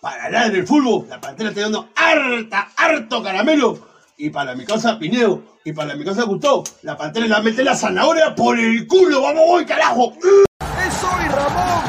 [0.00, 3.78] Para hablar del fútbol, la pantera está dando harta, harto caramelo.
[4.16, 7.76] Y para mi casa Pinedo, y para mi casa Gustavo, la pantera la mete la
[7.76, 9.20] zanahoria por el culo.
[9.20, 10.14] ¡Vamos, voy, carajo!
[10.16, 11.84] ¡Es hoy, Ramón!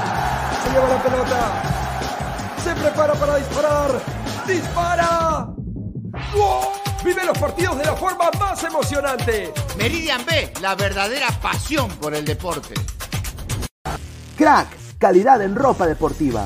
[0.63, 1.63] Se lleva la pelota.
[2.62, 3.91] Se prepara para disparar.
[4.45, 5.47] ¡Dispara!
[7.04, 9.54] Vive los partidos de la forma más emocionante.
[9.78, 12.74] Meridian B, la verdadera pasión por el deporte.
[14.38, 14.67] Crack,
[15.00, 16.45] calidad en ropa deportiva.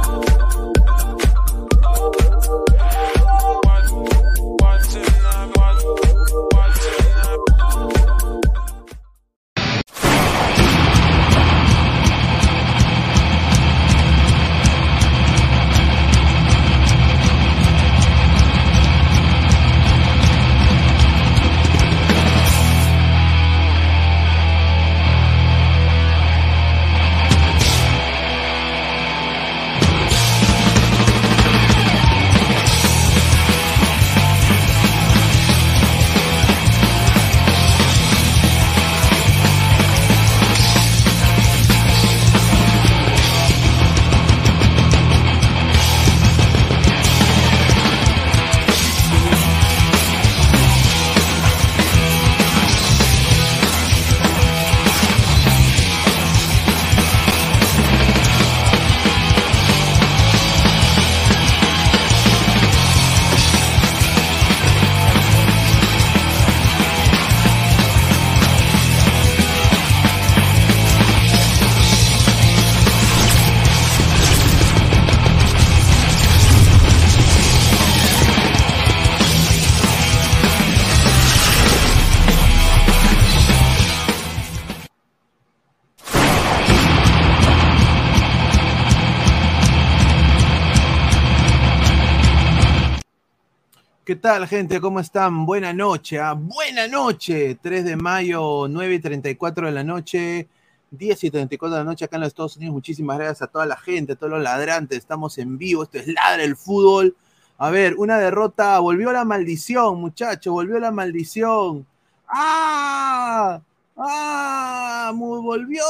[94.15, 94.81] Tal, gente?
[94.81, 95.45] ¿Cómo están?
[95.45, 96.33] Buena noche, ¿ah?
[96.33, 97.57] Buena noche.
[97.61, 100.47] 3 de mayo, 9 y 34 de la noche,
[100.89, 102.73] 10 y 34 de la noche acá en los Estados Unidos.
[102.73, 104.97] Muchísimas gracias a toda la gente, a todos los ladrantes.
[104.97, 105.83] Estamos en vivo.
[105.83, 107.15] Esto es Ladra el Fútbol.
[107.59, 108.79] A ver, una derrota.
[108.79, 110.51] Volvió la maldición, muchachos.
[110.51, 111.85] Volvió la maldición.
[112.27, 113.61] ¡Ah!
[113.95, 115.11] ¡Ah!
[115.13, 115.83] Volvió.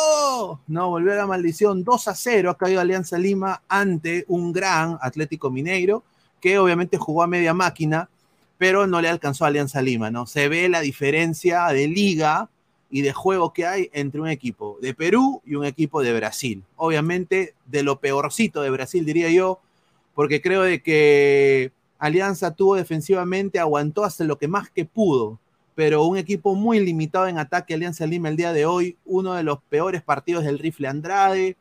[0.68, 1.84] No, volvió la maldición.
[1.84, 6.04] 2 a 0 ha caído Alianza Lima ante un gran Atlético Mineiro
[6.42, 8.10] que obviamente jugó a media máquina
[8.62, 10.28] pero no le alcanzó a Alianza Lima, ¿no?
[10.28, 12.48] Se ve la diferencia de liga
[12.92, 16.64] y de juego que hay entre un equipo de Perú y un equipo de Brasil.
[16.76, 19.60] Obviamente de lo peorcito de Brasil, diría yo,
[20.14, 25.40] porque creo de que Alianza tuvo defensivamente, aguantó hasta lo que más que pudo,
[25.74, 29.42] pero un equipo muy limitado en ataque, Alianza Lima el día de hoy, uno de
[29.42, 31.58] los peores partidos del rifle Andrade,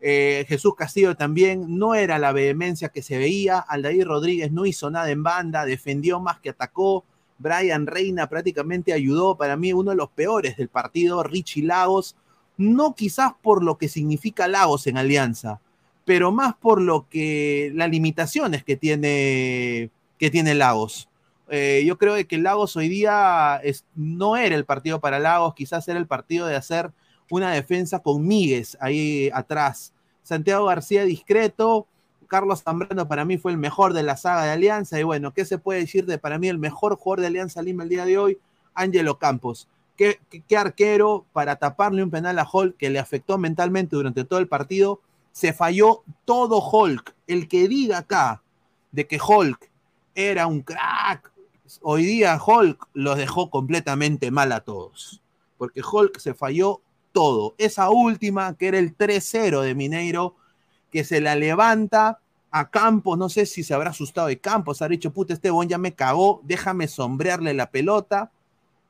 [0.00, 3.58] eh, Jesús Castillo también no era la vehemencia que se veía.
[3.58, 7.04] Aldair Rodríguez no hizo nada en banda, defendió más que atacó.
[7.38, 9.36] Brian Reina prácticamente ayudó.
[9.36, 11.22] Para mí, uno de los peores del partido.
[11.22, 12.16] Richie Lagos,
[12.56, 15.60] no quizás por lo que significa Lagos en Alianza,
[16.04, 21.08] pero más por lo que las limitaciones que tiene, que tiene Lagos.
[21.48, 23.60] Eh, yo creo que Lagos hoy día
[23.94, 26.90] no era el partido para Lagos, quizás era el partido de hacer
[27.30, 29.92] una defensa con Míguez ahí atrás.
[30.22, 31.86] Santiago García discreto,
[32.28, 34.98] Carlos Zambrano para mí fue el mejor de la saga de Alianza.
[34.98, 37.84] Y bueno, ¿qué se puede decir de para mí el mejor jugador de Alianza Lima
[37.84, 38.38] el día de hoy?
[38.74, 39.68] Ángelo Campos.
[39.96, 44.40] ¿Qué, qué, arquero para taparle un penal a Hulk que le afectó mentalmente durante todo
[44.40, 45.00] el partido.
[45.32, 47.14] Se falló todo Hulk.
[47.26, 48.42] El que diga acá
[48.92, 49.70] de que Hulk
[50.16, 51.30] era un crack,
[51.82, 55.22] hoy día Hulk los dejó completamente mal a todos,
[55.58, 56.80] porque Hulk se falló
[57.16, 57.54] todo.
[57.56, 60.36] Esa última, que era el 3-0 de Mineiro,
[60.92, 64.88] que se la levanta a Campos, no sé si se habrá asustado de Campos, ha
[64.88, 68.30] dicho, puta, este bon ya me cagó, déjame sombrearle la pelota.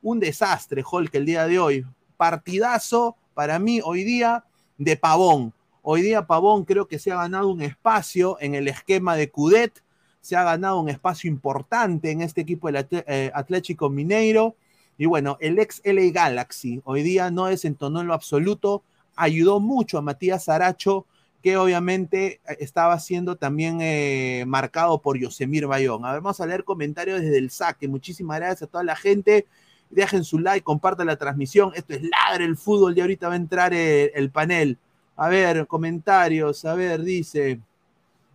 [0.02, 1.86] Un desastre, Hulk, el día de hoy.
[2.16, 4.44] Partidazo para mí hoy día
[4.76, 5.52] de Pavón.
[5.82, 9.84] Hoy día Pavón creo que se ha ganado un espacio en el esquema de Cudet,
[10.20, 14.56] se ha ganado un espacio importante en este equipo del eh, Atlético Mineiro.
[14.98, 18.82] Y bueno, el ex LA Galaxy hoy día no desentonó en lo absoluto,
[19.14, 21.06] ayudó mucho a Matías Aracho,
[21.42, 26.04] que obviamente eh, estaba siendo también eh, marcado por Yosemir Bayón.
[26.04, 27.88] A ver, vamos a leer comentarios desde el saque.
[27.88, 29.46] Muchísimas gracias a toda la gente.
[29.90, 31.72] Dejen su like, compartan la transmisión.
[31.74, 34.78] Esto es Ladre el Fútbol y ahorita va a entrar el panel.
[35.14, 36.64] A ver, comentarios.
[36.64, 37.60] A ver, dice.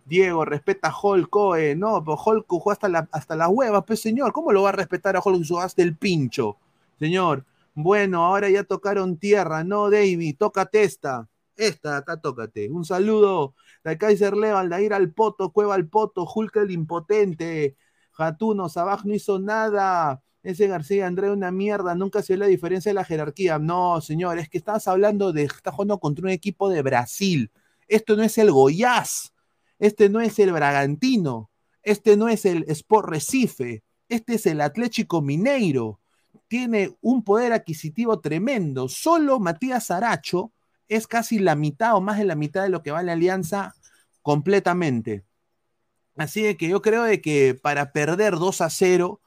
[0.04, 1.34] Diego, respeta a Hulk.
[1.76, 4.32] No, pero Hulk jugó hasta la, hasta la hueva, pues señor.
[4.32, 6.56] ¿Cómo lo va a respetar a Hulk hasta el pincho?
[6.98, 7.44] Señor.
[7.74, 10.36] Bueno, ahora ya tocaron tierra, ¿no, David?
[10.38, 11.28] Toca testa.
[11.56, 12.68] Esta, acá tócate.
[12.70, 17.76] Un saludo de Kaiser Leo, Aldair al Poto, Cueva al Poto, Hulk el impotente.
[18.12, 20.22] Jatuno, Sabaj no hizo nada.
[20.42, 23.58] Ese García André una mierda, nunca se ve la diferencia de la jerarquía.
[23.58, 27.50] No, señor, es que estás hablando de, estás jugando contra un equipo de Brasil.
[27.86, 29.32] Esto no es el Goiás,
[29.82, 31.50] este no es el Bragantino,
[31.82, 35.98] este no es el Sport Recife, este es el Atlético Mineiro.
[36.46, 38.88] Tiene un poder adquisitivo tremendo.
[38.88, 40.52] Solo Matías Aracho
[40.86, 43.74] es casi la mitad o más de la mitad de lo que vale Alianza
[44.22, 45.24] completamente.
[46.16, 49.20] Así que yo creo de que para perder 2 a 0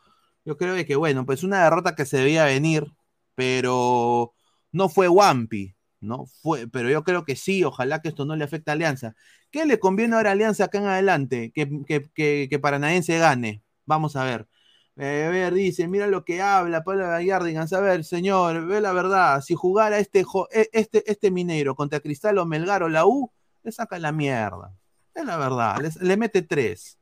[0.46, 2.94] yo creo que, bueno, pues una derrota que se debía venir,
[3.36, 4.34] pero
[4.72, 6.28] no fue Wampi, ¿no?
[6.42, 9.16] Fue, pero yo creo que sí, ojalá que esto no le afecte a Alianza.
[9.56, 11.54] ¿Qué le conviene ahora a Alianza acá en adelante?
[11.56, 13.64] Que, que, que, Paranaense gane.
[13.86, 14.50] Vamos a ver.
[14.98, 17.72] Eh, a ver, dice, mira lo que habla Pablo Gallardigans.
[17.72, 19.40] A ver, señor, ve la verdad.
[19.40, 23.32] Si jugara este, e, este, este minero contra Cristal o Melgar o la U,
[23.64, 24.74] le saca la mierda.
[25.14, 27.00] Es la verdad, le, mete tres.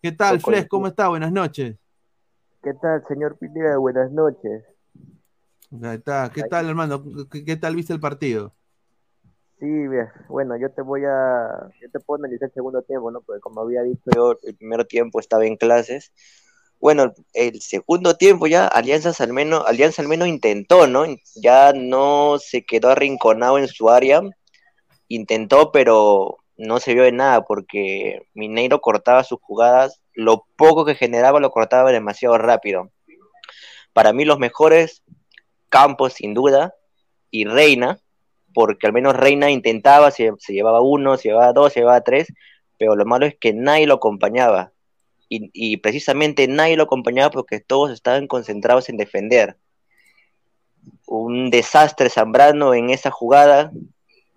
[0.00, 0.68] ¿Qué tal, Fles?
[0.68, 1.08] ¿Cómo está?
[1.08, 1.76] Buenas noches.
[2.62, 3.78] ¿Qué tal, señor Pineda?
[3.78, 4.62] Buenas noches.
[6.32, 7.02] ¿Qué tal, hermano?
[7.28, 8.54] ¿Qué, tal viste el partido?
[9.58, 9.66] Sí,
[10.28, 13.22] bueno, yo te voy a, yo te puedo analizar el segundo tiempo, ¿no?
[13.22, 16.12] Porque como había dicho yo, el primer tiempo estaba en clases.
[16.78, 21.06] Bueno, el segundo tiempo ya Alianzas al menos, Alianza al menos intentó, ¿no?
[21.36, 24.20] Ya no se quedó arrinconado en su área,
[25.08, 30.94] intentó, pero no se vio de nada porque Mineiro cortaba sus jugadas lo poco que
[30.94, 32.90] generaba lo cortaba demasiado rápido.
[33.94, 35.02] Para mí los mejores
[35.68, 36.74] Campos, sin duda,
[37.30, 37.98] y Reina,
[38.56, 42.32] porque al menos Reina intentaba, se, llevaba uno, se llevaba dos, se llevaba tres,
[42.78, 44.72] pero lo malo es que nadie lo acompañaba.
[45.28, 49.58] Y, precisamente nadie lo acompañaba porque todos estaban concentrados en defender.
[51.06, 53.72] Un desastre Zambrano en esa jugada.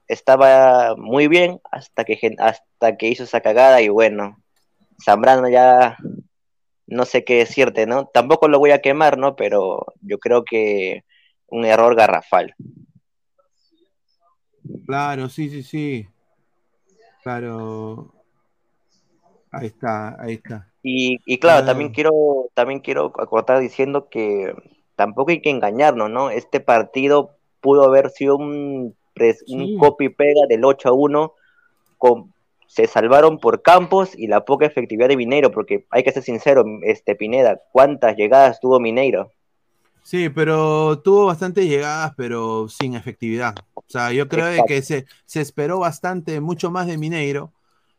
[0.09, 4.43] Estaba muy bien hasta que, hasta que hizo esa cagada y bueno,
[5.01, 5.95] Zambrano ya
[6.87, 8.07] no sé qué decirte, ¿no?
[8.07, 9.37] Tampoco lo voy a quemar, ¿no?
[9.37, 11.05] Pero yo creo que
[11.47, 12.53] un error garrafal.
[14.85, 16.07] Claro, sí, sí, sí.
[17.23, 18.13] Claro.
[19.51, 20.67] Ahí está, ahí está.
[20.81, 24.53] Y, claro, también quiero, también quiero acortar diciendo que
[24.95, 26.29] tampoco hay que engañarnos, ¿no?
[26.29, 28.95] Este partido pudo haber sido un,
[29.47, 31.33] un copy pega del 8 a 1
[31.97, 32.33] con
[32.69, 36.63] se salvaron por Campos y la poca efectividad de Mineiro, porque hay que ser sincero,
[36.83, 39.31] este Pineda, ¿cuántas llegadas tuvo Mineiro?
[40.09, 43.53] Sí, pero tuvo bastantes llegadas, pero sin efectividad.
[43.75, 47.53] O sea, yo creo que se, se, esperó bastante, mucho más de Mineiro.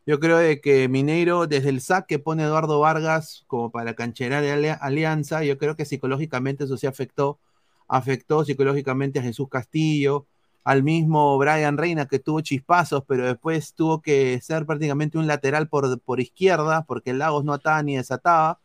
[0.07, 4.43] Yo creo de que Mineiro, desde el saque pone Eduardo Vargas como para cancherar
[4.81, 7.39] alianza, yo creo que psicológicamente eso sí afectó,
[7.87, 10.27] afectó psicológicamente a Jesús Castillo,
[10.65, 15.69] al mismo Brian Reina que tuvo chispazos, pero después tuvo que ser prácticamente un lateral
[15.69, 18.59] por, por izquierda, porque el Lagos no ataba ni desataba.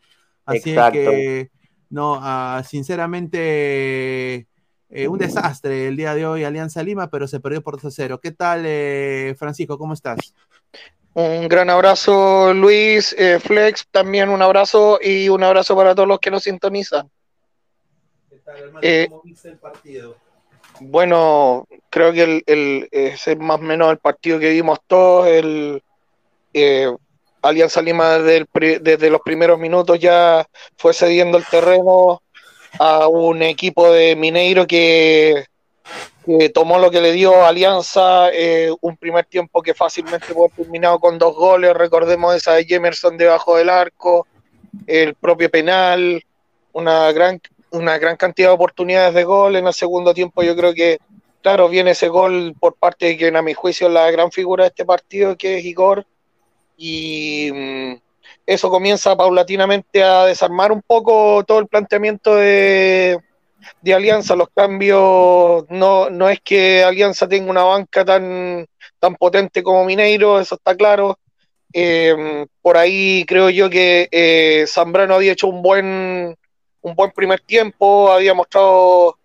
[0.48, 1.52] Así que,
[1.96, 4.48] no, ah, sinceramente,
[4.90, 8.32] eh, un desastre el día de hoy Alianza Lima, pero se perdió por 2 ¿Qué
[8.32, 9.78] tal, eh, Francisco?
[9.78, 10.18] ¿Cómo estás?
[11.14, 16.20] Un gran abrazo, Luis, eh, Flex, también un abrazo y un abrazo para todos los
[16.20, 17.10] que nos sintonizan.
[18.30, 18.88] ¿Qué tal, hermano?
[19.10, 20.18] ¿Cómo viste el partido?
[20.82, 25.28] Bueno, creo que el, el, ese es más o menos el partido que vimos todos.
[25.28, 25.82] El,
[26.54, 26.94] eh,
[27.46, 30.46] Alianza Lima desde, los primeros minutos ya
[30.78, 32.22] fue cediendo el terreno
[32.80, 35.46] a un equipo de Mineiro que,
[36.54, 41.20] tomó lo que le dio Alianza, eh, un primer tiempo que fácilmente fue terminado con
[41.20, 44.26] dos goles, recordemos esa de Jemerson debajo del arco,
[44.88, 46.24] el propio penal,
[46.74, 49.56] una gran, una gran cantidad de oportunidades de gol.
[49.56, 50.98] En el segundo tiempo yo creo que,
[51.42, 54.64] claro, viene ese gol por parte de quien a mi juicio es la gran figura
[54.64, 56.06] de este partido, que es Igor.
[56.78, 57.94] Y mm,
[58.46, 63.20] eso comienza paulatinamente a desarmar un poco todo el planteamiento de,
[63.82, 64.36] de Alianza.
[64.36, 68.68] Los cambios, no, no es que Alianza tenga una banca tan,
[69.00, 71.18] tan potente como Mineiro, eso está claro.
[71.74, 76.36] Eh, por ahí creo yo que eh, Zambrano había hecho un buen,
[76.82, 79.18] un buen primer tiempo, había mostrado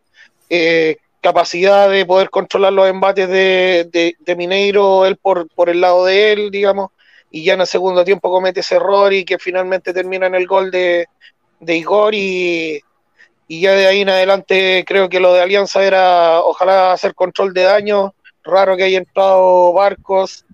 [0.49, 6.07] eh, capacidad de poder controlar los embates de, de, Mineiro, él por, por, el lado
[6.07, 6.91] de él, digamos,
[7.31, 10.47] y ya en el segundo tiempo comete ese error y que finalmente termina en el
[10.47, 11.07] gol de,
[11.61, 12.81] de Igor y,
[13.47, 17.55] y ya de ahí en adelante creo que lo de Alianza era ojalá hacer control
[17.55, 20.45] de daño, raro que haya entrado Barcos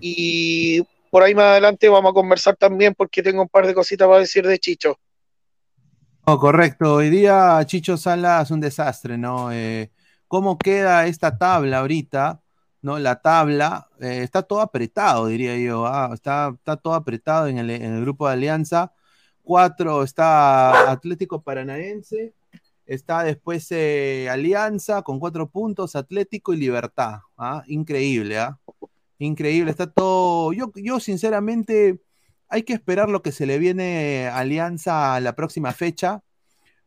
[0.00, 4.06] y por ahí más adelante vamos a conversar también porque tengo un par de cositas
[4.06, 4.98] para decir de Chicho.
[6.26, 6.94] No, correcto.
[6.94, 9.52] Hoy día Chicho Sala es un desastre, ¿no?
[9.52, 9.90] Eh,
[10.28, 12.42] ¿Cómo queda esta tabla ahorita?
[12.86, 13.00] ¿No?
[13.00, 15.88] La tabla eh, está todo apretado, diría yo.
[15.88, 18.92] Ah, está, está todo apretado en el, en el grupo de Alianza.
[19.42, 22.32] Cuatro está Atlético Paranaense.
[22.86, 27.22] Está después eh, Alianza con cuatro puntos, Atlético y Libertad.
[27.36, 27.64] ¿ah?
[27.66, 28.56] Increíble, ¿ah?
[29.18, 30.52] Increíble, está todo.
[30.52, 32.00] Yo, yo, sinceramente,
[32.48, 36.22] hay que esperar lo que se le viene a Alianza a la próxima fecha.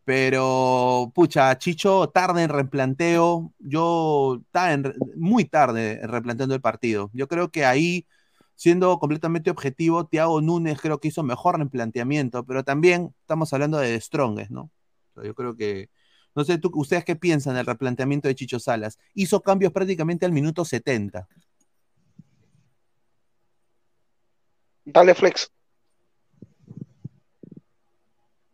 [0.10, 3.54] Pero, pucha, Chicho, tarde en replanteo.
[3.60, 4.76] Yo, está
[5.16, 7.12] muy tarde replanteando el partido.
[7.14, 8.08] Yo creo que ahí,
[8.56, 12.44] siendo completamente objetivo, Thiago Núñez creo que hizo mejor replanteamiento.
[12.44, 14.72] Pero también estamos hablando de The Strongest, ¿no?
[15.24, 15.92] yo creo que.
[16.34, 18.98] No sé, ¿tú, ¿ustedes qué piensan del replanteamiento de Chicho Salas?
[19.14, 21.28] Hizo cambios prácticamente al minuto 70.
[24.86, 25.52] Dale flex.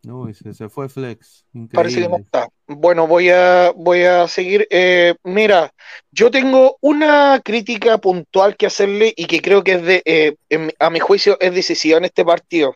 [0.06, 1.44] Uy, se, fue flex.
[1.72, 2.48] Parece que no está.
[2.66, 4.66] Bueno, voy a, voy a seguir.
[4.70, 5.72] Eh, mira,
[6.10, 10.36] yo tengo una crítica puntual que hacerle y que creo que es de, eh,
[10.78, 12.74] a mi juicio, es decisiva en este partido.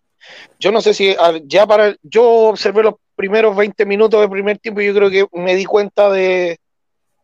[0.59, 1.95] Yo no sé si ya para.
[2.03, 5.65] Yo observé los primeros 20 minutos de primer tiempo y yo creo que me di
[5.65, 6.59] cuenta de,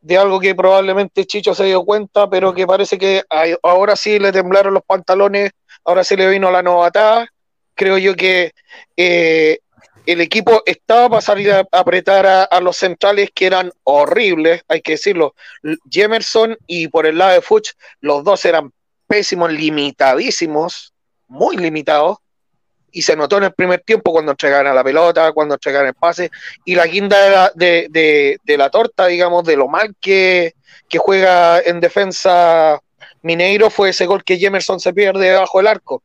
[0.01, 3.23] de algo que probablemente Chicho se dio cuenta, pero que parece que
[3.63, 5.53] ahora sí le temblaron los pantalones
[5.87, 7.27] ahora se le vino la novatada.
[7.75, 8.53] Creo yo que
[8.97, 9.59] eh,
[10.07, 14.93] el equipo estaba para salir a, apretar a, los centrales que eran horribles, hay que
[14.93, 15.35] decirlo.
[15.91, 18.73] Jemerson y por el lado de Fuchs, los dos eran
[19.07, 20.95] pésimos, limitadísimos,
[21.27, 22.19] muy limitados.
[22.93, 25.95] Y se notó en el primer tiempo cuando entregaban a la pelota, cuando entregaban el
[25.95, 26.31] pase.
[26.65, 30.55] Y la guinda de de, de, la torta, digamos, de lo mal que,
[30.89, 32.81] que juega en defensa
[33.23, 36.03] Mineiro fue ese gol que Jemerson se pierde debajo del arco.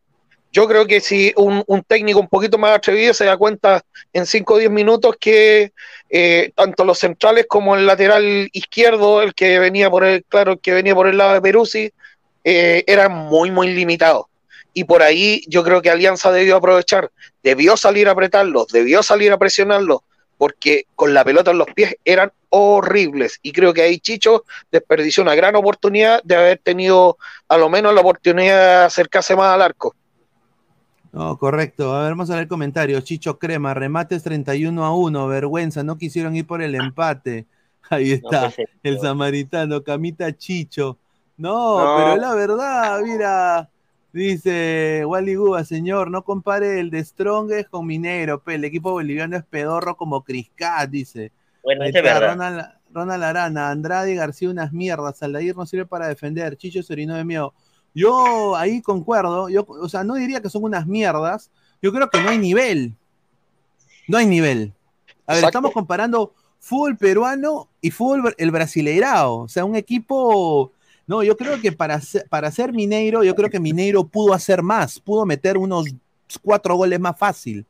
[0.52, 4.54] Yo creo que si un, técnico un poquito más atrevido se da cuenta en 5
[4.54, 5.72] o 10 minutos que
[6.10, 10.74] eh, tanto los centrales como el lateral izquierdo, el que venía por el, claro, que
[10.74, 11.94] venía por el lado de Peruzzi,
[12.44, 14.26] eh, eran muy, muy limitados.
[14.74, 17.12] Y por ahí yo creo que Alianza debió aprovechar,
[17.44, 20.02] debió salir a apretarlos, debió salir a presionarlos,
[20.38, 23.40] porque con la pelota en los pies eran horribles.
[23.42, 27.94] Y creo que ahí Chicho desperdició una gran oportunidad de haber tenido a lo menos
[27.94, 29.96] la oportunidad de acercarse más al arco.
[31.12, 31.94] No, correcto.
[31.94, 33.04] A ver, vamos a ver comentarios.
[33.04, 37.48] Chicho Crema, remates 31 a 1, vergüenza, no quisieron ir por el empate.
[37.90, 40.98] Ahí está, el samaritano, Camita Chicho.
[41.36, 43.70] No, pero la verdad, mira,
[44.14, 49.44] dice Wally Guba, señor, no compare el de Strongest con Minero, el equipo boliviano es
[49.44, 51.32] pedorro como Criscat, dice.
[51.64, 52.34] Bueno, es verdad.
[52.34, 55.22] Ronald, Ronald, Arana, Andrade García, unas mierdas.
[55.24, 56.58] Aldair no sirve para defender.
[56.58, 57.54] Chicho se orinó de miedo.
[57.94, 59.50] Yo ahí concuerdo.
[59.50, 61.50] Yo, o sea, no diría que son unas mierdas.
[61.82, 62.96] Yo creo que no hay nivel.
[64.08, 64.74] No hay nivel.
[65.26, 69.40] A ver, estamos comparando fútbol peruano y fútbol el brasileirao.
[69.40, 70.72] O sea, un equipo.
[71.08, 74.62] No, yo creo que para ser, para ser Mineiro, yo creo que Mineiro pudo hacer
[74.62, 75.88] más, pudo meter unos
[76.42, 77.66] cuatro goles más fácil,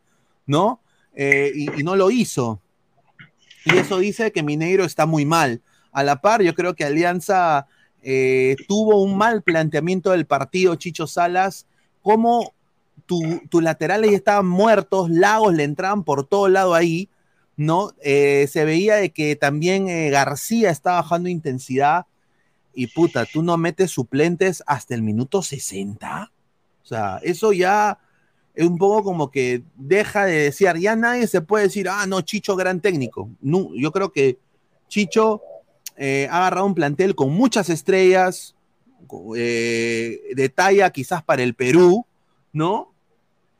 [0.45, 0.79] ¿no?
[1.13, 2.59] Eh, y, no lo hizo.
[3.65, 5.61] Y eso dice que Mineiro está muy mal.
[5.91, 7.67] A la par, yo creo que Alianza
[8.03, 11.67] eh, tuvo un mal planteamiento del partido, Chicho Salas,
[12.01, 12.53] como
[13.05, 17.09] tus laterales estaban muertos, Lagos le entraban por todo lado ahí,
[17.57, 17.91] ¿no?
[18.01, 22.05] Eh, se veía de que también eh, García estaba bajando intensidad
[22.73, 26.31] y puta, tú no metes suplentes hasta el minuto 60.
[26.81, 27.99] O sea, eso ya
[28.55, 32.21] es un poco como que deja de decir, ya nadie se puede decir, ah, no,
[32.21, 33.29] Chicho, gran técnico.
[33.41, 34.39] No, yo creo que
[34.87, 35.41] Chicho
[36.03, 38.55] eh, ha agarrado un plantel con muchas estrellas,
[39.35, 42.05] eh, de talla quizás para el Perú,
[42.53, 42.91] ¿no?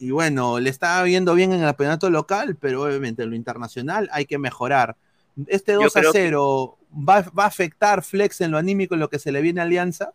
[0.01, 4.09] y bueno, le está viendo bien en el campeonato local, pero obviamente en lo internacional
[4.11, 4.95] hay que mejorar.
[5.45, 9.19] Este 2 a 0 ¿va, va, a afectar Flex en lo anímico, en lo que
[9.19, 10.13] se le viene a Alianza.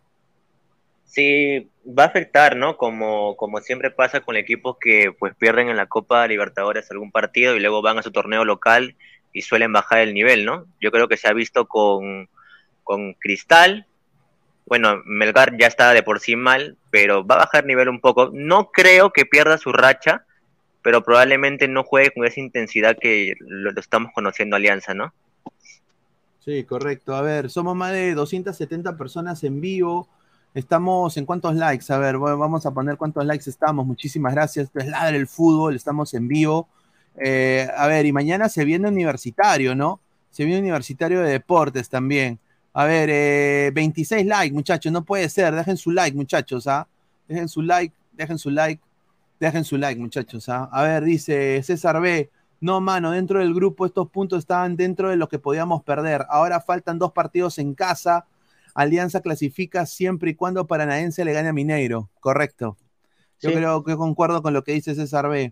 [1.05, 2.75] Sí, va a afectar, ¿no?
[2.75, 7.55] Como, como siempre pasa con equipos que pues pierden en la Copa Libertadores algún partido
[7.55, 8.97] y luego van a su torneo local
[9.37, 10.65] y suelen bajar el nivel, ¿no?
[10.81, 12.27] Yo creo que se ha visto con,
[12.83, 13.85] con Cristal.
[14.65, 18.31] Bueno, Melgar ya está de por sí mal, pero va a bajar nivel un poco.
[18.33, 20.25] No creo que pierda su racha,
[20.81, 25.13] pero probablemente no juegue con esa intensidad que lo, estamos conociendo Alianza, ¿no?
[26.39, 27.13] Sí, correcto.
[27.13, 30.09] A ver, somos más de 270 personas en vivo.
[30.55, 33.85] Estamos en cuántos likes, a ver, vamos a poner cuántos likes estamos.
[33.85, 34.65] Muchísimas gracias.
[34.65, 36.67] Esto es Ladre el Fútbol, estamos en vivo.
[37.17, 39.99] Eh, a ver, y mañana se viene universitario, ¿no?
[40.29, 42.39] Se viene universitario de deportes también.
[42.73, 45.55] A ver, eh, 26 likes, muchachos, no puede ser.
[45.55, 46.87] Dejen su like, muchachos, ¿ah?
[47.27, 48.81] Dejen su like, dejen su like,
[49.39, 50.69] dejen su like, muchachos, ¿ah?
[50.71, 52.29] A ver, dice César B.
[52.59, 56.25] No, mano, dentro del grupo estos puntos estaban dentro de lo que podíamos perder.
[56.29, 58.25] Ahora faltan dos partidos en casa
[58.77, 62.11] Alianza clasifica siempre y cuando Paranaense le gane a Mineiro.
[62.19, 62.77] Correcto.
[63.39, 65.51] Yo creo que concuerdo con lo que dice César B.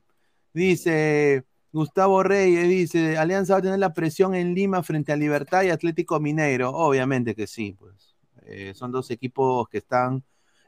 [0.54, 1.43] Dice
[1.75, 5.71] Gustavo Reyes, dice, Alianza va a tener la presión en Lima frente a Libertad y
[5.71, 6.69] Atlético Mineiro.
[6.69, 8.15] Obviamente que sí, pues.
[8.45, 10.23] Eh, son dos equipos que están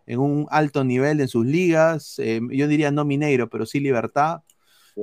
[0.05, 2.19] en un alto nivel en sus ligas.
[2.19, 4.41] Eh, yo diría no Mineiro, pero sí Libertad.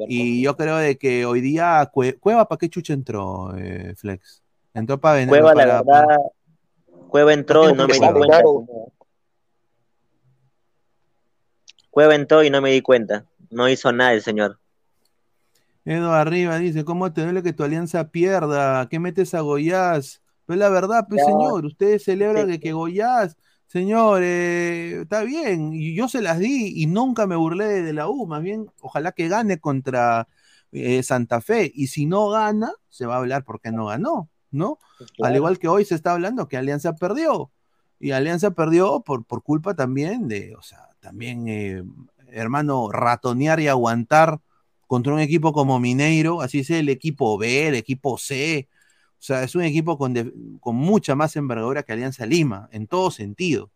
[0.06, 4.42] Y yo creo de que hoy día Cueva, ¿para qué chucha entró, eh, Flex?
[4.74, 5.30] Entró para venir.
[5.30, 6.16] Cueva, para, la verdad,
[7.08, 8.42] Cueva entró y no me di cuenta.
[11.88, 13.24] Cueva entró y no me di cuenta.
[13.48, 14.58] No hizo nada el señor.
[15.84, 18.88] Edo arriba dice, ¿cómo te duele que tu alianza pierda?
[18.88, 20.22] ¿Qué metes a Goyaz?
[20.46, 25.94] Pues la verdad, pues señor, ustedes celebran de que Goyaz, señor, eh, está bien, y
[25.94, 29.28] yo se las di y nunca me burlé de, la U, más bien, ojalá que
[29.28, 30.28] gane contra
[30.72, 34.30] eh, Santa Fe, y si no gana, se va a hablar por qué no ganó.
[34.54, 34.78] ¿no?
[35.20, 37.50] Al igual que hoy se está hablando que Alianza perdió.
[37.98, 41.82] Y Alianza perdió por, por culpa también de, o sea, también, eh,
[42.28, 44.40] hermano, ratonear y aguantar
[44.86, 48.68] contra un equipo como Mineiro, así sea el equipo B, el equipo C.
[49.18, 53.10] O sea, es un equipo con, con mucha más envergadura que Alianza Lima, en todo
[53.10, 53.70] sentido.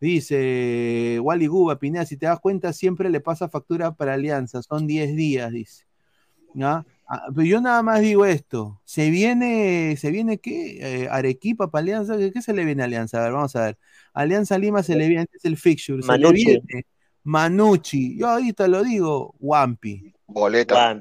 [0.00, 4.86] Dice Wally Guba, Pineda, si te das cuenta, siempre le pasa factura para Alianza, son
[4.86, 5.88] 10 días, dice.
[6.54, 6.84] ¿no?
[7.06, 8.80] Ah, pero yo nada más digo esto.
[8.84, 11.02] ¿Se viene, se viene qué?
[11.04, 12.16] Eh, Arequipa para Alianza.
[12.18, 13.18] ¿Qué, se le viene a Alianza?
[13.18, 13.78] A ver, vamos a ver.
[14.12, 16.02] Alianza Lima se le viene, es el fixture.
[16.02, 16.86] Se le viene
[17.24, 18.18] Manucci.
[18.18, 20.12] Yo ahorita lo digo, Wampi.
[20.28, 21.00] Boleta.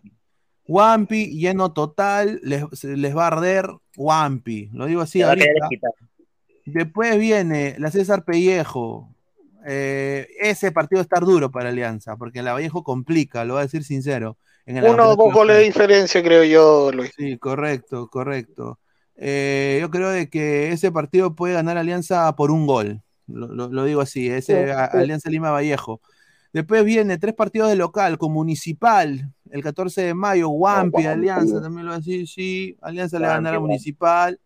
[0.67, 4.69] Wampi, lleno total, les, les va a arder Wampi.
[4.73, 5.69] Lo digo así ahorita.
[6.65, 9.09] Después viene la César Pellejo.
[9.65, 13.83] Eh, ese partido estar duro para Alianza, porque la Vallejo complica, lo voy a decir
[13.83, 14.37] sincero.
[14.65, 17.13] Uno o dos goles de diferencia, creo yo, Luis.
[17.15, 18.79] Sí, correcto, correcto.
[19.15, 23.01] Eh, yo creo de que ese partido puede ganar Alianza por un gol.
[23.27, 26.01] Lo, digo así, ese Alianza Lima Vallejo.
[26.53, 31.85] Después viene tres partidos de local con Municipal, el 14 de mayo, Wampi, Alianza, también
[31.85, 34.39] lo va a decir, sí, Alianza le va a ganar a Municipal.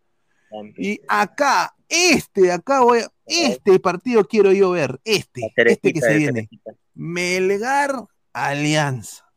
[0.78, 6.18] Y acá, este, acá voy a, este partido quiero yo ver, este, este que se
[6.18, 6.50] viene.
[6.94, 9.32] Melgar Alianza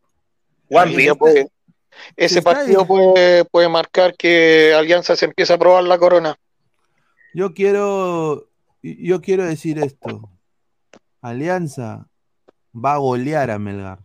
[2.16, 6.36] ese partido puede, puede marcar que Alianza se empieza a probar la corona.
[7.34, 8.48] Yo quiero,
[8.82, 10.30] yo quiero decir esto.
[11.20, 12.08] Alianza
[12.74, 13.98] va a golear a Melgar.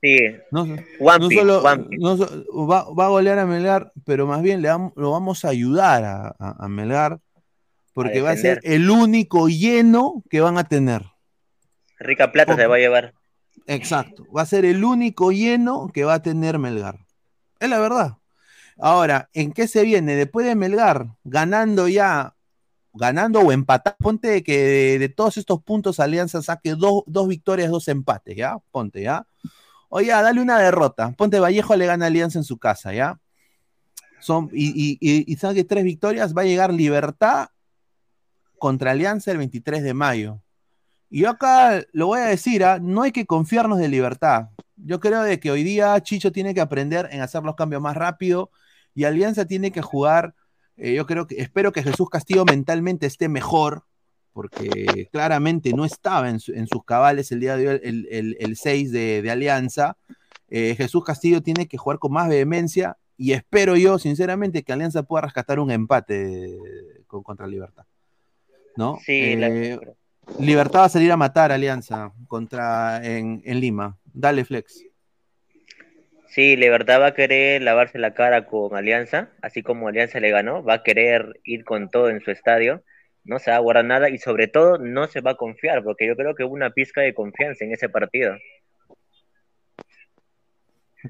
[0.00, 0.16] Sí.
[0.50, 0.66] No,
[1.30, 6.68] solo, va, a golear a Melgar, pero más bien le lo vamos a ayudar a,
[6.68, 7.18] Melgar,
[7.94, 11.02] porque va a ser el único lleno que van a tener.
[11.98, 13.14] Rica plata se va a llevar.
[13.66, 14.24] Exacto.
[14.34, 17.00] Va a ser el único lleno que va a tener Melgar.
[17.58, 18.18] Es la verdad.
[18.78, 20.14] Ahora, ¿en qué se viene?
[20.14, 22.36] Después de Melgar, ganando ya,
[22.92, 28.36] ganando o empatar, ponte que de, todos estos puntos Alianza saque dos, victorias, dos empates,
[28.36, 28.58] ¿ya?
[28.70, 29.26] Ponte, ¿ya?
[29.88, 31.12] Oye, dale una derrota.
[31.16, 33.18] Ponte Vallejo le gana Alianza en su casa, ¿ya?
[34.20, 37.48] Son, y, saque tres victorias, va a llegar Libertad
[38.58, 40.42] contra Alianza el 23 de mayo.
[41.10, 42.78] Y acá lo voy a decir, ¿ah?
[42.80, 44.48] no hay que confiarnos de libertad.
[44.76, 47.96] Yo creo de que hoy día Chicho tiene que aprender en hacer los cambios más
[47.96, 48.50] rápido
[48.94, 50.34] y Alianza tiene que jugar.
[50.78, 53.84] Eh, yo creo que espero que Jesús Castillo mentalmente esté mejor,
[54.32, 59.96] porque claramente no estaba en, sus cabales el día de hoy, el, 6 de, Alianza.
[60.48, 65.02] Eh, Jesús Castillo tiene que jugar con más vehemencia y espero yo, sinceramente, que Alianza
[65.02, 66.56] pueda rescatar un empate
[67.08, 67.84] contra Libertad.
[68.76, 68.96] ¿No?
[69.04, 69.80] Sí, eh,
[70.38, 73.98] Libertad va a salir a matar Alianza contra en, Lima.
[74.04, 74.84] Dale, Flex.
[76.38, 80.62] Sí, Libertad va a querer lavarse la cara con Alianza, así como Alianza le ganó,
[80.62, 82.84] va a querer ir con todo en su estadio,
[83.24, 86.06] no se va a guardar nada y sobre todo no se va a confiar, porque
[86.06, 88.36] yo creo que hubo una pizca de confianza en ese partido.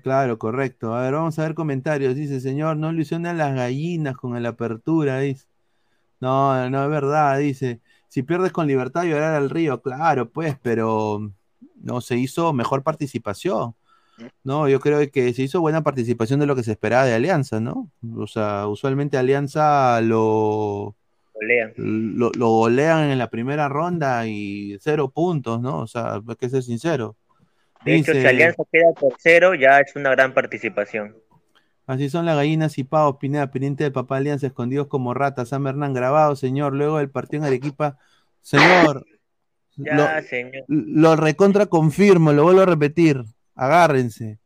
[0.03, 0.95] Claro, correcto.
[0.95, 2.15] A ver, vamos a ver comentarios.
[2.15, 5.47] Dice, señor, no ilusiona a las gallinas con la apertura, dice.
[6.21, 7.83] No, no es verdad, dice.
[8.09, 11.21] Si pierdes con libertad, llorar al río, claro, pues, pero
[11.75, 13.75] no se hizo mejor participación.
[14.45, 17.61] No, yo creo que se hizo buena participación de lo que se esperaba de Alianza,
[17.61, 17.91] ¿no?
[18.17, 20.97] O sea, usualmente Alianza lo,
[21.77, 25.81] lo, lo golean en la primera ronda y cero puntos, ¿no?
[25.81, 27.17] O sea, hay que ser sincero.
[27.85, 31.17] De hecho, si Alianza queda tercero, ya es una gran participación.
[31.87, 35.49] Así son las gallinas y pavos, Pineda, pendiente de papá Alianza, escondidos como ratas.
[35.49, 36.75] San Hernán grabado, señor.
[36.75, 37.99] Luego del partido en Arequipa,
[38.43, 39.05] señor.
[39.81, 40.65] Ya, lo, señor.
[40.67, 43.23] Lo recontra confirmo, lo vuelvo a repetir.
[43.59, 44.39] Agárrense.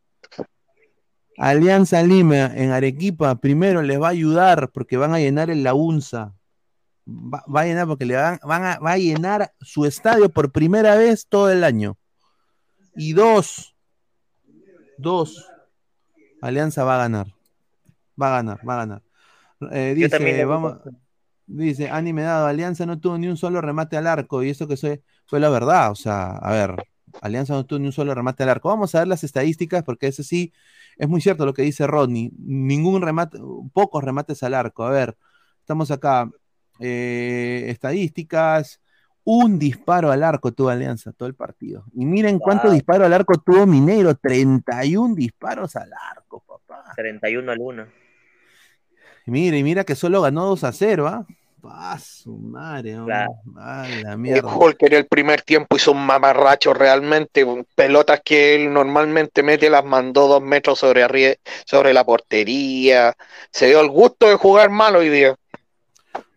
[1.37, 5.75] Alianza Lima en Arequipa primero les va a ayudar porque van a llenar el La
[5.75, 6.35] UNSA.
[7.07, 10.51] Va, va a llenar porque le van, van a, va a llenar su estadio por
[10.51, 11.99] primera vez todo el año.
[12.95, 13.75] Y dos,
[14.97, 15.47] dos,
[16.41, 17.27] Alianza va a ganar.
[18.21, 19.03] Va a ganar, va a ganar.
[19.73, 20.79] Eh, dice, vamos,
[21.47, 24.77] dice, anime dado, Alianza no tuvo ni un solo remate al arco, y eso que
[24.77, 25.91] fue, fue la verdad.
[25.91, 26.77] O sea, a ver,
[27.21, 28.69] Alianza no tuvo ni un solo remate al arco.
[28.69, 30.53] Vamos a ver las estadísticas, porque eso sí,
[30.97, 32.33] es muy cierto lo que dice Rodney.
[32.39, 33.39] Ningún remate,
[33.73, 34.85] pocos remates al arco.
[34.85, 35.17] A ver,
[35.61, 36.31] estamos acá.
[36.81, 38.81] Eh, estadísticas,
[39.25, 41.85] un disparo al arco tuvo Alianza todo el partido.
[41.95, 42.75] Y miren cuánto Wow.
[42.75, 46.93] disparo al arco tuvo Mineiro, 31 disparos al arco, papá.
[46.97, 47.87] 31 al 1.
[49.27, 51.27] Y mira, y mira que solo ganó 2 a 0, ¿ah?
[51.65, 52.97] Ah, su madre.
[53.05, 53.33] Claro.
[53.55, 54.55] La El mierda.
[54.57, 59.85] Hulk en el primer tiempo hizo un mamarracho realmente, pelotas que él normalmente mete las
[59.85, 63.15] mandó dos metros sobre, sobre la portería,
[63.51, 65.37] se dio el gusto de jugar mal hoy día.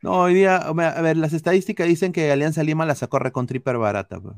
[0.01, 3.77] No, hoy día, a ver, las estadísticas dicen que Alianza Lima la sacó recontra hiper
[3.77, 4.19] barata.
[4.19, 4.35] pues.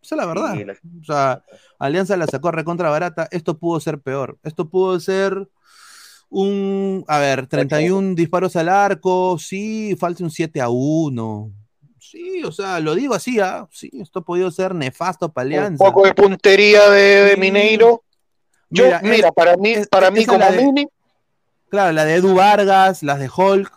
[0.00, 0.56] Esa es la verdad.
[1.00, 1.42] O sea,
[1.80, 3.26] Alianza la sacó recontra barata.
[3.32, 4.38] Esto pudo ser peor.
[4.44, 5.48] Esto pudo ser
[6.30, 9.38] un, a ver, 31 disparos al arco.
[9.38, 11.52] Sí, falta un 7 a 1.
[11.98, 13.66] Sí, o sea, lo digo así, ¿ah?
[13.70, 15.84] Sí, esto ha podido ser nefasto para Un Alianza.
[15.84, 17.36] poco de puntería de, de.
[17.36, 18.02] Mineiro.
[18.70, 20.88] Yo, Mira, mira, es- para mí, es- para mí como de- mini,
[21.70, 23.70] Claro, la de Edu Vargas, las de Hulk.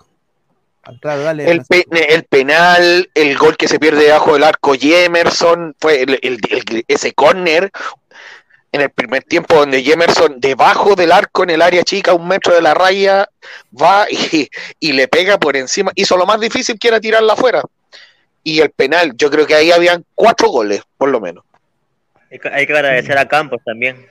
[0.83, 1.49] Ah, Claro, dale.
[1.51, 6.39] el, pe- el penal, el gol que se pierde debajo del arco Jemerson, fue el,
[6.87, 7.69] ese córner
[8.71, 12.53] en el primer tiempo donde Jemerson debajo del arco en el área chica, un metro
[12.55, 13.27] de la raya,
[13.79, 14.49] va y,
[14.79, 15.91] y le pega por encima.
[15.95, 17.61] Hizo lo más difícil que era tirarla afuera.
[18.43, 21.43] Y el penal, yo creo que ahí habían cuatro goles, por lo menos.
[22.31, 24.07] Hay que- agradecer a Campos también.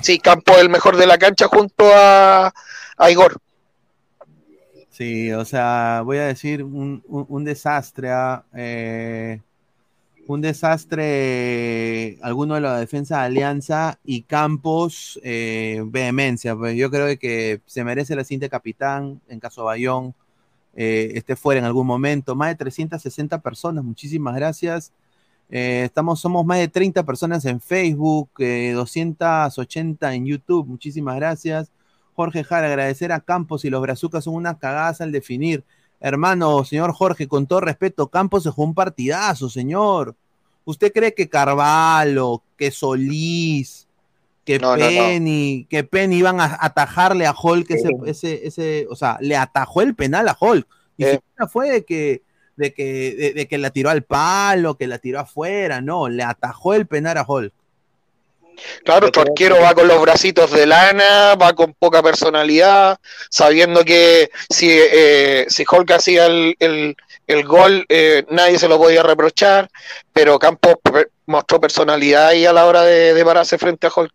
[0.00, 2.52] Sí, Campo el mejor de la cancha junto a,
[2.96, 3.36] a Igor.
[4.90, 9.40] Sí, o sea, voy a decir un, un- un desastre, ah, eh,
[10.26, 17.18] un desastre, alguno de la defensa de Alianza y Campos, eh, vehemencia, pues yo creo
[17.18, 20.14] que se merece la cinta de capitán en caso Bayón,
[20.74, 24.92] eh, esté fuera en algún momento, más de 360 personas, muchísimas gracias.
[25.50, 31.70] Eh, estamos, somos más de 30 personas en Facebook, eh, 280 en YouTube, muchísimas gracias.
[32.14, 35.64] Jorge Jara, agradecer a Campos y los Brazucas son una cagada al definir.
[36.02, 40.16] Hermano, señor Jorge, con todo respeto, Campos se jugó un partidazo, señor.
[40.64, 43.86] ¿Usted cree que Carvalho, que Solís,
[44.44, 44.88] que No, no, no.
[44.88, 47.94] Penny, que Penny iban a atajarle a Hulk ese, Sí.
[48.06, 50.66] ese, ese, o sea, le atajó el penal a Hulk.
[50.98, 51.12] Ni Eh.
[51.12, 52.22] siquiera fue de que,
[52.56, 56.22] de que, de, de que la tiró al palo, que la tiró afuera, no, le
[56.24, 57.52] atajó el penal a Hulk.
[58.84, 62.98] Claro, tu arquero que- va con los bracitos de lana, va con poca personalidad,
[63.30, 66.96] sabiendo que si, eh, si Hulk hacía el, el-
[67.26, 69.68] el gol, eh, nadie se lo podía reprochar,
[70.12, 70.76] pero Campos
[71.26, 74.12] mostró personalidad ahí a la hora de, de pararse frente a Hulk.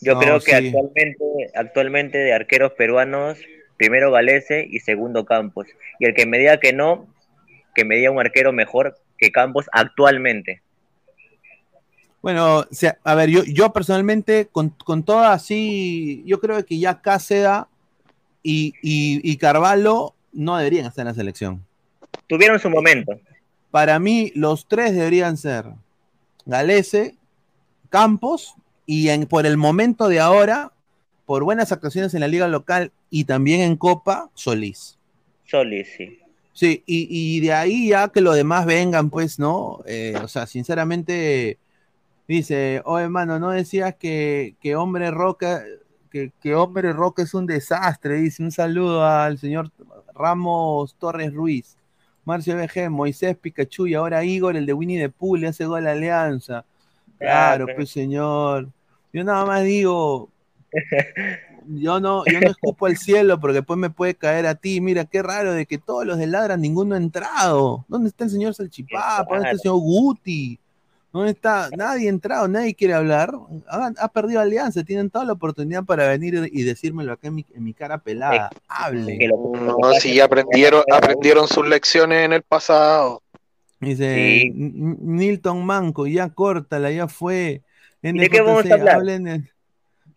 [0.00, 0.66] Yo No, creo que sí.
[0.68, 1.24] actualmente,
[1.54, 3.38] actualmente de arqueros peruanos,
[3.76, 5.66] primero Galese y segundo Campos.
[5.98, 7.06] Y el que me diga que no,
[7.74, 10.61] que me diga un arquero mejor que Campos actualmente.
[12.22, 16.78] Bueno, o sea, a ver, yo, yo personalmente, con, con toda así, yo creo que
[16.78, 17.68] ya Cáceda
[18.42, 21.66] y, y, y Carvalho no deberían estar en la selección.
[22.28, 23.18] Tuvieron su momento.
[23.70, 25.66] Para mí, los tres deberían ser
[26.46, 27.16] Galese,
[27.90, 28.54] Campos
[28.86, 30.72] y en, por el momento de ahora,
[31.26, 34.98] por buenas actuaciones en la liga local y también en Copa, Solís.
[35.44, 36.18] Solís, sí.
[36.52, 39.80] Sí, y, y de ahí ya que los demás vengan, pues, ¿no?
[39.86, 41.58] Eh, o sea, sinceramente,
[42.32, 45.62] Dice, oh hermano, no decías que, que hombre roca,
[46.10, 48.14] que, que hombre roca es un desastre.
[48.14, 49.70] Dice, un saludo al señor
[50.14, 51.76] Ramos Torres Ruiz.
[52.24, 55.86] Marcio BG, Moisés Pikachu y ahora Igor, el de Winnie the Pooh, le hace gol
[55.86, 56.64] a Alianza.
[57.18, 58.70] Claro, pues señor.
[59.12, 60.30] Yo nada más digo,
[61.66, 64.80] yo no, yo no escupo al cielo porque después me puede caer a ti.
[64.80, 67.84] Mira, qué raro de que todos los de Ladra ninguno ha entrado.
[67.88, 69.26] ¿Dónde está el señor Salchipapa?
[69.28, 70.58] ¿Dónde está el señor Guti?
[71.12, 71.68] ¿Dónde está?
[71.76, 73.32] Nadie ha entrado, nadie quiere hablar.
[73.68, 77.46] Ha, ha perdido alianza, tienen toda la oportunidad para venir y decírmelo acá en mi,
[77.54, 78.48] en mi cara pelada.
[78.66, 79.28] Hable.
[79.28, 83.22] No, si ya aprendieron, aprendieron sus lecciones en el pasado.
[83.78, 87.60] Dice N- Nilton Manco, ya córtala, ya fue.
[88.00, 88.94] ¿De qué vamos a hablar?
[88.96, 89.42] hablen de-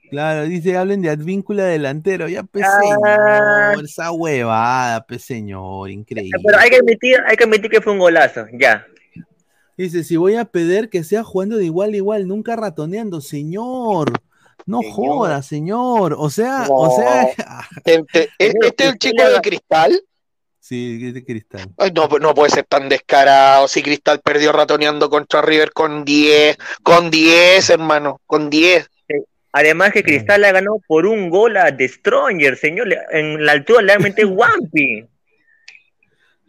[0.09, 2.29] claro, dice, hablen de Advíncula delantero.
[2.29, 3.73] Ya, Ah.
[3.73, 6.39] señor, esa huevada, pe señor, increíble.
[6.45, 8.85] Pero hay que admitir, hay que admitir que fue un golazo, ya.
[9.77, 14.11] Dice, si voy a pedir que sea jugando de igual a igual, nunca ratoneando, señor.
[14.65, 16.15] No joda, señor.
[16.17, 17.27] O sea, o sea,
[17.85, 18.05] ¿e-
[18.39, 20.01] ¿Este es el chico de Cristal?
[20.59, 21.69] sí, es de cristal.
[21.77, 23.67] Ay, no, no puede ser tan descarado.
[23.67, 28.89] Si Cristal perdió ratoneando contra River con 10, con 10, hermano, con 10.
[29.51, 32.87] Además que Cristal la ganó por un gol a The Stronger, señor.
[33.11, 35.05] En la altura han metido Wampi.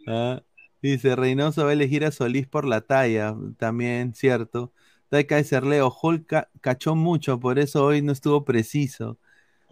[0.09, 0.41] Ah,
[0.81, 4.71] dice, Reynoso va a elegir a Solís por la talla, también, cierto.
[5.09, 9.17] Taika Leo, Hulk ca- cachó mucho, por eso hoy no estuvo preciso.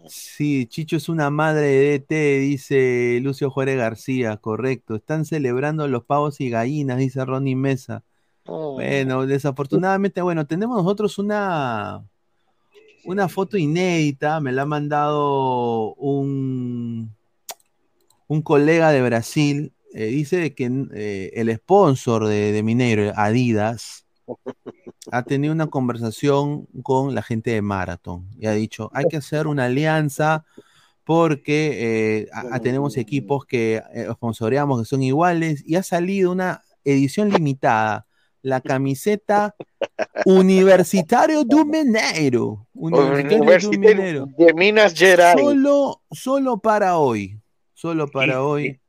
[0.08, 4.94] Sí, Chicho es una madre de DT, dice Lucio Juárez García, correcto.
[4.94, 8.04] Están celebrando los pavos y gallinas, dice Ronnie Mesa.
[8.46, 12.04] Bueno, desafortunadamente, bueno, tenemos nosotros una,
[13.04, 17.10] una foto inédita, me la ha mandado un,
[18.28, 24.04] un colega de Brasil, eh, dice de que eh, el sponsor de, de Mineiro, Adidas,
[25.12, 29.46] ha tenido una conversación con la gente de Marathon y ha dicho, hay que hacer
[29.46, 30.44] una alianza
[31.04, 33.80] porque eh, a- a- tenemos equipos que
[34.14, 38.06] sponsoreamos que son iguales y ha salido una edición limitada,
[38.42, 39.54] la camiseta
[40.24, 42.66] Universitario Mineiro.
[42.74, 44.26] Universitario Mineiro.
[44.36, 45.40] de Minas Gerais.
[45.40, 47.38] Solo, solo para hoy.
[47.74, 48.80] Solo para hoy.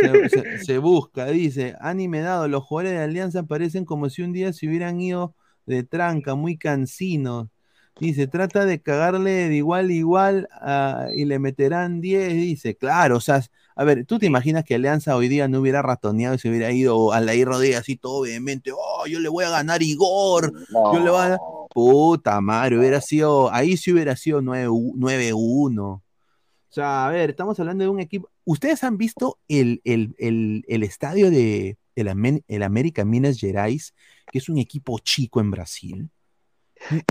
[0.00, 4.32] Se, se- se busca, dice, anime dado, los jugadores de Alianza parecen como si un
[4.32, 5.34] día se hubieran ido
[5.66, 7.48] de tranca, muy cansinos.
[8.00, 12.32] Dice, trata de cagarle de igual a igual ah, y le meterán 10.
[12.34, 13.40] Dice, claro, o sea,
[13.76, 16.72] a ver, ¿tú te imaginas que Alianza hoy día no hubiera ratoneado y se hubiera
[16.72, 18.72] ido a la Rodríguez así todo obviamente?
[18.72, 20.52] Oh, yo le voy a ganar Igor.
[20.70, 21.38] Yo le voy a.
[21.72, 26.03] Puta madre, hubiera sido, ahí sí hubiera sido 9 9-1.
[26.74, 28.28] O sea, a ver, estamos hablando de un equipo.
[28.44, 33.94] ¿Ustedes han visto el, el- el- el estadio de el, Amen- el América Minas Gerais,
[34.32, 36.10] que es un equipo chico en Brasil?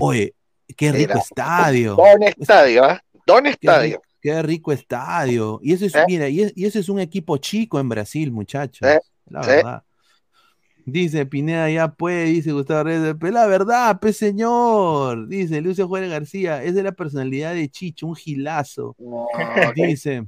[0.02, 0.34] Oye,
[0.76, 1.94] qué rico Era- estadio.
[1.96, 3.02] Don Estadio, ¿ah?
[3.26, 4.02] Don Estadio.
[4.20, 5.60] qué rico estadio.
[5.62, 6.04] Y ese es, ¿Eh?
[6.08, 8.86] mira, y, es- y es un equipo chico en Brasil, muchachos.
[8.86, 9.00] ¿Eh?
[9.30, 9.83] La verdad.
[10.86, 16.10] Dice Pineda, ya puede, dice Gustavo Reyes, pero la verdad, pe señor, dice Lucio Juárez
[16.10, 18.94] García, es de la personalidad de Chicho, un gilazo.
[19.74, 20.26] Dice,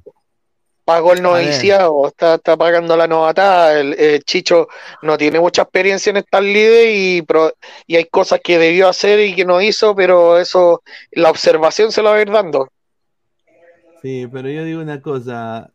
[0.86, 3.78] Pagó el noviciado, está, está pagando la novatada.
[3.80, 4.68] El, eh, Chicho
[5.02, 7.52] no tiene mucha experiencia en estas lides y, pro-
[7.88, 12.02] y hay cosas que debió hacer y que no hizo, pero eso, la observación se
[12.02, 12.70] lo va a ir dando.
[14.00, 15.70] sí, pero yo digo una cosa,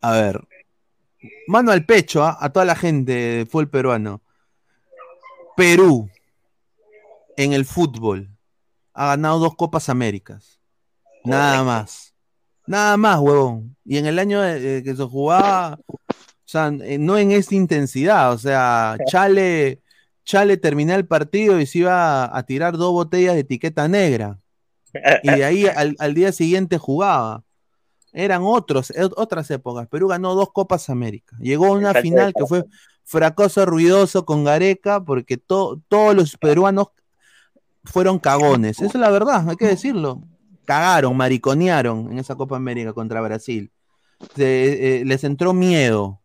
[0.00, 0.40] a ver,
[1.46, 2.36] mano al pecho ¿ah?
[2.40, 4.20] a toda la gente de fútbol peruano.
[5.56, 6.08] Perú,
[7.36, 8.30] en el fútbol,
[8.92, 10.60] ha ganado dos Copas Américas.
[11.24, 12.14] Nada más.
[12.66, 13.76] Nada más, huevón.
[13.84, 16.08] Y en el año eh, que se jugaba, o
[16.44, 19.80] sea, eh, no en esta intensidad, o sea, Chale,
[20.24, 24.38] Chale terminó el partido y se iba a tirar dos botellas de etiqueta negra.
[25.22, 27.42] Y de ahí al, al día siguiente jugaba.
[28.12, 29.86] Eran otros, e- otras épocas.
[29.88, 31.36] Perú ganó dos Copas América.
[31.38, 32.64] Llegó a una final que fue
[33.06, 36.88] fracaso ruidoso con Gareca, porque to- todos los peruanos
[37.84, 38.78] fueron cagones.
[38.78, 40.22] Esa es la verdad, hay que decirlo.
[40.64, 43.70] Cagaron, mariconearon en esa Copa América contra Brasil.
[44.34, 46.20] Se- eh, les entró miedo.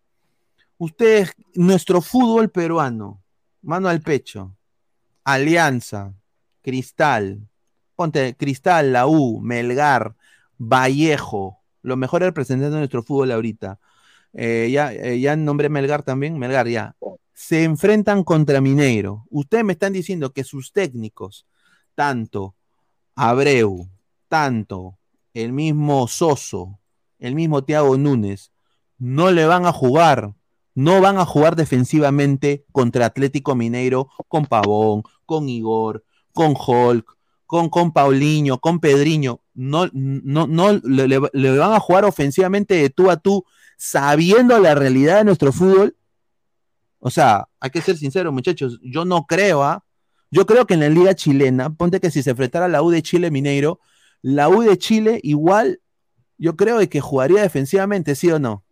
[0.79, 3.21] Ustedes, nuestro fútbol peruano,
[3.61, 4.55] mano al pecho,
[5.23, 6.13] Alianza,
[6.63, 7.47] Cristal,
[7.95, 10.15] ponte Cristal, la U, Melgar,
[10.57, 13.77] Vallejo, los mejores representantes de nuestro fútbol ahorita.
[14.33, 16.95] Eh, ya, eh, ya nombré Melgar también, Melgar ya.
[17.33, 19.25] Se enfrentan contra Mineiro.
[19.29, 21.45] Ustedes me están diciendo que sus técnicos,
[21.95, 22.55] tanto
[23.15, 23.89] Abreu,
[24.27, 24.97] tanto
[25.33, 26.79] el mismo Soso,
[27.19, 28.51] el mismo Thiago Núñez,
[28.97, 30.33] no le van a jugar,
[30.75, 36.03] no van a jugar defensivamente contra Atlético Mineiro con Pavón, con Igor,
[36.33, 42.05] con Hulk, con, con Paulinho, con Pedriño, no, no, no le, le, van a jugar
[42.05, 43.43] ofensivamente de tú a tú,
[43.83, 45.97] sabiendo la realidad de nuestro fútbol.
[46.99, 48.79] O sea, hay que ser sinceros, muchachos.
[48.83, 49.83] Yo no creo, ¿ah?
[50.29, 53.01] Yo creo que en la liga chilena, ponte que si se enfrentara la U de
[53.01, 53.79] Chile Mineiro,
[54.21, 55.81] la U de Chile igual,
[56.37, 58.63] yo creo que jugaría defensivamente, ¿sí o no?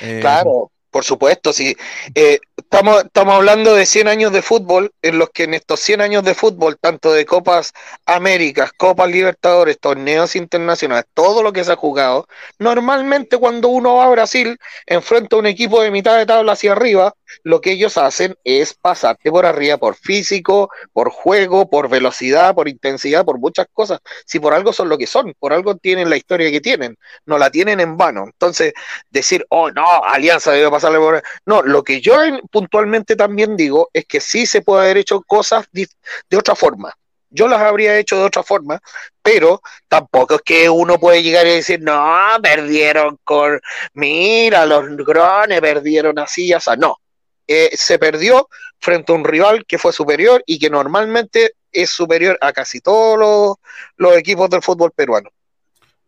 [0.00, 1.76] Eh, claro, por supuesto, sí.
[2.14, 6.00] Eh, estamos, estamos hablando de 100 años de fútbol, en los que en estos 100
[6.00, 7.72] años de fútbol, tanto de Copas
[8.06, 12.28] Américas, Copas Libertadores, torneos internacionales, todo lo que se ha jugado,
[12.60, 16.70] normalmente cuando uno va a Brasil, enfrenta a un equipo de mitad de tabla hacia
[16.70, 17.12] arriba,
[17.42, 22.68] lo que ellos hacen es pasarte por arriba por físico, por juego, por velocidad, por
[22.68, 24.00] intensidad, por muchas cosas.
[24.26, 27.38] Si por algo son lo que son, por algo tienen la historia que tienen, no
[27.38, 28.24] la tienen en vano.
[28.24, 28.72] Entonces,
[29.10, 31.22] decir, oh no, Alianza debe pasarle por.
[31.46, 32.14] No, lo que yo
[32.50, 36.94] puntualmente también digo es que sí se puede haber hecho cosas de otra forma
[37.34, 38.80] yo las habría hecho de otra forma,
[39.22, 43.60] pero tampoco es que uno puede llegar y decir, no, perdieron con,
[43.94, 46.98] mira, los grones perdieron así, o sea, no,
[47.46, 52.38] eh, se perdió frente a un rival que fue superior y que normalmente es superior
[52.40, 53.58] a casi todos
[53.96, 55.30] los, equipos del fútbol peruano.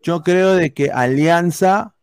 [0.01, 1.95] Yo creo de que Alianza,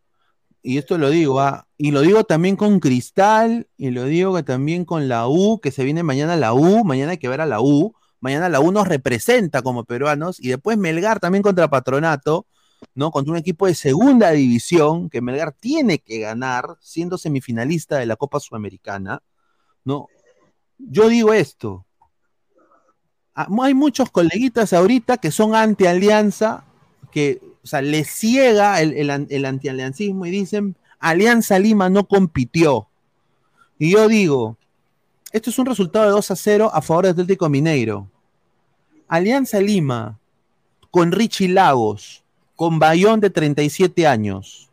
[0.61, 4.86] y esto lo digo, ah, y lo digo también con Cristal, y lo digo también
[4.86, 7.61] con la U, que se viene mañana la U, mañana hay que ver a la
[7.61, 12.45] U, mañana la U nos representa como peruanos, y después Melgar también contra Patronato,
[12.95, 13.11] ¿no?
[13.11, 18.15] Contra un equipo de segunda división que Melgar tiene que ganar, siendo semifinalista de la
[18.15, 19.21] Copa Sudamericana,
[19.84, 20.07] ¿no?
[20.77, 21.86] Yo digo esto.
[23.36, 26.65] Ah, hay muchos coleguitas ahorita que son anti-alianza,
[27.11, 32.88] que, o sea, les ciega el, el, anti-aliancismo y dicen, Alianza Lima no compitió.
[33.79, 34.57] Y yo digo,
[35.31, 38.09] esto es un resultado de 2 a 0 a favor de Atlético Mineiro.
[39.07, 40.19] Alianza Lima,
[40.91, 42.22] con Richie Lagos,
[42.64, 44.70] con Bayón de 37 años,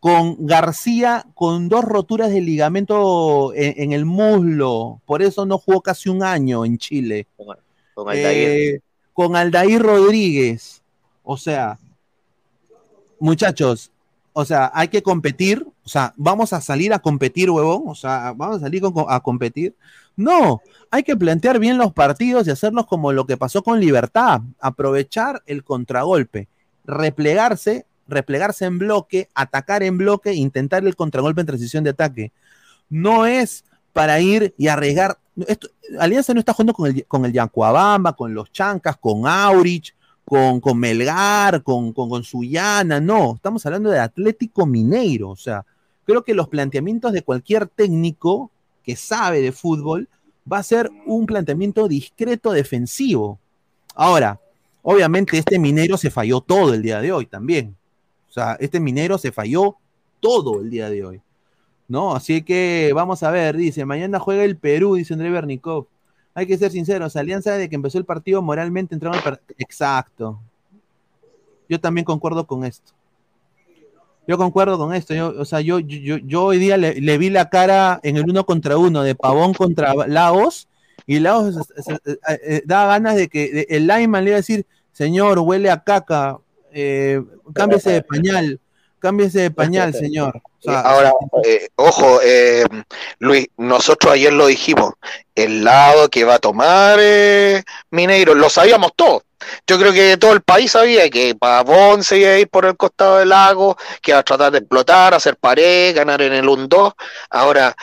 [0.00, 6.08] con García con dos roturas de ligamento en, el muslo, por eso no jugó casi
[6.08, 7.26] un año en Chile.
[7.36, 8.80] Con, Aldair.
[9.12, 10.82] con Aldair eh, Rodríguez.
[11.22, 11.78] O sea,
[13.20, 13.92] muchachos,
[14.32, 18.32] o sea, hay que competir, o sea, vamos a salir a competir, huevón, o sea,
[18.34, 19.76] vamos a salir a competir.
[20.16, 24.40] No, hay que plantear bien los partidos y hacerlos como lo que pasó con Libertad,
[24.58, 26.48] aprovechar el contragolpe
[26.84, 32.32] replegarse, replegarse en bloque, atacar en bloque, intentar el contragolpe en transición de ataque.
[32.88, 35.18] No es para ir y arriesgar.
[35.98, 37.32] Alianza no está jugando con el, con el
[38.16, 43.34] con los Chancas, con Aurich, con, con Melgar, con, con, con Suyana, no.
[43.34, 45.30] Estamos hablando de Atlético Mineiro.
[45.30, 45.64] O sea,
[46.04, 48.50] creo que los planteamientos de cualquier técnico
[48.82, 50.08] que sabe de fútbol
[50.50, 53.38] va a ser un planteamiento discreto defensivo.
[53.94, 54.40] Ahora,
[54.86, 57.74] Obviamente este minero se falló todo el día de hoy también.
[58.28, 59.78] O sea, este minero se falló
[60.20, 61.22] todo el día de hoy.
[61.88, 62.14] ¿No?
[62.14, 65.86] Así que vamos a ver, dice, mañana juega el Perú, dice André Bernikov.
[66.34, 70.38] Hay que ser sinceros, Alianza de que empezó el partido moralmente entraron al Exacto.
[71.66, 72.92] Yo también concuerdo con esto.
[74.28, 75.14] Yo concuerdo con esto.
[75.14, 78.28] Yo, o sea, yo, yo, yo hoy día le, le, vi la cara en el
[78.28, 80.68] uno contra uno de Pavón contra Laos
[81.06, 85.38] y Laos eh, eh, da ganas de que el lineman le iba a decir, señor,
[85.38, 86.38] huele a caca,
[86.72, 87.22] eh,
[87.54, 88.60] cámbiese de pañal,
[88.98, 90.40] cámbiese de pañal, señor.
[90.66, 91.12] Ahora,
[91.44, 92.20] eh, ojo,
[93.18, 94.94] Luis, nosotros ayer lo dijimos,
[95.34, 96.98] el lado que va a tomar
[97.90, 99.22] Mineiro, lo sabíamos todos.
[99.66, 102.76] Yo creo que todo el país sabía que Pavón se iba a ir por el
[102.76, 106.94] costado del lago, que iba a tratar de explotar, hacer pared, ganar en el 1-2.
[107.30, 107.76] Ahora,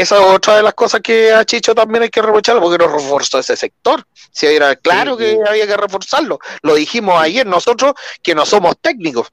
[0.00, 2.92] esa es otra de las cosas que a Chicho también hay que reprocharlo, porque no
[2.92, 4.04] reforzó ese sector.
[4.30, 6.38] Si era claro que había que reforzarlo.
[6.62, 9.28] Lo dijimos ayer nosotros que no somos técnicos.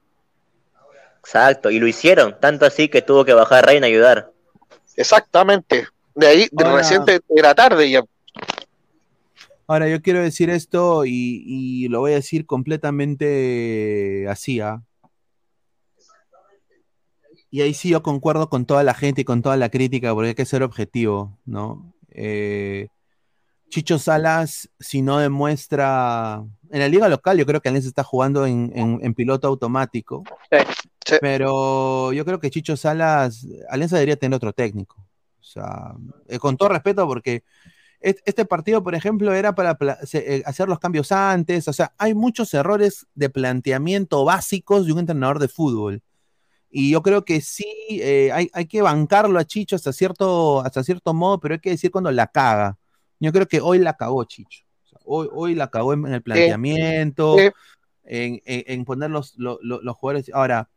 [1.20, 4.32] Exacto, y lo hicieron, tanto así que tuvo que bajar Reina a ayudar.
[4.96, 5.88] Exactamente.
[6.14, 8.02] De ahí, de reciente era tarde ya.
[9.66, 14.80] Ahora, yo quiero decir esto y, lo voy a decir completamente así, ¿ah?
[17.56, 20.28] Y ahí sí yo concuerdo con toda la gente y con toda la crítica, porque
[20.28, 21.94] hay que ser objetivo, ¿no?
[22.10, 22.88] Eh,
[23.70, 26.44] Chicho Salas, si no demuestra.
[26.68, 30.22] En la liga local, yo creo que Alianza está jugando en, piloto automático.
[31.22, 34.96] Pero yo creo que Chicho Salas, Alianza debería tener otro técnico.
[35.40, 35.94] O sea,
[36.28, 37.42] eh, con todo respeto, porque
[38.00, 39.78] este partido, por ejemplo, era para
[40.12, 41.68] eh, hacer los cambios antes.
[41.68, 46.02] O sea, hay muchos errores de planteamiento básicos de un entrenador de fútbol.
[46.78, 51.14] Y yo creo que sí, eh, hay, que bancarlo a Chicho hasta cierto, hasta cierto
[51.14, 52.76] modo, pero hay que decir cuando la caga.
[53.18, 54.62] Yo creo que hoy la cagó Chicho.
[55.06, 57.34] Hoy, hoy la cagó en, el planteamiento,
[58.04, 60.30] En, poner los, los, jugadores.
[60.34, 60.68] Ahora,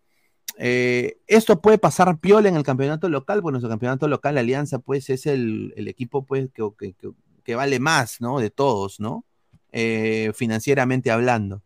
[0.58, 4.80] eh, esto puede pasar piola en el campeonato local, porque nuestro campeonato local, la Alianza,
[4.80, 6.96] pues es el, equipo pues, que,
[7.44, 8.40] que, vale más, ¿no?
[8.40, 9.26] De todos, ¿no?
[9.74, 11.62] Eh, financieramente hablando.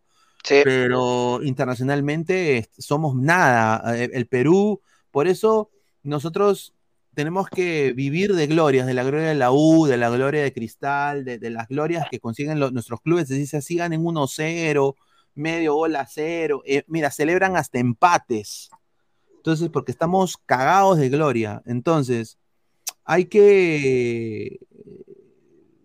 [0.48, 3.96] Pero internacionalmente somos nada.
[3.96, 4.80] Eh, el Perú,
[5.10, 5.70] por eso
[6.02, 6.74] nosotros
[7.14, 10.52] tenemos que vivir de glorias, de la gloria de la U, de la gloria de
[10.52, 13.28] Cristal, de, las glorias que consiguen nuestros clubes.
[13.28, 14.94] Se así ganen 1-0,
[15.34, 16.62] medio gol a cero.
[16.66, 18.70] Eh, mira, celebran hasta empates.
[19.36, 21.62] Entonces, porque estamos cagados de gloria.
[21.66, 22.38] Entonces,
[23.04, 24.58] hay que.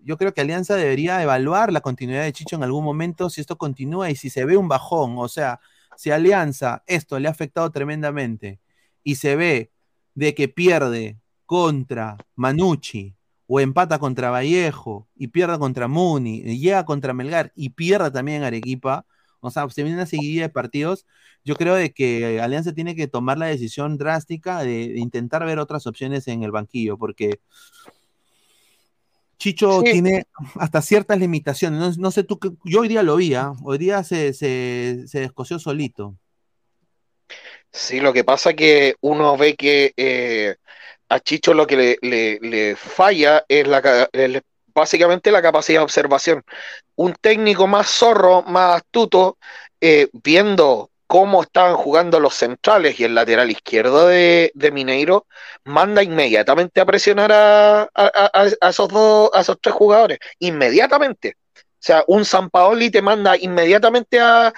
[0.10, 3.60] Yo creo que Alianza debería evaluar la continuidad de Chicho en algún momento, si esto
[3.60, 5.20] continúa y si se ve un bajón.
[5.20, 5.60] O sea,
[5.95, 8.60] si Alianza esto le ha afectado tremendamente
[9.03, 9.72] y se ve
[10.16, 13.14] de que pierde contra Manucci
[13.45, 18.41] o empata contra Vallejo y pierda contra Muni, y llega contra Melgar y pierda también
[18.41, 19.05] Arequipa,
[19.41, 21.05] o sea, se viene una seguidilla de partidos,
[21.43, 25.86] yo creo de que Alianza tiene que tomar la decisión drástica de, intentar ver otras
[25.86, 27.41] opciones en el banquillo, porque
[29.40, 30.26] Chicho tiene
[30.56, 31.98] hasta ciertas limitaciones.
[31.98, 33.54] No, sé tú, yo hoy día lo vi, ¿ah?
[33.64, 36.16] hoy día se, se, se descoció solito.
[37.72, 40.56] Sí, lo que pasa es que uno ve que eh,
[41.08, 44.10] a Chicho lo que le, falla es la,
[44.74, 46.44] básicamente la capacidad de observación.
[46.96, 49.38] Un técnico más zorro, más astuto,
[49.80, 55.26] eh, viendo cómo estaban jugando los centrales y el lateral izquierdo de, Mineiro,
[55.64, 57.89] manda inmediatamente a presionar a,
[58.70, 60.20] esos dos, a esos tres jugadores.
[60.38, 61.38] Inmediatamente.
[61.55, 64.53] O sea, un San Paoli te manda inmediatamente a,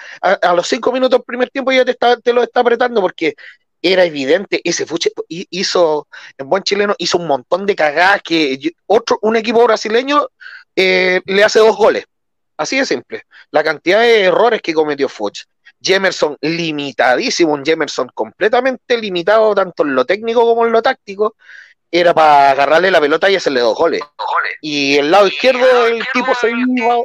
[0.54, 3.34] los cinco minutos del primer tiempo y ya te, está, te lo está apretando porque
[3.80, 9.18] era evidente, ese Fuche hizo, en buen chileno, hizo un montón de cagadas que otro,
[9.22, 10.28] un equipo brasileño
[10.76, 12.04] eh, le hace dos goles.
[12.58, 13.22] Así de simple.
[13.50, 15.46] La cantidad de errores que cometió Fuch.
[15.82, 21.36] Jemerson limitadísimo, un Jemerson completamente limitado tanto en lo técnico como en lo táctico,
[21.90, 24.00] era para agarrarle la pelota y hacerle dos goles.
[24.60, 26.96] Y el lado izquierdo el tipo se iba,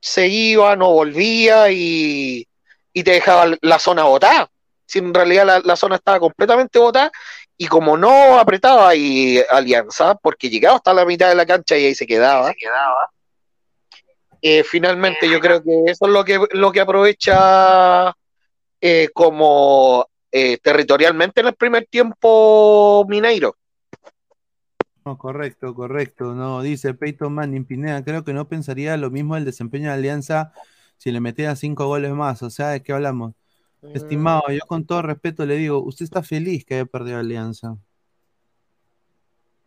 [0.00, 2.46] se iba, no volvía y,
[2.94, 4.50] te dejaba la zona botada.
[4.86, 7.12] Si en realidad la, zona estaba completamente botada
[7.56, 11.86] y como no apretaba y Alianza, porque llegaba hasta la mitad de la cancha y
[11.86, 12.52] ahí se quedaba.
[14.40, 18.14] Eh, finalmente yo creo que eso es lo que, lo que aprovecha
[18.80, 23.56] eh, como eh, territorialmente en el primer tiempo Mineiro.
[25.04, 26.34] No, correcto, correcto.
[26.34, 30.52] No, dice Peyton Manning Pineda, creo que no pensaría lo mismo el desempeño de Alianza
[30.98, 32.42] si le metía cinco goles más.
[32.42, 33.34] O sea, ¿de qué hablamos?
[33.94, 37.78] Estimado, yo con todo respeto le digo, usted está feliz que haya perdido Alianza.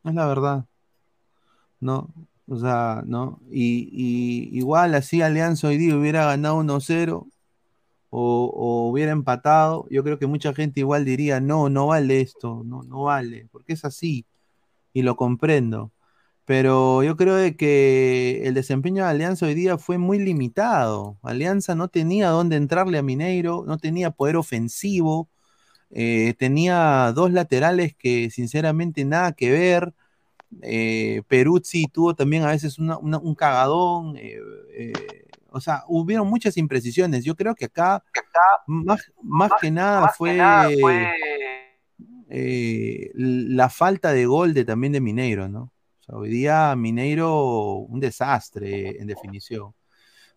[0.04, 0.66] Es la verdad.
[1.80, 2.14] No,
[2.48, 3.40] o sea, ¿no?
[3.52, 7.28] Y, igual así Alianza hoy día hubiera ganado 1-0
[8.10, 12.84] o, hubiera empatado, yo creo que mucha gente igual diría, no, no vale esto, no,
[12.84, 14.26] no vale, porque es así.
[14.94, 15.92] Y lo comprendo.
[16.46, 21.18] Pero yo creo de que el desempeño de Alianza hoy día fue muy limitado.
[21.24, 25.30] Alianza no tenía dónde entrarle a Mineiro, no tenía poder ofensivo,
[25.92, 29.94] eh, tenía dos laterales que sinceramente nada que ver.
[30.62, 34.18] Eh, Peruzzi tuvo también a veces un cagadón.
[34.18, 34.40] Eh,
[34.74, 34.94] eh,
[35.50, 37.24] o sea, hubieron muchas imprecisiones.
[37.24, 38.04] Yo creo que acá,
[38.68, 40.36] más, más, que nada fue,
[43.14, 45.72] la falta de gol de, también de Mineiro, ¿no?
[46.14, 49.74] hoy día Mineiro, un desastre en definición.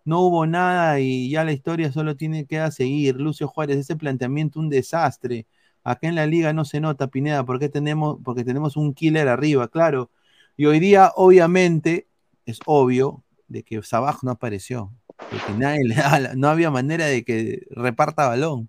[0.04, 3.16] No hubo nada y ya la historia solo tiene que seguir.
[3.16, 5.46] Lucio Juárez, ese planteamiento, un desastre.
[5.85, 9.68] Acá en la liga no se nota, Pineda, porque tenemos, porque tenemos un killer arriba,
[9.68, 10.11] claro.
[10.57, 12.09] Y hoy día, obviamente,
[12.47, 14.91] es obvio de que Sabaj no apareció.
[15.30, 15.95] Porque nadie le
[16.37, 18.68] no había manera de que reparta balón.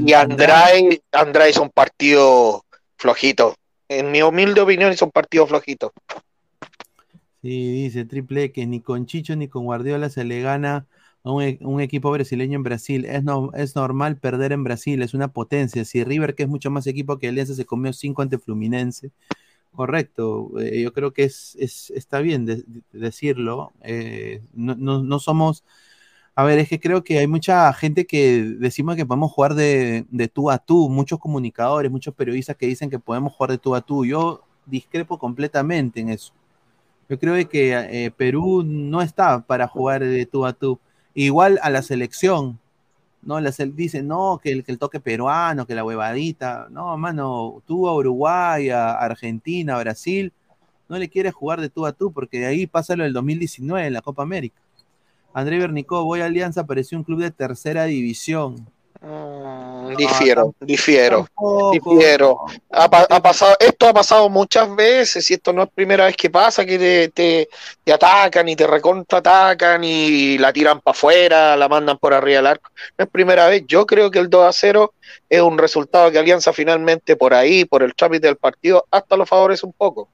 [0.00, 2.64] y Andrade, Andrade es un partido
[2.96, 3.56] flojito
[3.88, 5.92] en mi humilde opinión, es un partido flojito.
[7.40, 10.86] Sí, dice Triple que ni con Chicho ni con Guardiola se le gana
[11.30, 13.04] a un, equipo brasileño en Brasil.
[13.04, 15.84] Es, no, es normal perder en Brasil, es una potencia.
[15.84, 19.10] Si River, que es mucho más equipo que Alianza, se comió cinco ante Fluminense.
[19.72, 21.56] Correcto, eh, yo creo que es,
[21.94, 22.46] está bien
[22.92, 23.72] decirlo.
[23.82, 25.64] Eh, no, no somos
[26.38, 30.06] a ver, es que creo que hay mucha gente que decimos que podemos jugar de,
[30.32, 33.80] tú a tú, muchos comunicadores, muchos periodistas que dicen que podemos jugar de tú a
[33.80, 34.06] tú.
[34.06, 36.32] Yo discrepo completamente en eso.
[37.08, 40.78] Yo creo que eh, Perú no está para jugar de tú a tú.
[41.18, 42.60] Igual a la selección,
[43.22, 43.40] ¿no?
[43.40, 46.68] La dicen, no, que el, que el toque peruano, que la huevadita.
[46.70, 50.32] No, mano, tú a Uruguay, a Argentina, a Brasil,
[50.88, 53.88] no le quiere jugar de tú a tú, porque de ahí pasa lo del 2019
[53.88, 54.60] en la Copa América.
[55.34, 58.68] André Bernicó, voy a Alianza, pareció un club de tercera división.
[59.00, 61.28] Mm, difiero, difiero,
[61.72, 62.38] difiero.
[62.70, 62.88] Ha,
[63.22, 66.78] pasado, esto ha pasado muchas veces y esto no es primera vez que pasa, que
[66.78, 67.48] te,
[67.84, 72.46] te, atacan y te recontratacan y la tiran para afuera, la mandan por arriba del
[72.46, 72.70] arco.
[72.96, 73.64] No es primera vez.
[73.66, 74.94] Yo creo que el 2 a 0
[75.28, 79.26] es un resultado que Alianza finalmente por ahí, por el trámite del partido, hasta lo
[79.26, 80.08] favorece un poco.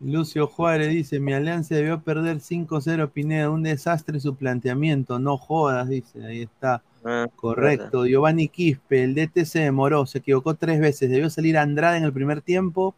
[0.00, 5.88] Lucio Juárez dice, mi alianza debió perder 5-0 Pineda, un desastre su planteamiento, no jodas,
[5.88, 6.82] dice, ahí está.
[7.10, 11.96] Ah, Correcto, Giovanni Quispe, el DT se demoró, se equivocó tres veces, debió salir Andrade
[11.96, 12.94] en el primer tiempo,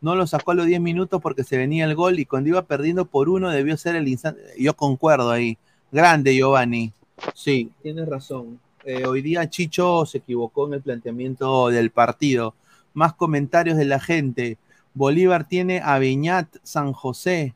[0.00, 2.62] no lo sacó a los 10 minutos porque se venía el gol y cuando iba
[2.62, 5.58] perdiendo por uno debió ser el instante, yo concuerdo ahí,
[5.92, 6.94] grande Giovanni,
[7.34, 12.54] sí, tienes razón, eh, hoy día Chicho se equivocó en el planteamiento del partido,
[12.94, 14.56] más comentarios de la gente,
[14.94, 17.54] Bolívar tiene a Viñat San José.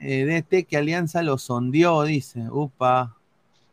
[0.00, 2.48] Eh, DT que Alianza lo sondió, dice.
[2.50, 3.16] Upa.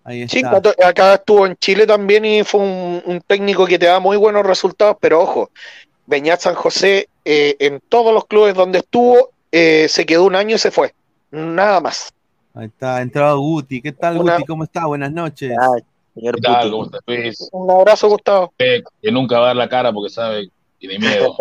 [0.10, 0.60] Ahí está.
[0.62, 4.44] Sí, acá estuvo en Chile también y fue un, técnico que te da muy buenos
[4.44, 5.52] resultados, pero ojo,
[6.08, 10.56] Beñat San José eh, en todos los clubes donde estuvo eh, se quedó un año
[10.56, 10.96] y se fue.
[11.30, 12.12] Nada más.
[12.56, 13.84] Ahí está, ha entrado Guti.
[13.84, 14.46] ¿Qué tal, Guti?
[14.48, 14.88] ¿Cómo está?
[14.88, 15.54] Buenas noches.
[16.16, 16.72] señor ¿Qué tal?
[16.72, 18.52] ¿Cómo estás, Un abrazo, Gustavo.
[18.58, 18.82] Que
[19.12, 20.50] nunca va a dar la cara porque sabe
[20.80, 21.36] tiene miedo.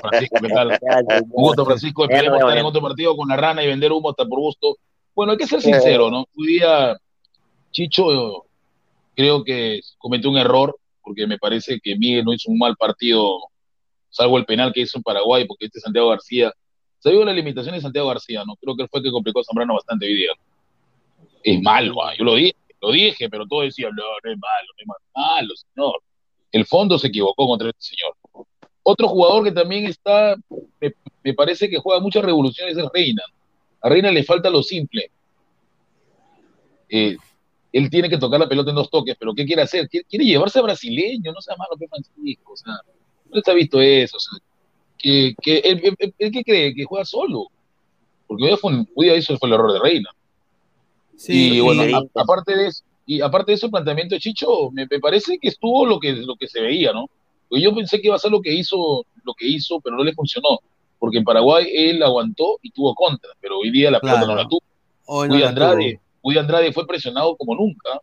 [0.00, 0.68] Francisco, ¿qué tal?
[1.22, 2.04] Un gusto, Francisco.
[2.04, 4.76] Esperemos estar en otro partido con la rana y vender humo hasta por gusto.
[5.12, 6.26] Bueno, hay que ser sincero, ¿no?
[6.36, 6.96] Hoy día,
[7.72, 8.44] Chicho,
[9.16, 13.38] creo que cometió un error, porque me parece que Miguel no hizo un mal partido,
[14.10, 16.52] salvo el penal que hizo en Paraguay, porque este Santiago García.
[17.00, 18.54] Se vio la limitación de Santiago García, ¿no?
[18.56, 20.30] Creo que fue el que complicó a Zambrano bastante hoy día.
[21.42, 24.68] Es malo, ah, yo lo dije, lo dije, pero todo decía, no, no es malo,
[24.76, 26.02] no es malo, malo, señor.
[26.52, 28.14] El fondo se equivocó contra este señor.
[28.84, 30.36] Otro jugador que también está,
[31.24, 33.22] me, parece que juega muchas revoluciones es Reina.
[33.80, 35.10] A Reina le falta lo simple.
[36.88, 37.16] Eh,
[37.72, 39.88] él tiene que tocar la pelota en dos toques, pero ¿qué quiere hacer?
[39.88, 42.74] Quiere, llevarse a brasileño, no sea malo que Francisco, o sea,
[43.30, 44.38] no está visto eso, o sea,
[44.98, 47.46] que, que él, que cree que juega solo,
[48.26, 50.10] porque hoy, fue, hoy eso fue el error de Reina.
[51.16, 51.82] Sí, y bueno,
[52.14, 55.48] aparte de eso, y aparte de eso, el planteamiento de Chicho, me, me, parece que
[55.48, 57.06] estuvo lo que, lo que se veía, ¿no?
[57.60, 60.14] yo pensé que iba a ser lo que hizo, lo que hizo, pero no le
[60.14, 60.60] funcionó.
[60.98, 64.46] Porque en Paraguay él aguantó y tuvo contra, pero hoy día la pelota no la
[64.46, 64.62] tuvo.
[65.06, 66.00] Hoy Andrade,
[66.38, 68.00] Andrade fue presionado como nunca.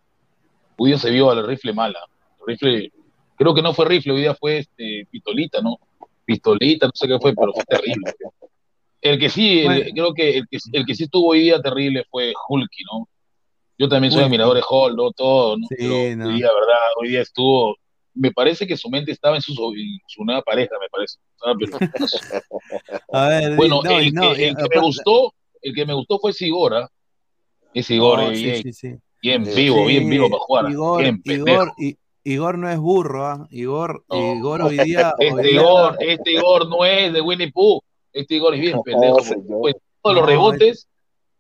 [0.77, 1.99] Día se vio al rifle mala.
[2.45, 2.91] rifle,
[3.35, 5.77] creo que no fue rifle, hoy día fue este, pistolita, ¿no?
[6.25, 8.13] Pistolita, no sé qué fue, pero fue terrible.
[9.01, 12.33] El que sí, creo que el, que el que sí estuvo hoy día terrible fue
[12.47, 13.07] Hulky, ¿no?
[13.77, 15.11] Yo también soy admirador de Hall, ¿no?
[15.11, 15.67] Todo, ¿no?
[15.69, 16.77] pero hoy día, ¿verdad?
[16.97, 17.75] Hoy día estuvo
[18.19, 21.17] me parece que su mente estaba en su, su nueva pareja, me parece.
[23.13, 26.89] a ver, bueno, el, que, me gustó, el que me gustó fue Sigora.
[27.73, 28.63] Es Sigor, oh, bien,
[29.21, 30.71] bien vivo, bien vivo para jugar.
[30.71, 31.73] Igor, Igor,
[32.23, 33.47] Igor, no es burro, ¿ah?
[33.51, 35.13] Igor, Igor hoy día.
[35.19, 37.81] Este, Igor, este Igor no es de Winnie Pooh.
[38.11, 39.17] Este Igor es bien pendejo.
[39.61, 40.87] Pues, todos los rebotes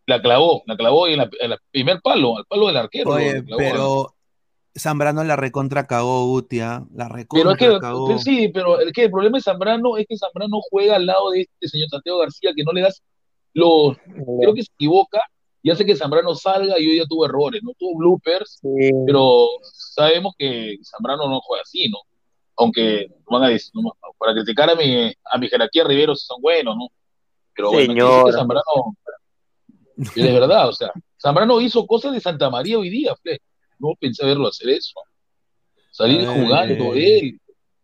[0.05, 3.11] la clavó, la clavó en el primer palo, al palo del arquero.
[3.11, 4.15] Oye, pero
[4.77, 6.83] Zambrano la recontra cagó, Utia.
[6.93, 8.17] La recontra pero cagó.
[8.17, 11.41] Sí, pero el, que el problema de Zambrano es que Zambrano juega al lado de
[11.41, 13.01] este señor Santiago García, que no le das
[13.53, 13.97] los.
[14.39, 15.21] Creo que se equivoca
[15.61, 17.73] y hace que Zambrano salga y hoy ya tuvo errores, ¿no?
[17.77, 18.61] Tuvo bloopers,
[19.05, 21.99] pero sabemos que Zambrano no juega así, ¿no?
[22.57, 23.71] Aunque van a decir,
[24.17, 26.87] para criticar a mi, a mi jerarquía Rivero son buenos, ¿no?
[27.55, 28.95] Pero bueno, que Zambrano.
[29.97, 30.91] Es verdad, o sea,
[31.21, 33.39] Zambrano hizo cosas de Santa María hoy día, Fle
[33.79, 34.93] no pensé verlo hacer eso.
[35.91, 37.39] Salir jugando él.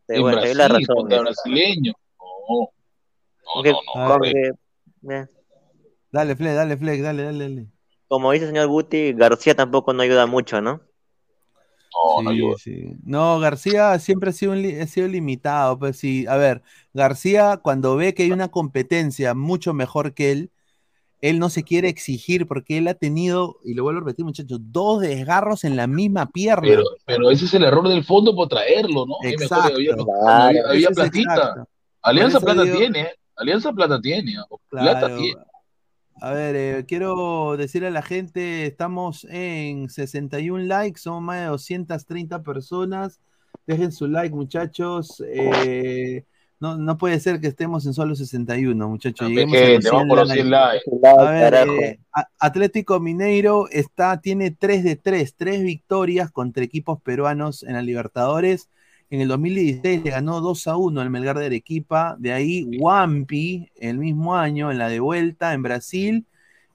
[0.08, 1.94] en Brasil, la razón, contra brasileño.
[2.20, 2.70] No.
[3.64, 3.64] No,
[5.02, 5.28] no,
[6.16, 7.68] Dale, Fleck, dale, Fleck, dale, dale, dale.
[8.08, 10.80] Como dice el señor Guti, García tampoco no ayuda mucho, ¿no?
[11.94, 12.56] No, no, ayuda.
[13.04, 15.78] no, García siempre ha sido, ha sido limitado.
[15.78, 16.62] Pues sí, a ver,
[16.94, 20.52] García cuando ve que hay una competencia mucho mejor que él,
[21.20, 24.60] él no se quiere exigir porque él ha tenido, y lo vuelvo a repetir, muchachos,
[24.62, 26.82] dos desgarros en la misma pierna.
[27.06, 29.16] Pero, ese es el error del fondo por traerlo, ¿no?
[29.22, 29.74] Exacto.
[30.26, 31.68] Había, platita.
[32.02, 33.16] Alianza Plata tiene, ¿eh?
[33.36, 34.36] Alianza Plata tiene.
[34.70, 35.42] Plata tiene.
[36.22, 41.46] A ver, eh, quiero decirle a la gente, estamos en 61 likes, somos más de
[41.48, 43.20] 230 personas.
[43.68, 45.22] Dejen su like, muchachos.
[45.28, 46.24] Eh,
[46.60, 49.30] no, no puede ser que estemos en solo 61, muchachos.
[52.40, 58.70] Atlético Mineiro está, tiene 3 de 3, 3 victorias contra equipos peruanos en la Libertadores
[59.10, 62.16] En el 2016 le ganó 2 a 1 al Melgar de Arequipa.
[62.20, 66.26] De ahí Wampi el mismo año en la de vuelta en Brasil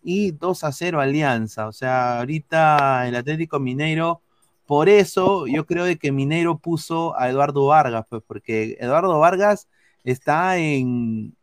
[0.03, 1.67] y 2 a 0 Alianza.
[1.69, 4.23] O sea, ahorita el Atlético Mineiro,
[4.67, 9.69] por eso yo creo de que Mineiro puso a Eduardo Vargas, pues porque Eduardo Vargas
[10.05, 11.37] está en,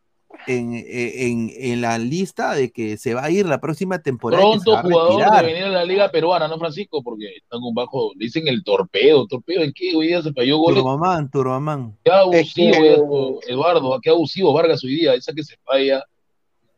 [0.46, 4.42] en, en, en, la lista de que se va a ir la próxima temporada.
[4.42, 7.02] Pronto jugador de venir a la Liga Peruana, ¿no, Francisco?
[7.02, 10.82] Porque están un bajo, dicen el torpedo, torpedo, ¿en qué hoy día se falló goles?
[10.82, 11.96] Turbamán, Turbamán.
[12.04, 16.02] Qué abusivo, Eduardo, qué abusivo Vargas hoy día, esa que se falla,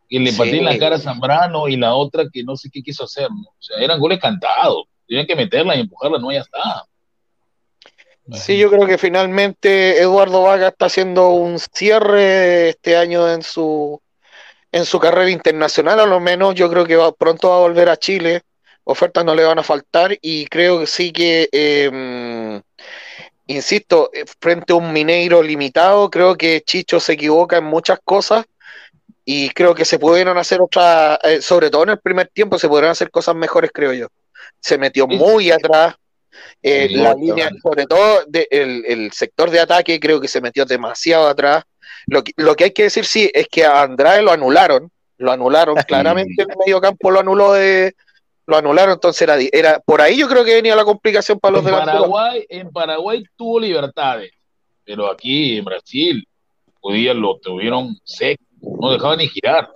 [0.08, 0.42] que le sí.
[0.42, 3.48] en la cara a Zambrano y la otra que no sé qué quiso hacer, ¿no?
[3.48, 6.84] O sea, eran goles cantados, tenían que meterla y empujarla, no, ya está.
[8.34, 14.00] Sí, yo creo que finalmente Eduardo Vaga está haciendo un cierre este año en su
[14.72, 16.54] en su carrera internacional, a lo menos.
[16.54, 18.42] Yo creo que va, pronto va a volver a Chile,
[18.84, 22.60] ofertas no le van a faltar y creo que sí que, eh,
[23.46, 24.10] insisto,
[24.40, 28.44] frente a un Mineiro limitado, creo que Chicho se equivoca en muchas cosas
[29.24, 32.68] y creo que se pudieron hacer otras, eh, sobre todo en el primer tiempo, se
[32.68, 34.08] pudieron hacer cosas mejores, creo yo.
[34.60, 35.94] Se metió muy atrás,
[36.62, 40.64] eh, la línea, sobre todo de, el, el, sector de ataque, creo que se metió
[40.64, 41.64] demasiado atrás.
[42.06, 45.32] Lo que, lo que hay que decir, sí, es que a Andrade lo anularon, lo
[45.32, 47.94] anularon claramente en el medio campo, lo anuló de.
[48.46, 51.64] Lo anularon, entonces era, era por ahí yo creo que venía la complicación para los
[51.64, 54.32] en Paraguay, en Paraguay tuvo libertades,
[54.84, 56.26] pero aquí en Brasil
[56.80, 59.70] podían, lo tuvieron seco, no dejaban ni girar.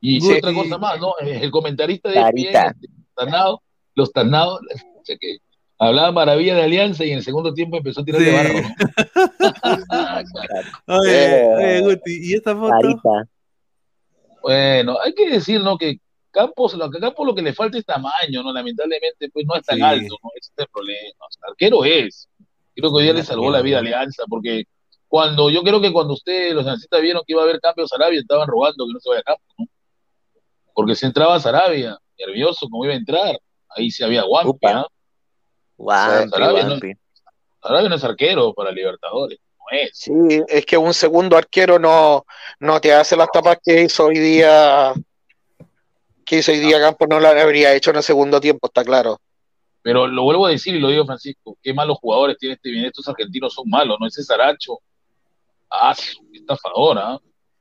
[0.00, 1.14] Y sí, otra cosa más, ¿no?
[1.20, 2.78] El comentarista de ESPN,
[3.14, 3.62] Tanado,
[3.94, 4.60] los Tanados,
[5.06, 5.38] que
[5.78, 8.26] hablaba maravilla de Alianza y en el segundo tiempo empezó a tirar sí.
[8.26, 8.60] de barro.
[10.86, 10.98] ¿no?
[11.00, 12.70] oye, oye, Guti, ¿y esta foto?
[12.70, 13.28] Carita.
[14.42, 15.78] Bueno, hay que decir, ¿no?
[15.78, 15.98] Que
[16.30, 18.52] Campos, lo que Campos lo que le falta es tamaño, ¿no?
[18.52, 19.82] Lamentablemente, pues no es tan sí.
[19.82, 20.30] alto, ¿no?
[20.34, 21.26] Ese es el problema.
[21.26, 22.28] O sea, arquero es.
[22.74, 24.64] Creo que hoy día le salvó la vida a Alianza, porque
[25.08, 27.96] cuando, yo creo que cuando ustedes, los analistas, vieron que iba a haber cambios a
[27.96, 29.66] Arabia, estaban robando que no se vaya a Campos, ¿no?
[30.74, 33.38] Porque si entraba a Sarabia, nervioso, como iba a entrar,
[33.70, 34.86] ahí sí había guampi, ¿no?
[35.78, 39.90] Wow, o sea, Sarabia, no, es arquero para Libertadores, no es.
[39.94, 40.12] Sí,
[40.48, 42.26] es que un segundo arquero no,
[42.58, 44.92] no te hace las tapas que hizo hoy día
[46.26, 49.18] que hizo hoy día Campos no la habría hecho en el segundo tiempo, está claro.
[49.80, 52.84] Pero lo vuelvo a decir y lo digo Francisco, qué malos jugadores tiene este bien,
[52.84, 54.80] estos argentinos son malos, no ese Saracho.
[55.70, 55.94] Ah,
[56.32, 57.18] qué estafadora.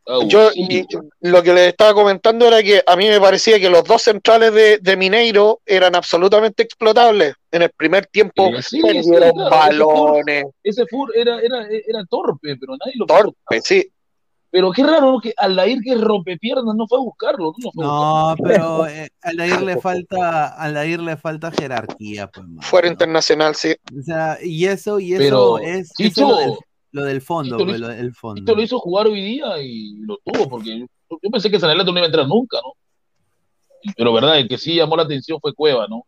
[0.07, 0.27] ¿Eh?
[0.27, 0.85] Yo y,
[1.21, 4.53] lo que les estaba comentando era que a mí me parecía que los dos centrales
[4.53, 7.35] de, de Mineiro eran absolutamente explotables.
[7.51, 10.45] En el primer tiempo sí, perdieron claro, balones.
[10.63, 13.91] Ese Fur, era, era, era, torpe, pero nadie lo Torpe, sí.
[14.49, 17.53] Pero qué raro que Aldair que rompe piernas no fue a buscarlo.
[17.57, 18.83] No, fue no a buscarlo.
[18.83, 22.45] pero eh, Aldair le falta, Aldair le falta jerarquía, pues.
[22.61, 22.93] Fuera ¿no?
[22.93, 23.75] internacional, sí.
[23.97, 27.57] O sea, y eso, y eso pero, es, Chicho, eso es lo, del, lo, fondo,
[27.57, 28.41] pues, lo, del fondo.
[28.41, 30.85] Esto lo hizo jugar hoy día y lo tuvo, porque yo,
[31.21, 32.73] yo pensé que Sanelato no iba a entrar nunca, ¿no?
[33.95, 36.03] Pero verdad, el que sí llamó la atención fue Cueva, ¿no?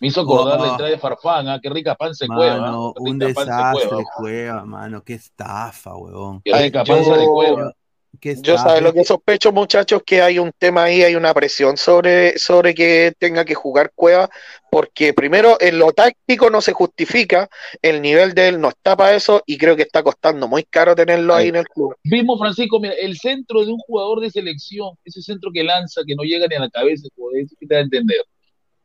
[0.00, 0.64] Me hizo acordar oh.
[0.64, 1.60] la entrada de Farfán, ¿ah?
[1.62, 2.70] qué rica pan se mano, cueva.
[2.70, 2.94] ¿no?
[2.96, 6.40] Un desastre cueva, cueva, mano, qué estafa, huevón.
[6.42, 7.74] Qué rica panza de cueva.
[8.20, 12.36] Yo sabes lo que sospecho, muchachos, que hay un tema ahí, hay una presión sobre,
[12.38, 14.28] sobre que tenga que jugar Cueva,
[14.70, 17.48] porque primero en lo táctico no se justifica,
[17.80, 20.94] el nivel de él no está para eso y creo que está costando muy caro
[20.94, 21.94] tenerlo ahí en el club.
[22.04, 26.14] Mismo Francisco, mira, el centro de un jugador de selección, ese centro que lanza, que
[26.14, 28.22] no llega ni a la cabeza, joder, ¿qué te da a entender?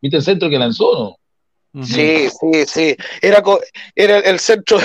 [0.01, 1.17] ¿Viste el centro que lanzó, no?
[1.83, 2.95] Sí, sí, sí.
[3.21, 3.43] Era,
[3.95, 4.77] era el centro,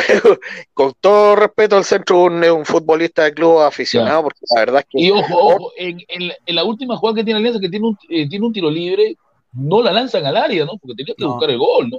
[0.74, 4.86] con todo respeto, el centro un, un futbolista de club aficionado, porque la verdad es
[4.91, 5.01] que.
[5.01, 7.99] Y ojo, ojo en, en, en, la última jugada que tiene Alianza, que tiene un,
[8.09, 9.16] eh, tiene un tiro libre,
[9.53, 10.72] no la lanzan al área, ¿no?
[10.78, 11.32] Porque tenía que no.
[11.32, 11.99] buscar el gol, ¿no?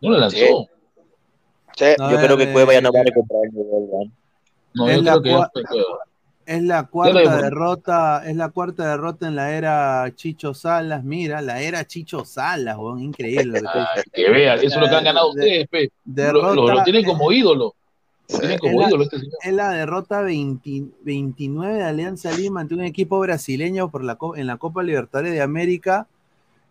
[0.00, 0.36] No la lanzó.
[0.36, 0.68] Sí.
[1.76, 4.10] Sí, no, yo creo que Cueva ya no va a recuperar el gol,
[4.74, 4.90] ¿no?
[4.90, 5.98] yo creo que ya fue Cueva.
[6.48, 11.04] Es la cuarta derrota, es la cuarta derrota en la era Chicho Salas.
[11.04, 13.60] Mira, la era Chicho Salas, weón, increíble.
[13.66, 15.90] Ah, que vean, eso es lo que han ganado de, ustedes, pe.
[16.06, 17.74] Derrota, lo, lo, lo, tienen como ídolo.
[18.30, 19.34] Lo tienen como es ídolo la, este señor.
[19.44, 24.46] Es la derrota 20, 29 de Alianza Lima ante un equipo brasileño por la, en
[24.46, 26.06] la Copa Libertadores de América.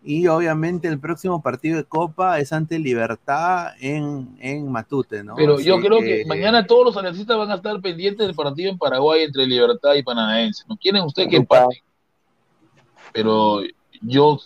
[0.04, 5.36] Y obviamente el próximo partido de Copa es ante Libertad en, en Matute, ¿no?
[5.36, 8.36] Pero Así yo creo que, que, mañana todos los analistas van a estar pendientes del
[8.36, 10.64] partido en Paraguay entre Libertad y Paranaense.
[10.68, 11.84] ¿No quieren ustedes que empate?
[13.12, 13.62] Pero
[14.02, 14.40] yo,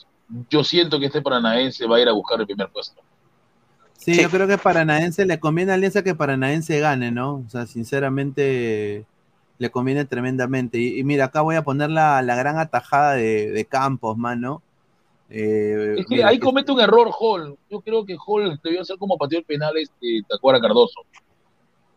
[0.49, 3.02] yo siento que este Paranaense va a ir a buscar el primer puesto.
[3.97, 7.43] Sí, sí, yo creo que Paranaense le conviene a Alianza que Paranaense gane, ¿no?
[7.45, 9.06] O sea, sinceramente
[9.60, 10.80] le conviene tremendamente.
[10.80, 14.64] Y, y mira, acá voy a poner la, la gran atajada de, de Campos, mano.
[15.34, 16.46] Eh, es que mira, ahí que...
[16.46, 17.58] comete un error Hall.
[17.70, 21.02] Yo creo que Hall debió hacer como pateó el penal este Tacuara Cardoso.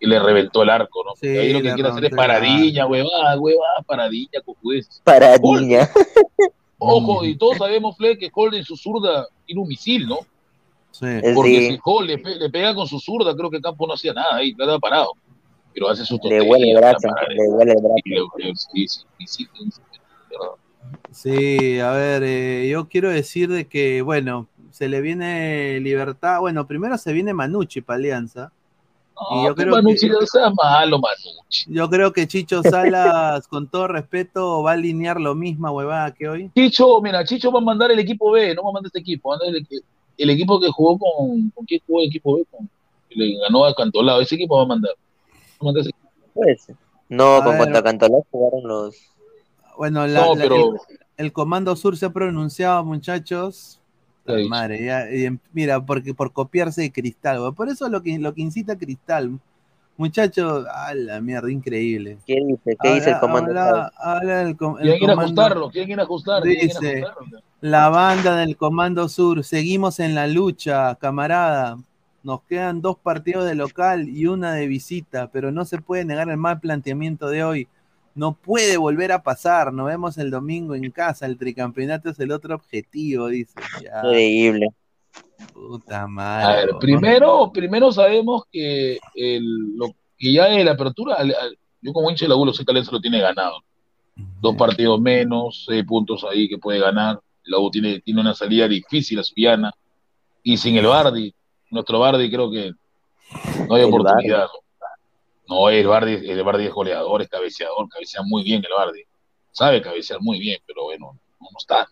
[0.00, 1.12] y le reventó el arco, ¿no?
[1.16, 5.00] Sí, ahí lo que le quiere hacer es paradilla, huevada, huevada, paradilla, cojudes.
[5.04, 5.88] Para niña.
[6.78, 10.18] Ojo, y todos sabemos, Fle, que Hall en su zurda tiene un misil, ¿no?
[10.90, 11.06] Sí.
[11.34, 11.70] Porque Sí.
[11.72, 14.36] si Hall le, pe- le pega con su zurda, creo que Campo no hacía nada
[14.36, 15.10] ahí, quedaba parado.
[15.72, 17.96] Pero hace sus Le huele el brazo, le huele el brazo.
[18.04, 18.10] y
[18.44, 18.86] le- sí,
[19.26, 19.48] sí,
[21.10, 26.40] sí, a ver, eh, yo quiero decir de que, bueno, se le viene libertad.
[26.40, 28.52] Bueno, primero se viene Manucci para Alianza.
[29.30, 31.66] Y No, yo creo Manucci que- no sea malo, Manucci.
[31.72, 36.28] Yo creo que Chicho Salas, con todo respeto, va a alinear lo misma huevada que
[36.28, 36.50] hoy.
[36.54, 39.28] Chicho, mira, Chicho va a mandar el equipo B, no va a mandar este equipo,
[39.30, 39.82] va a mandar el,
[40.18, 41.50] el equipo que jugó con.
[41.50, 42.44] ¿Con quién jugó el equipo B?
[42.50, 42.68] Con,
[43.08, 44.92] que le ganó a Cantolao, ese equipo va a mandar.
[44.92, 46.74] Va a mandar ese equipo.
[47.08, 47.60] No, A con ver.
[47.62, 48.96] contra Cantolá jugaron los.
[49.76, 50.56] Bueno, la- No, la- pero.
[50.74, 50.80] el,
[51.16, 53.80] el Comando Sur se ha pronunciado, muchachos.
[54.26, 54.48] ¿Qué ha dicho?
[54.50, 57.52] Madre, ya, y mira, porque por copiarse de Cristal, güey.
[57.52, 59.38] por eso lo que, lo que incita a Cristal.
[59.96, 62.18] Muchachos, a la mierda, increíble.
[62.26, 62.76] ¿Qué dice?
[62.82, 63.50] ¿Qué dice el comando?
[63.50, 66.42] habla- habla el com- el Quieren ir a comando- ajustarlo, quieren ir a ajustar.
[66.42, 67.40] quieren ir a Dice, ajustarlo.
[67.60, 71.78] La banda del Comando Sur, seguimos en la lucha, camarada.
[72.24, 76.28] Nos quedan dos partidos de local y una de visita, pero no se puede negar
[76.28, 77.68] el mal planteamiento de hoy.
[78.14, 79.72] No puede volver a pasar.
[79.72, 81.26] Nos vemos el domingo en casa.
[81.26, 83.54] El tricampeonato es el otro objetivo, dice.
[83.82, 84.68] Ya, Increíble.
[85.52, 86.44] puta madre.
[86.46, 86.78] A ver, ¿no?
[86.78, 92.08] primero, primero sabemos que, el, lo, que ya de la apertura, al- al- yo como
[92.10, 93.56] hincha de la U, lo sé que Alianza lo tiene ganado.
[94.40, 97.20] Dos partidos menos, seis puntos ahí que puede ganar.
[97.44, 99.72] La U tiene, tiene una salida difícil a Suyana.
[100.42, 101.34] Y sin el Bardi,
[101.70, 102.72] nuestro Bardi creo que
[103.68, 104.46] no hay El oportunidad.
[105.48, 109.02] No, el Bardi, el Bardi es goleador, es cabeceador, cabecea muy bien el Bardi.
[109.52, 111.86] Sabe cabecear muy bien, pero bueno, no, no está.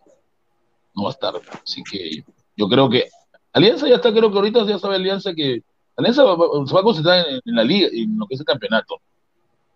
[0.94, 1.34] No va a estar.
[1.62, 2.24] Así que
[2.56, 3.08] yo creo que
[3.52, 5.62] Alianza ya está, creo que ahorita ya sabe Alianza que
[5.96, 8.96] Alianza va- se va a concentrar en, la liga, en lo que es el campeonato.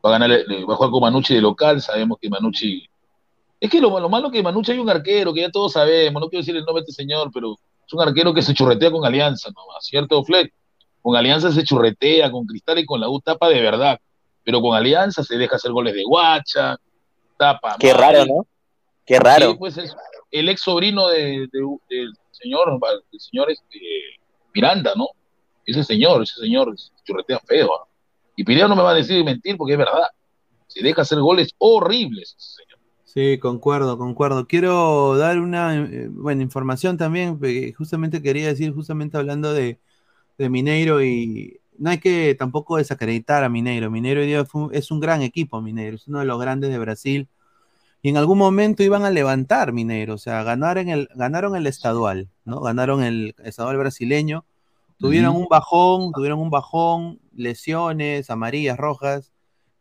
[0.04, 2.86] Va a ganar, eh, va a jugar con Manucci de local, sabemos que Manucci.
[3.60, 6.28] Es que lo, lo malo que Manucci hay un arquero, que ya todos sabemos, no
[6.28, 9.04] quiero decir el nombre de este señor, pero es un arquero que se churretea con
[9.04, 10.52] Alianza, nomás, ¿cierto, Fleck?
[11.06, 13.96] Con Alianza se churretea, con Cristal y con la U tapa de verdad.
[14.42, 16.76] Pero con Alianza se deja hacer goles de guacha,
[17.38, 17.76] tapa.
[17.78, 18.46] Qué raro, ¿no?
[19.04, 19.52] Qué raro.
[19.52, 19.94] Sí, pues es
[20.32, 23.78] el ex sobrino de, de- del señor, del señor este,
[24.52, 25.06] Miranda, ¿no?
[25.64, 27.70] Ese señor, ese señor se churretea feo.
[28.34, 30.08] Y Pineda no me va a decir mentir porque es verdad.
[30.66, 32.80] Se deja hacer goles horribles ese señor.
[33.04, 34.48] Sí, concuerdo, concuerdo.
[34.48, 39.78] Quiero dar una eh, buena información también, porque justamente quería decir, justamente hablando de,
[40.38, 43.90] de Mineiro y no hay que tampoco desacreditar a Mineiro.
[43.90, 46.70] Mineiro hoy día fue un- es un gran equipo, Mineiro, es uno de los grandes
[46.70, 47.28] de Brasil.
[48.02, 52.28] Y en algún momento iban a levantar Mineiro, o sea, ganaron el, ganaron el estadual,
[52.44, 52.60] ¿no?
[52.60, 54.44] Ganaron el estadual brasileño.
[54.98, 59.32] Tuvieron un bajón, tuvieron un bajón, lesiones, amarillas, rojas.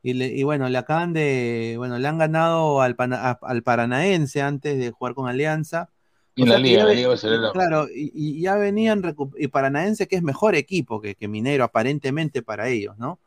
[0.03, 3.63] Y, le- y bueno, le acaban de, bueno, le han ganado al, Pana- a- al
[3.63, 5.89] Paranaense antes de jugar con Alianza.
[6.35, 7.51] Y O la sea liga, la liga brasileña.
[7.51, 9.01] Claro, y, y ya venían,
[9.37, 13.19] y Paranaense que es mejor equipo que, que Minero, aparentemente para ellos, ¿no?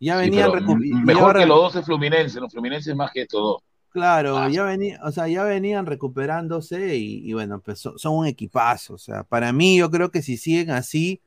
[0.00, 0.50] Ya Sí, venían
[0.82, 2.48] y mejor que los dos es Fluminense, ¿no?
[2.50, 3.62] Fluminense es más que estos dos.
[3.90, 8.14] Claro, Ah, ya venía, o sea, ya venían recuperándose y, y bueno, pues son, son
[8.18, 8.94] un equipazo.
[8.94, 11.20] O sea, para mí yo creo que si siguen así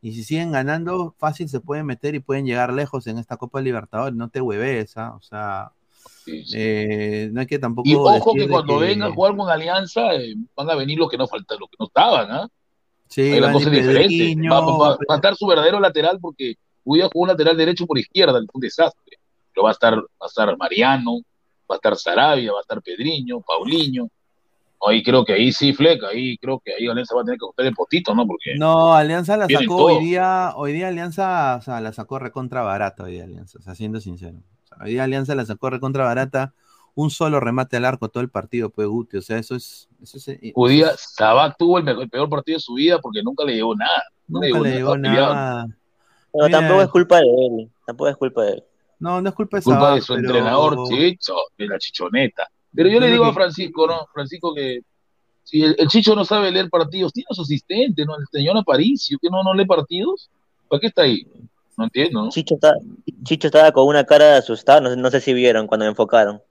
[0.00, 3.60] y si siguen ganando, fácil se pueden meter y pueden llegar lejos en esta Copa
[3.60, 4.14] Libertadores.
[4.16, 5.14] No te hueves, ¿ah?
[5.16, 5.72] O sea,
[6.24, 6.56] Sí, sí.
[6.58, 7.88] eh, no hay que tampoco.
[7.88, 11.08] Y ojo que cuando que- vengan a jugar con Alianza, eh, van a venir los
[11.10, 12.48] que no faltan, los que no estaban, ¿ah?
[13.08, 14.48] Sí, la cosa diferente.
[14.50, 16.54] Va, va- va a estar su verdadero lateral porque
[16.84, 19.18] Huida jugó un lateral derecho por izquierda, un desastre.
[19.54, 21.20] Pero va a estar, va a estar Mariano,
[21.70, 24.08] va a estar Sarabia, va a estar Pedriño, Paulinho.
[24.86, 27.44] Ahí creo que ahí sí, Fleca, ahí creo que ahí Alianza va a tener que
[27.46, 28.26] ajustar el potito, ¿no?
[28.26, 32.62] Porque No, Alianza la sacó hoy día, hoy día Alianza, o sea, la sacó recontra
[32.62, 34.38] barata hoy día Alianza, o sea, siendo sincero.
[34.80, 36.54] Hoy día Alianza la sacó recontra barata,
[36.94, 40.16] un solo remate al arco todo el partido, pues Guti, o sea, eso es, eso
[40.18, 40.52] es eh,
[40.96, 44.02] Sabac tuvo el, mejor- el peor partido de su vida porque nunca le llevó nada.
[44.28, 45.66] No nunca le llegó nada.
[46.32, 46.58] Pero Mira.
[46.58, 47.70] tampoco es culpa de él.
[47.86, 48.64] Tampoco es culpa de él.
[48.98, 52.48] No, no es culpa de culpa Sabac, de su pero- entrenador, Chicho, de la chichoneta.
[52.74, 54.06] Pero yo le digo a Francisco, ¿no?
[54.12, 54.80] Francisco que
[55.44, 58.16] si el, el Chicho no sabe leer partidos, tiene a su asistente, ¿no?
[58.16, 60.28] El señor Aparicio, que no, no lee partidos.
[60.68, 61.26] ¿Para qué está ahí?
[61.76, 62.30] No entiendo, ¿no?
[62.30, 62.74] Chicho, está,
[63.24, 64.80] Chicho estaba con una cara de asustado.
[64.80, 66.42] No, sé- no sé si vieron cuando me enfocaron.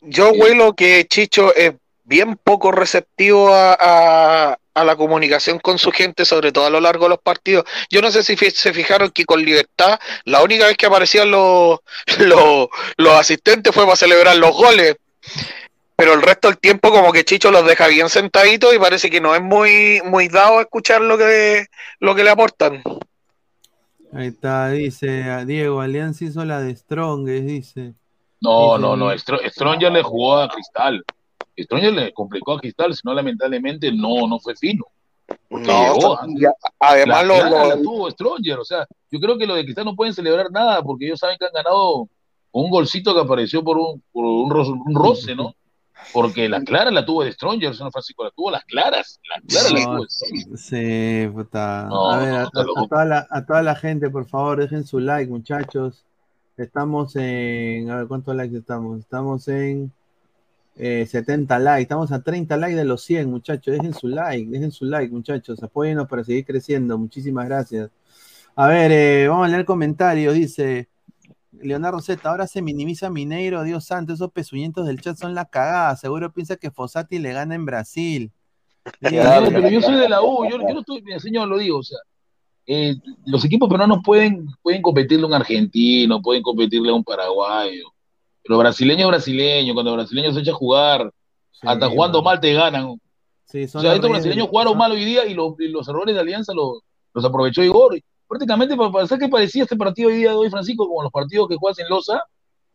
[0.00, 5.90] Yo huelo que Chicho es bien poco receptivo a, a- a la comunicación con su
[5.90, 7.64] gente, sobre todo a lo largo de los partidos.
[7.90, 11.80] Yo no sé si se fijaron que con Libertad, la única vez que aparecían los,
[12.20, 14.96] los, los asistentes fue para celebrar los goles.
[15.96, 19.20] Pero el resto del tiempo como que Chicho los deja bien sentaditos y parece que
[19.20, 21.66] no es muy, muy dado a escuchar lo que,
[21.98, 22.82] lo que le aportan.
[24.12, 27.94] Ahí está, dice Diego, Alianza hizo la de Strongest, dice.
[28.40, 29.12] No, Dice, no, no.
[29.12, 31.04] Stro- Stronger le jugó a Cristal.
[31.58, 34.84] Stronger le complicó a Cristal, si no, lamentablemente no, no fue fino.
[35.48, 39.36] Porque No, llegó, ya- además la lo- lo- la tuvo Stronger, o sea, yo creo
[39.36, 42.08] que los de Cristal no pueden celebrar nada porque ellos saben que han ganado
[42.52, 45.54] un golcito que apareció por un, por un, ro- un roce, ¿no?
[46.12, 49.68] Porque la clara la tuvo de Stronger, señor Francisco, la tuvo las claras, la clara
[49.70, 50.58] la No, tuvo de Stronger.
[50.58, 51.86] Sí, puta.
[51.88, 55.30] No, a ver, no, toda la, a toda la gente, por favor, dejen su like,
[55.30, 56.04] muchachos.
[56.56, 57.90] Estamos en.
[57.90, 58.98] A ver, ¿cuántos likes estamos?
[58.98, 59.92] Estamos en
[60.76, 61.82] eh, 70 likes.
[61.82, 63.74] Estamos a 30 likes de los 100, muchachos.
[63.74, 65.62] Dejen su like, dejen su like, muchachos.
[65.62, 66.96] Apóyennos para seguir creciendo.
[66.98, 67.90] Muchísimas gracias.
[68.56, 70.34] A ver, eh, vamos a leer comentarios.
[70.34, 70.88] Dice
[71.62, 72.28] Leonardo Z.
[72.28, 73.62] Ahora se minimiza Mineiro.
[73.62, 75.96] Dios santo, esos pezuñientos del chat son la cagada.
[75.96, 78.32] Seguro piensa que Fossati le gana en Brasil.
[79.00, 79.10] No,
[79.50, 81.82] pero yo soy de la U, yo, yo no estoy, mira, señor, lo digo, o
[81.82, 81.98] sea,
[82.66, 82.94] eh,
[83.26, 87.92] los equipos peruanos pueden, pueden competirle a un argentino, pueden competirle a un paraguayo,
[88.42, 91.12] pero brasileño es brasileño, cuando brasileño se echa a jugar,
[91.62, 92.98] hasta jugando mal te ganan.
[93.44, 96.20] Sí, O sea, estos brasileños jugaron mal hoy día y, los- y los errores de
[96.20, 96.80] Alianza los,
[97.14, 97.98] los aprovechó Igor.
[98.28, 101.56] Prácticamente para que parecía este partido hoy día de hoy, Francisco, como los partidos que
[101.56, 102.22] juegas en Loza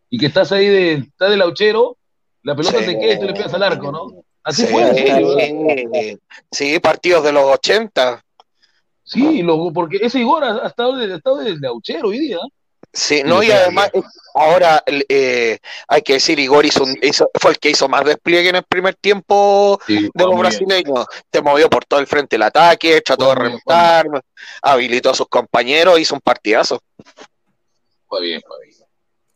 [0.09, 1.95] y que estás ahí de, estás de lauchero,
[2.41, 2.85] la pelota Sí.
[2.85, 4.07] te queda y tú le pegas al arco, ¿no?
[4.43, 5.19] Así Sí, fue, ¿verdad?
[5.93, 6.19] sí,
[6.51, 8.21] sí, partidos de los 80.
[9.03, 12.39] Sí, lo- porque ese Igor ha, ha estado de, ha estado de lauchero hoy día.
[12.93, 14.01] Sí, Y no, y además, eh,
[14.35, 15.57] ahora el, eh,
[15.87, 18.63] hay que decir, Igor hizo, un- hizo- fue el que hizo más despliegue en el
[18.63, 21.05] primer tiempo de los brasileños.
[21.31, 24.05] Se movió por todo el frente del ataque, trató de remontar,
[24.61, 26.81] habilitó a sus compañeros, hizo un partidazo.
[28.07, 28.77] Fue bien, fue bien.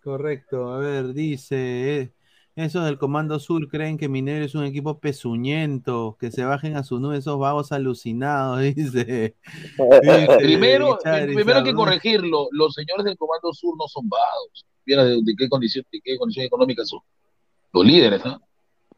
[0.04, 1.56] Correcto, a ver, dice,
[2.02, 2.12] eh,
[2.58, 6.84] esos del Comando Sur creen que Minero es un equipo pezuñento, que se bajen a
[6.84, 9.36] su nube esos vagos alucinados, dice.
[9.78, 12.48] Dice Primero, hay que corregirlo.
[12.52, 14.66] Los señores del Comando Sur no son vagos.
[14.86, 17.00] Mira de, de qué condición, de qué condición económica son.
[17.74, 18.42] Los líderes, ¿no?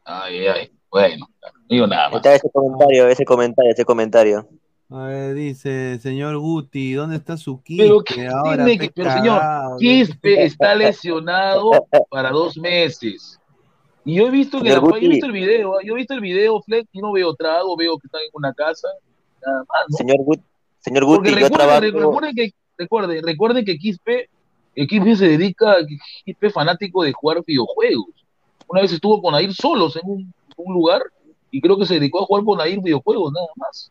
[0.04, 0.70] Ay, ay.
[0.90, 2.16] Bueno, no digo nada Ahí más.
[2.18, 4.48] está ese comentario, ese comentario, ese comentario.
[4.88, 7.78] A ver, dice, señor Guti, ¿dónde está su kit?
[7.78, 9.40] Pero, Que ¿qué ahora tiene que- pe pero señor,
[9.78, 11.70] Quispe está lesionado
[12.10, 13.39] para dos meses.
[14.04, 15.08] Y yo he visto que la- yo he Guti.
[15.08, 15.82] visto el video, ¿ah?
[15.84, 18.52] yo he visto el video, Fleck, y no veo trago, veo que están en una
[18.54, 18.88] casa,
[19.44, 19.96] nada más, ¿no?
[19.96, 20.42] Señor, Gut-
[20.80, 22.08] señor Porque Guti, yo recuerden, trabajo.
[22.10, 24.28] recuerden que, recuerden, recuerden que Quispe,
[24.74, 25.76] el Quispe se dedica,
[26.24, 28.06] Quispe es fanático de jugar videojuegos.
[28.68, 31.02] Una vez estuvo con Air solos en un, un lugar
[31.50, 33.90] y creo que se dedicó a jugar con Air videojuegos, nada más.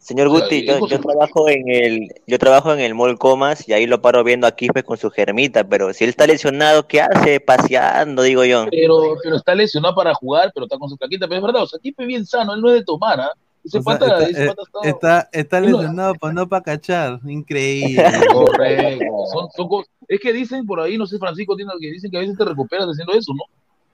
[0.00, 3.86] Señor Guti, yo, yo trabajo en el, yo trabajo en el Mall Comas y ahí
[3.86, 7.38] lo paro viendo a Quispe con su germita, pero si él está lesionado, ¿qué hace?
[7.38, 8.64] Paseando, digo yo.
[8.70, 11.28] Pero, pero está lesionado para jugar, pero está con su plaquita.
[11.28, 13.30] Pero es verdad, o sea, Quispe bien sano, él no es de tomar, ¿ah?
[13.62, 17.20] Ese O sea, pata, está, ese eh, pata está- está, lesionado, pero no para cachar.
[17.26, 18.02] Increíble.
[18.32, 19.04] Correcto.
[19.30, 22.16] Son, son cosas- es que dicen por ahí, no sé, Francisco, tiene, que dicen que
[22.16, 23.42] a veces te recuperas haciendo eso, ¿no?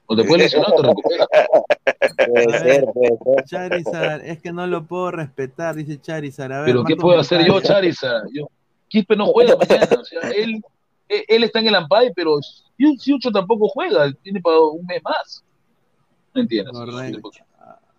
[0.07, 1.29] O te puedes lesionar, te recuperas.
[2.29, 3.45] Puede ser, puede ser.
[3.45, 6.53] Charizard, es que no lo puedo respetar, dice Charizard.
[6.53, 7.61] A ver, Pero ¿qué puedo hacer yo.
[7.61, 8.29] Charizard?
[8.33, 8.49] Yo,
[8.89, 9.89] Quispe no juega mañana.
[10.01, 10.63] O sea, él,
[11.09, 12.39] él, él está en el Ampay, pero
[12.99, 15.45] Siucho tampoco juega, tiene para un mes más.
[16.35, 16.75] No entiendes.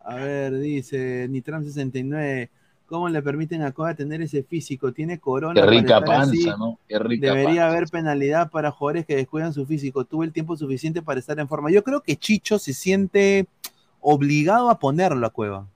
[0.01, 2.49] A ver, dice Nitram69.
[2.87, 4.91] ¿Cómo le permiten a Koga tener ese físico?
[4.93, 5.53] Tiene corona.
[5.53, 6.45] Qué para rica así.
[6.45, 6.79] panza, ¿no?
[6.87, 7.67] Qué rica Debería panza.
[7.67, 10.05] haber penalidad para jugadores que descuidan su físico.
[10.05, 11.69] Tuvo el tiempo suficiente para estar en forma.
[11.69, 13.45] Yo creo que Chicho se siente
[13.99, 15.67] obligado a ponerlo a Cueva.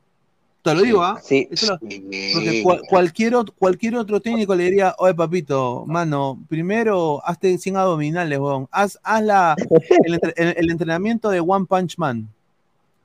[0.61, 1.19] Te lo digo, ¿ah?
[1.23, 7.19] Sí, lo- porque cual- cualquier, otro, cualquier otro técnico le diría, oye papito, mano, primero
[7.25, 8.67] hazte 100 abdominales, weón.
[8.71, 9.55] Haz, haz la,
[10.05, 12.29] el, entre- el- el entrenamiento de One Punch Man.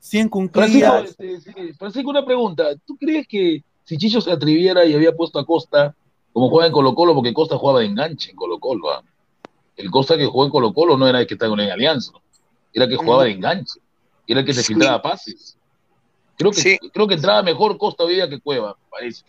[0.00, 1.04] 100 Francisco, cunclillas.
[1.10, 2.64] este, sí, Francisco, una pregunta.
[2.84, 5.94] ¿Tú crees que si Chicho se atreviera y había puesto a Costa
[6.32, 9.02] como juega en Colo Colo, porque Costa jugaba de enganche en Colo Colo, ¿ah?
[9.76, 12.12] el Costa que jugó en Colo Colo no era el que estaba en Alianza,
[12.74, 13.80] era el que jugaba de enganche,
[14.26, 14.74] era el que se Sí.
[14.74, 15.56] filtraba pases.
[16.36, 16.78] Creo que, Sí.
[16.92, 19.24] creo que entraba mejor Costa hoy día que Cueva, parece.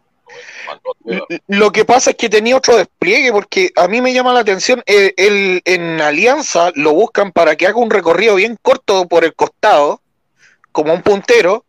[1.47, 4.83] Lo que pasa es que tenía otro despliegue, porque a mí me llama la atención,
[4.85, 9.33] eh, el- en Alianza lo buscan para que haga un recorrido bien corto por el
[9.33, 10.01] costado,
[10.73, 11.63] como un puntero,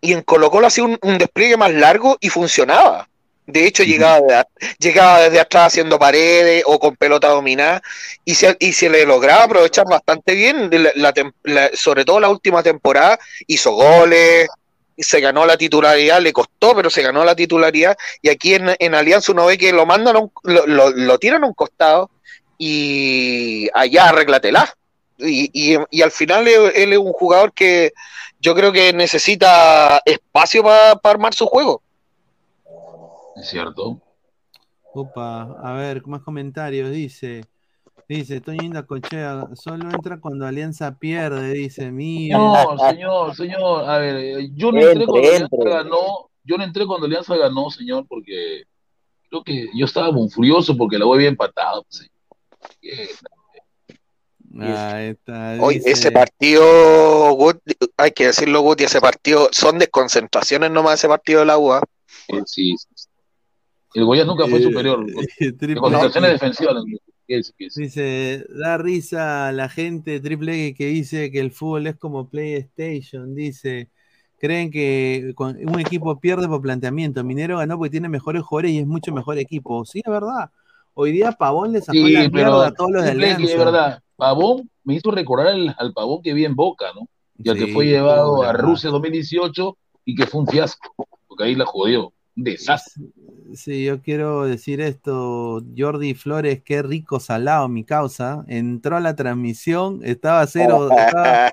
[0.00, 3.08] y en Colo Colo hacía un, un despliegue más largo y funcionaba.
[3.46, 4.44] De hecho, llegaba, de
[4.78, 7.80] llegaba desde atrás haciendo paredes o con pelota dominada
[8.22, 12.20] y se, y se le lograba aprovechar bastante bien, la- la tem- la- sobre todo
[12.20, 14.48] la última temporada, hizo goles,
[14.98, 17.96] se ganó la titularidad, le costó, pero se ganó la titularidad.
[18.20, 21.18] Y aquí en, en Alianza uno ve que lo mandan, a un- lo, lo- lo
[21.18, 22.10] tiran a un costado
[22.58, 24.74] y allá arreglatela.
[25.18, 27.92] Y, y, y al final él, él es un jugador que
[28.40, 31.82] yo creo que necesita espacio para armar su juego.
[33.36, 34.00] Es cierto.
[34.92, 36.90] Opa, a ver, más comentarios.
[36.90, 37.44] Dice,
[38.08, 42.38] dice, Toño Cochea, solo entra cuando Alianza pierde, dice, mira.
[42.38, 46.86] No, señor, señor, a ver, eh, yo no entré cuando Alianza ganó, yo no entré
[46.86, 48.64] cuando Alianza ganó, señor, porque
[49.28, 51.84] creo que yo estaba muy furioso porque la voy bien empatado.
[51.84, 52.10] Pues,
[54.58, 56.64] Ahí está, Hoy dice- ese partido,
[57.96, 61.82] hay que decirlo, Guti, ese partido son desconcentraciones nomás ese partido de la UA.
[62.28, 63.08] Eh, sí, sí, sí.
[63.94, 65.04] El Goya nunca fue Eh, superior.
[65.60, 66.84] De concentraciones defensivas.
[67.26, 67.52] ¿qué es?
[67.58, 67.74] ¿Qué es?
[67.74, 72.28] Dice, da risa a la gente Triple X que dice que el fútbol es como
[72.28, 73.34] PlayStation.
[73.34, 73.88] Dice,
[74.38, 77.22] creen que un equipo pierde por planteamiento.
[77.24, 79.84] Minero ganó porque tiene mejores jugadores y es mucho mejor equipo.
[79.84, 80.50] Sí, es verdad.
[80.94, 83.36] Hoy día Pavón le sacó Sí, la pero mierda a todos los de Triple X,
[83.36, 83.58] Alianza.
[83.58, 87.08] de verdad, Pavón me hizo recordar al, al Pavón que vi en Boca, ¿no?
[87.38, 88.52] Y al que fue llevado a.
[88.52, 90.92] Rusia 2018 y que fue un fiasco,
[91.28, 92.12] porque ahí la jodió.
[92.36, 93.04] Un desastre.
[93.54, 98.44] Sí, yo quiero decir esto, Jordi Flores, qué rico salado mi causa.
[98.48, 101.48] Entró a la transmisión, estaba cero, estaba,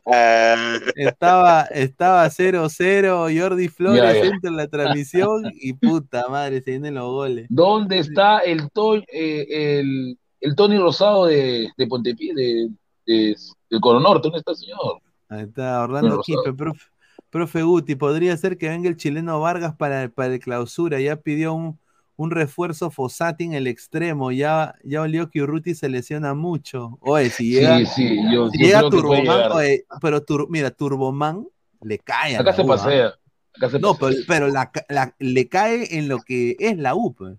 [0.96, 4.26] estaba, estaba 0-0, Jordi Flores Ya, ya.
[4.26, 7.46] entra en la transmisión y puta madre, se vienen los goles.
[7.50, 12.70] ¿Dónde está el, to- eh, el, el Tony Rosado de, de Pontepie, de,
[13.06, 13.36] de,
[13.70, 14.24] del Coro Norte?
[14.28, 15.00] ¿Dónde está el señor?
[15.30, 16.86] Ahí está, Orlando Quipe, profe,
[17.30, 21.54] profe Guti, podría ser que venga el chileno Vargas para, para el clausura, ya pidió
[21.54, 21.80] un,
[22.16, 26.98] un refuerzo Fossati en el extremo, ya, ya olió que Urruti se lesiona mucho.
[27.02, 31.48] Oye, si llega, Sí, sí, yo, si yo llega Turboman, oye, pero Tur- mira, Turboman
[31.82, 32.78] le cae a Acá la se U, ¿ah?
[32.78, 33.14] pasea.
[33.58, 34.22] Acá se No, pasea.
[34.28, 37.14] pero, pero la, la- le cae en lo que es la U.
[37.16, 37.38] pues.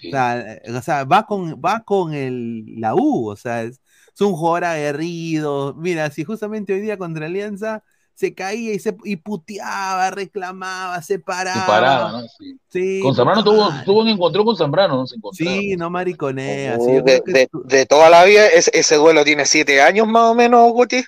[0.00, 0.08] Sí.
[0.08, 3.80] O sea, eh, o sea, va con, va con el, la U, o sea, es,
[4.14, 5.74] es un jugador aguerrido.
[5.74, 7.82] Mira, si justamente hoy día contra Alianza
[8.14, 11.60] se caía y se y puteaba, reclamaba, se paraba.
[11.60, 12.20] Se paraba, ¿no?
[12.38, 12.58] Sí.
[12.68, 15.60] Sí, Con Zambrano tuvo, tuvo un encontró con Zambrano, no se encontraron.
[15.60, 16.78] Sí, no mariconea.
[16.78, 20.34] sí, yo de, de toda la vida, ese, ese duelo tiene siete años más o
[20.34, 21.02] menos, Guti.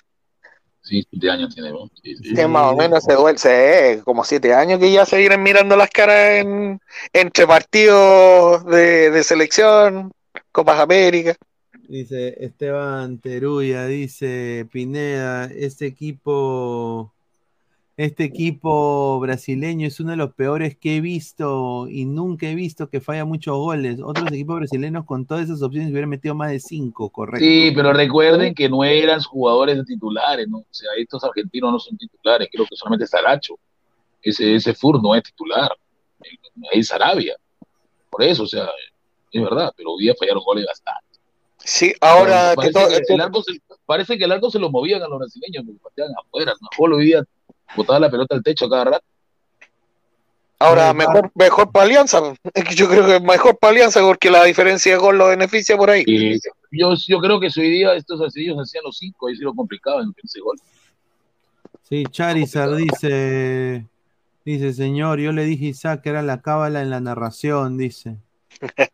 [0.83, 1.71] Sí, siete años tiene.
[2.03, 2.35] Sí, sí.
[2.35, 5.77] Sí, más o menos ese duelo, sí, como siete años que ya se vienen mirando
[5.77, 6.79] las caras en,
[7.13, 10.11] entre partidos de, de selección,
[10.51, 11.35] Copas América.
[11.87, 17.12] Dice Esteban Teruya, dice Pineda, este equipo,
[17.95, 22.89] este equipo brasileño es uno de los peores que he visto y nunca he visto
[22.89, 23.99] que falla muchos goles.
[24.03, 27.45] Otros equipos brasileños con todas esas opciones hubieran metido más de cinco, correcto.
[27.45, 30.59] Sí, pero recuerden que no eran jugadores de titulares, ¿no?
[30.59, 33.59] O sea, estos argentinos no son titulares, creo que solamente Saracho.
[34.21, 35.71] Ese, ese Fur no es titular.
[36.71, 37.35] Es Sarabia.
[38.09, 38.69] Por eso, o sea,
[39.31, 41.19] es verdad, pero hoy día fallaron goles bastante.
[41.57, 43.53] Sí, ahora que parece, todo, que el arco se,
[43.85, 46.53] parece que el arco se lo movían a los brasileños, porque pateaban afuera.
[46.71, 47.23] Mejor hoy día
[47.75, 49.05] botaba la pelota al techo cada rato.
[50.59, 52.21] ahora mejor, mejor para Alianza.
[52.53, 55.77] Es que yo creo que mejor para Alianza porque la diferencia de gol lo beneficia
[55.77, 56.03] por ahí.
[56.05, 56.39] Y
[56.71, 60.13] yo, yo creo que hoy día estos brasileños hacían los cinco, ahí sí lo complicaban
[60.23, 60.57] ese gol.
[61.83, 63.85] Sí, Charizard dice,
[64.45, 68.17] dice, señor, yo le dije a Isaac que era la cábala en la narración, dice.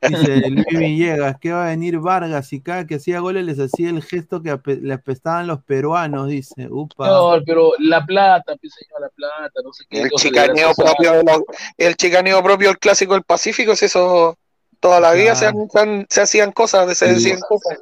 [0.08, 3.90] Dice Luis Villegas, que va a venir Vargas y cada que hacía goles les hacía
[3.90, 6.68] el gesto que ape- le apestaban los peruanos, dice.
[6.70, 7.08] Upa.
[7.08, 10.02] No, pero la plata, pues, señor, la plata, no sé qué.
[10.04, 11.42] El chicaneo propio, de los-
[11.78, 14.38] el chicaneo propio del clásico del Pacífico, es eso
[14.80, 17.80] toda la vida se, han- se han- se hacían cosas, se decían cosas.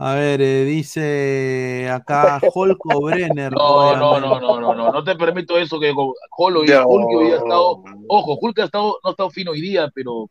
[0.00, 3.52] A ver, eh, dice acá Holco Brenner.
[3.52, 5.92] No, no, no, no, no, no, no te permito eso que
[6.30, 6.86] Jolo y No.
[6.86, 10.30] Hulk hoy ha estado, ojo, Hulk ha estado, no ha estado fino hoy día, pero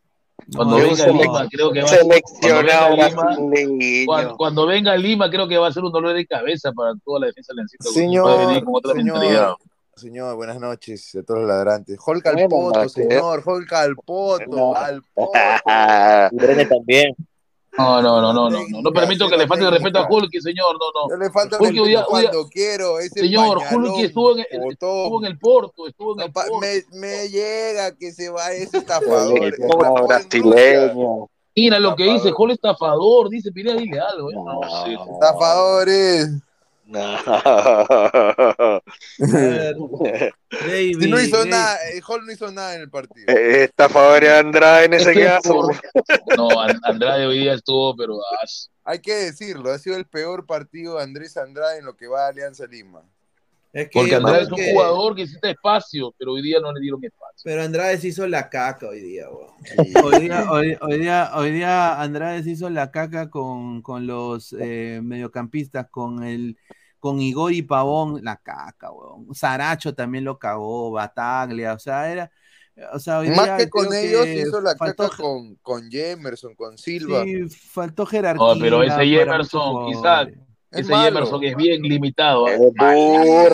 [0.55, 4.67] cuando No, venga a Lima creo que va cuando Seleccionado venga a Lima, cuando, cuando
[4.67, 7.27] venga a Lima creo que va a ser un dolor de cabeza para toda la
[7.27, 8.63] defensa del Encito, porque Señor,
[8.95, 9.57] señor,
[9.95, 11.99] señor, buenas noches a todos los ladrantes.
[12.05, 15.33] Holca al poto, señor, Holca al poto, al poto.
[16.69, 17.13] También.
[17.77, 20.31] No, no, no, no, no, no, no permito que le falte el respeto a Hulk,
[20.41, 21.15] señor, no, no.
[21.17, 24.31] Le falta Hulk hoy día- respeto hoy día- cuando quiero, ese Señor, pañalón, Hulk estuvo
[24.31, 26.57] en, el- estuvo en el Porto, estuvo en No, el Porto.
[26.59, 29.39] me, me llega que se va ese estafador.
[30.07, 31.27] Brasileño.
[31.55, 32.31] Mira lo que dice.
[32.35, 34.35] Hulk estafador, dice Pineda, dile algo, eh.
[34.35, 35.13] no.
[35.13, 36.29] Estafadores.
[36.87, 37.19] David,
[40.99, 41.51] Si no hizo David.
[41.51, 43.25] nada, eh, Hall no hizo nada en el partido.
[43.27, 45.69] Eh, Estafadores Andrade en Es ese caso.
[46.37, 48.45] No, An- Andrade hoy día estuvo, pero ah,
[48.85, 52.25] Hay que decirlo, ha sido el peor partido de Andrés Andrade en lo que va
[52.25, 53.01] a Alianza Lima.
[53.73, 56.71] Es que porque Andrade es un que- jugador que necesita espacio, pero hoy día no
[56.71, 57.41] le dieron espacio.
[57.43, 62.01] Pero Andrade se hizo la caca hoy día, Hoy día, hoy, hoy día, hoy día
[62.01, 66.57] Andrade se hizo la caca con, con los eh, mediocampistas, con el
[66.99, 69.33] con Igor y Pavón, la caca, weón.
[69.33, 72.31] Saracho también lo cagó, Bataglia, o sea, era.
[72.93, 75.89] O sea, hoy Más día que con ellos que hizo la faltó, caca con, con
[75.89, 77.23] Jemerson, con Silva.
[77.23, 78.53] sí, faltó jerarquía.
[78.53, 79.91] No, pero ese Jemerson.
[80.69, 81.05] Es ese malo.
[81.05, 82.45] Jemerson es bien limitado.
[82.45, 82.95] ¿ah?
[82.95, 83.49] Eh,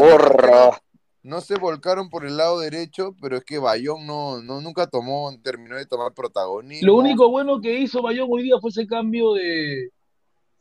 [0.00, 0.76] burro.
[1.24, 5.32] No se volcaron por el lado derecho, pero es que Bayón no, no nunca tomó,
[5.42, 6.86] terminó de tomar protagonismo.
[6.86, 9.90] Lo único bueno que hizo Bayón hoy día fue ese cambio de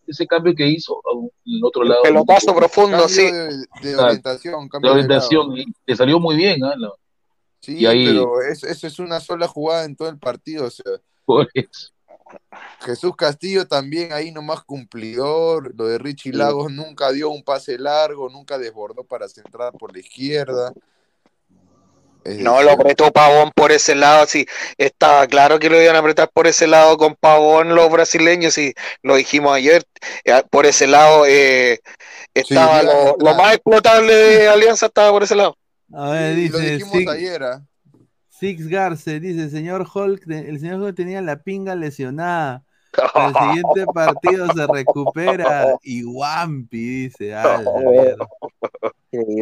[0.07, 1.01] ese cambio que hizo
[1.45, 2.01] en otro lado.
[2.03, 3.31] Pelotazo profundo, sí.
[3.31, 5.57] de, de orientación, de cambio de orientación lado.
[5.57, 6.59] y le salió muy bien.
[6.59, 6.75] La-
[7.63, 10.65] Sí, Y ahí- pero es- eso es una sola jugada en todo el partido.
[10.65, 10.93] O sea,
[11.25, 11.91] por eso.
[12.79, 15.71] Jesús Castillo también ahí nomás cumplidor.
[15.77, 19.99] Lo de Richie Lagos nunca dio un pase largo, nunca desbordó para centrar por la
[19.99, 20.73] izquierda.
[22.23, 24.45] No, lo apretó Pavón por ese lado, sí,
[24.77, 28.73] estaba claro que lo iban a apretar por ese lado con Pavón los brasileños, y
[29.03, 29.83] lo dijimos ayer,
[30.25, 31.79] eh, por ese lado eh,
[32.33, 35.57] estaba lo, lo más explotable de Alianza estaba por ese lado.
[35.93, 37.61] A ver, y lo dice dijimos Sig- ayer, ¿ah?
[38.29, 42.63] Six Garce, dice, señor Hulk, el señor Hulk tenía la pinga lesionada.
[42.93, 47.33] El siguiente partido se recupera y Wampi, dice.
[47.35, 48.27] "A la mierda".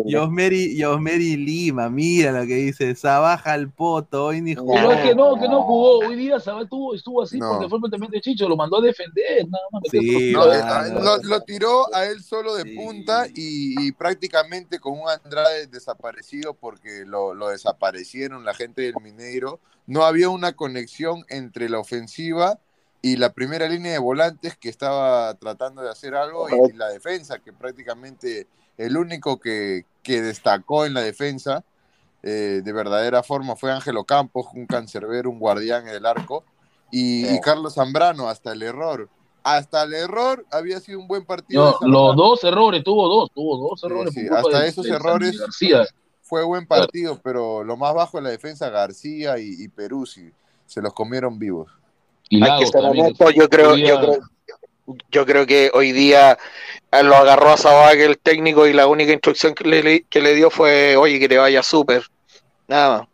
[0.05, 2.95] Yosmeri, Yosmeri Lima, mira lo que dice.
[2.95, 4.73] Sabaja al poto, hoy ni jugó.
[4.73, 5.99] Pero es que no, que no jugó.
[5.99, 7.51] Hoy día estuvo, estuvo así No.
[7.69, 9.84] porque fue de Chicho, lo mandó a defender, nada más.
[9.91, 10.99] Sí, No, claro.
[11.01, 12.76] lo, lo tiró a él solo de Sí.
[12.76, 18.95] punta y, y prácticamente con un Andrade desaparecido porque lo, lo desaparecieron la gente del
[19.03, 19.59] Mineiro.
[19.85, 22.59] No había una conexión entre la ofensiva
[23.01, 27.39] y la primera línea de volantes que estaba tratando de hacer algo y la defensa,
[27.39, 28.47] que prácticamente
[28.77, 31.63] el único que, que destacó en la defensa
[32.23, 36.43] eh, de verdadera forma fue Ángelo Campos, un cancerbero, un guardián en el arco,
[36.91, 39.07] y, y Carlos Zambrano hasta el error.
[39.43, 41.77] Hasta el error había sido un buen partido.
[41.81, 44.13] No, los dos errores, tuvo dos, tuvo dos errores.
[44.13, 45.85] sí, hasta de- esos de errores- García.
[46.21, 50.31] Fue buen partido, pero lo más bajo en la defensa García y, y Peruzzi.
[50.67, 51.71] Se los comieron vivos.
[52.30, 53.06] Y Hay que ser también.
[53.06, 54.19] honesto, yo creo, yo creo,
[55.11, 56.38] yo creo que hoy día
[56.91, 60.35] eh, lo agarró a Sabac el técnico y la única instrucción que le, que le
[60.35, 62.03] dio fue, oye, que te vaya súper.
[62.68, 63.07] Nada más.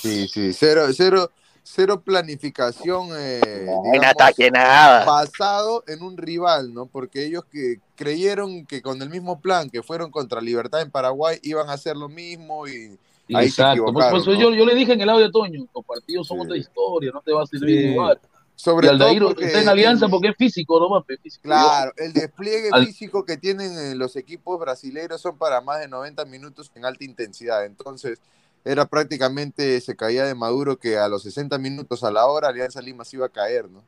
[0.00, 1.30] Sí, sí, cero, cero,
[1.62, 3.10] cero planificación.
[3.16, 5.04] eh, No, en digamos, ataque nada.
[5.04, 6.86] basado en un rival, ¿no?
[6.86, 11.38] Porque ellos que creyeron que con el mismo plan que fueron contra Libertad en Paraguay
[11.42, 12.98] iban a hacer lo mismo y
[13.34, 13.84] ahí se Exacto.
[13.84, 14.20] Por, por equivocaron.
[14.20, 14.38] eso ¿no?
[14.40, 16.44] yo, yo le dije en el audio de Toño, los partidos son Sí.
[16.44, 17.86] otra historia, no te va a servir Sí.
[17.88, 18.18] igual.
[18.58, 21.42] Y Sobre todo Aldair porque está en alianza porque es físico, no es físico.
[21.44, 26.24] Claro, el despliegue Al- físico que tienen los equipos brasileños son para más de 90
[26.24, 27.64] minutos en alta intensidad.
[27.64, 28.18] Entonces,
[28.64, 32.82] era prácticamente, se caía de Maduro que a los 60 minutos a la hora Alianza
[32.82, 33.80] Lima se iba a caer, ¿no?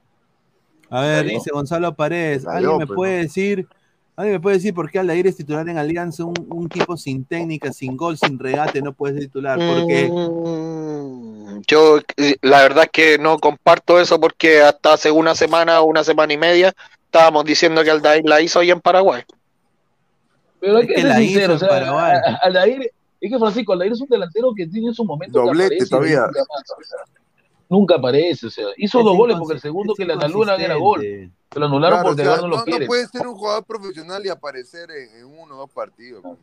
[0.88, 2.47] A ver, dice Gonzalo Paredes.
[2.47, 3.66] ¿Alguien me pues, puede decir?
[4.14, 6.24] ¿Alguien me puede decir por qué Aldair es titular en Alianza?
[6.24, 9.59] Un, un tipo sin técnica, sin gol, sin regate, no puede ser titular.
[9.66, 10.69] Porque Mm,
[11.66, 15.85] Yo, eh, la verdad es que no comparto eso porque hasta hace una semana o
[15.85, 16.73] una semana y media
[17.05, 19.23] estábamos diciendo que Aldair la hizo ahí en Paraguay.
[20.61, 22.12] Pero hay Es que, que ser la sincero, hizo o sea, Paraguay.
[22.43, 25.91] Aldair, es que Francisco, Aldair es un delantero que tiene su momento Doblete que aparece,
[25.91, 26.20] todavía.
[26.27, 26.99] Nunca, más, o sea,
[27.69, 30.61] nunca aparece, o sea, hizo es dos goles porque el segundo es que le anularon
[30.61, 31.01] era gol.
[31.53, 32.87] Se lo anularon Claro, o porque sea, Eduardo no, lo no quiere.
[32.87, 36.23] puede ser un jugador profesional y aparecer en, en uno o dos partidos.
[36.23, 36.37] ¿no?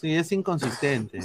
[0.00, 1.20] Sí, es inconsistente.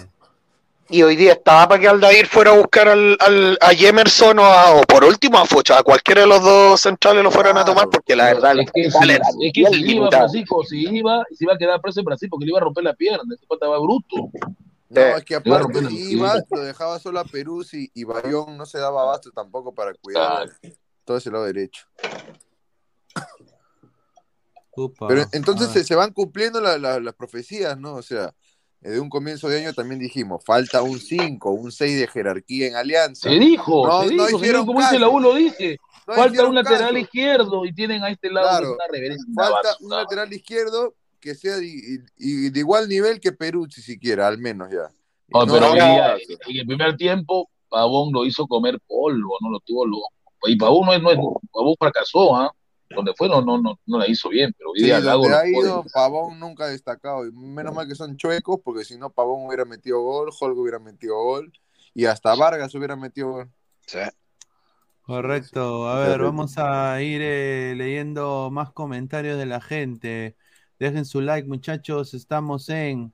[0.90, 4.44] Y hoy día estaba para que Aldair fuera a buscar al, al- a Jemerson o,
[4.44, 7.66] a- o por último a Focha, a cualquiera de los dos centrales lo fueran a
[7.66, 10.10] tomar porque la verdad es que, si, rival era es que bien si iba.
[10.12, 12.84] Francisco, si iba, se iba a quedar preso en Brasil porque le iba a romper
[12.84, 14.30] la pierna, ese estaba bruto.
[14.90, 17.90] No, Eh, es que iba a aparte si iba, lo dejaba solo a Perú y,
[17.94, 20.50] y Bayón no se daba abasto tampoco para cuidar
[21.06, 21.86] todo ese lado derecho.
[24.76, 27.94] Upa, Pero entonces a se, se van cumpliendo la- la- las profecías, ¿no?
[27.96, 28.34] O sea,
[28.84, 32.68] eh, de un comienzo de año también dijimos, falta un 5, un 6 de jerarquía
[32.68, 33.30] en Alianza.
[33.30, 35.10] Se dijo, No- se no dijo, señor, como dice la.
[35.10, 35.78] U lo dice.
[36.06, 36.98] No Falta un lateral caso.
[36.98, 39.26] izquierdo y tienen a este lado Claro, una reverencia.
[39.34, 44.70] Falta un lateral izquierdo que sea de, igual nivel que Perú, si siquiera, al menos
[44.70, 44.90] ya.
[45.30, 50.10] No, pero en el primer tiempo, Pavón lo hizo comer polvo, no lo tuvo loco.
[50.46, 51.18] Y Pavón no es, no es
[51.54, 52.52] Pavón fracasó, ¿ah?
[52.96, 55.48] Donde fue no, no, no, no la hizo bien, pero hoy Sí, día Lago ha
[55.48, 55.84] ido.
[55.94, 57.26] Pavón nunca ha destacado.
[57.26, 60.80] Y menos mal que son chuecos, porque si no, Pavón hubiera metido gol, Holgo hubiera
[60.80, 61.52] metido gol,
[61.94, 63.52] y hasta Vargas hubiera metido gol.
[63.88, 64.00] Sí.
[65.02, 65.90] Correcto.
[65.90, 70.38] A ver, vamos a ir eh, leyendo más comentarios de la gente.
[70.80, 72.14] Dejen su like, muchachos.
[72.14, 73.14] Estamos en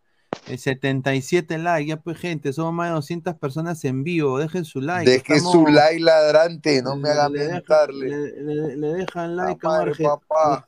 [0.57, 1.87] 77 likes.
[1.87, 4.39] Ya pues, gente, somos más de 200 personas en vivo.
[4.39, 5.09] Dejen su like.
[5.09, 8.07] Deje Estamos- su like ladrante, no me haga le, dejan- mentarle.
[8.09, 10.19] le- le- le dejan like a arge-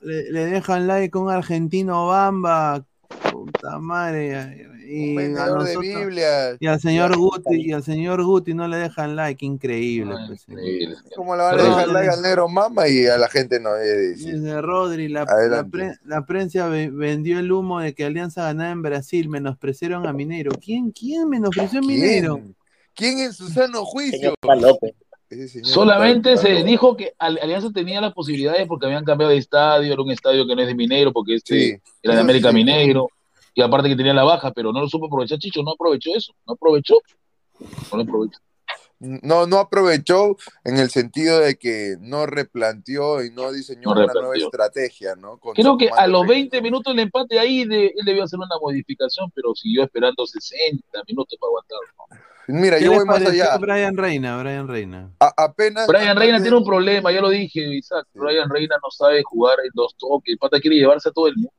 [0.01, 2.83] le, le dejan like un argentino bamba.
[3.31, 4.67] Puta madre.
[4.91, 6.57] Y, a vendedor de nosotros- Biblias.
[6.59, 7.15] y al señor.
[7.17, 10.15] Guti, y al señor Guti no le dejan like, increíble.
[10.17, 10.59] Ay, pues, señor.
[10.61, 10.95] increíble.
[11.15, 13.75] ¿Cómo le van a dejar like al negro mama y a la gente no?
[13.77, 14.31] Eh, sí.
[14.31, 15.69] Dice Rodri, la, la, Adelante.
[15.71, 20.13] pre- la prensa ve- vendió el humo de que Alianza ganaba en Brasil, menospreciaron a
[20.13, 20.51] Mineiro.
[20.63, 22.35] ¿Quién, quién menospreció a Mineiro?
[22.35, 22.55] ¿Quién?
[22.93, 24.33] ¿Quién en su sano juicio?
[25.63, 30.01] Solamente se dijo que Al- Alianza tenía las posibilidades porque habían cambiado de estadio, era
[30.01, 32.55] un estadio que no es de Mineiro, porque este Sí, era de América sí.
[32.55, 33.07] Mineiro,
[33.53, 36.33] y aparte que tenía la baja, pero no lo supo aprovechar Chicho, no aprovechó eso,
[36.47, 36.95] no aprovechó,
[37.91, 38.39] no lo aprovechó.
[39.03, 44.13] No, no aprovechó en el sentido de que no replanteó y no diseñó No una
[44.13, 45.39] nueva estrategia, ¿no?
[45.39, 46.33] Con Creo que a los técnico.
[46.33, 51.01] 20 minutos del empate ahí de- él debió hacer una modificación, pero siguió esperando 60
[51.07, 51.79] minutos para aguantar.
[51.97, 52.59] ¿no?
[52.59, 53.57] Mira, ¿Qué yo voy más allá.
[53.57, 55.09] Brian Reina, Brian Reina.
[55.19, 55.87] A- apenas.
[55.87, 58.05] Brian Reina tiene un problema, ya lo dije, Isaac.
[58.13, 58.19] Sí.
[58.19, 60.33] Brian Reina no sabe jugar en dos toques.
[60.33, 61.53] El Pata quiere llevarse a todo el mundo.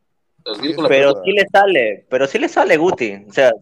[0.45, 3.25] O la Pero sí le sale, pero sí le sale Guti.
[3.29, 3.53] O sea,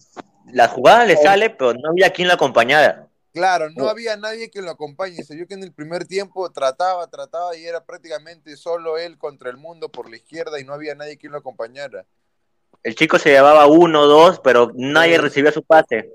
[0.52, 3.09] la jugada le sale, pero no había quien lo acompañara.
[3.32, 5.23] Claro, no había nadie que lo acompañe.
[5.23, 9.51] Se vio que en el primer tiempo trataba, trataba y era prácticamente solo él contra
[9.51, 12.07] el mundo por la izquierda y no había nadie que lo acompañara.
[12.82, 16.11] El chico se llevaba uno, dos, pero nadie recibía su pase.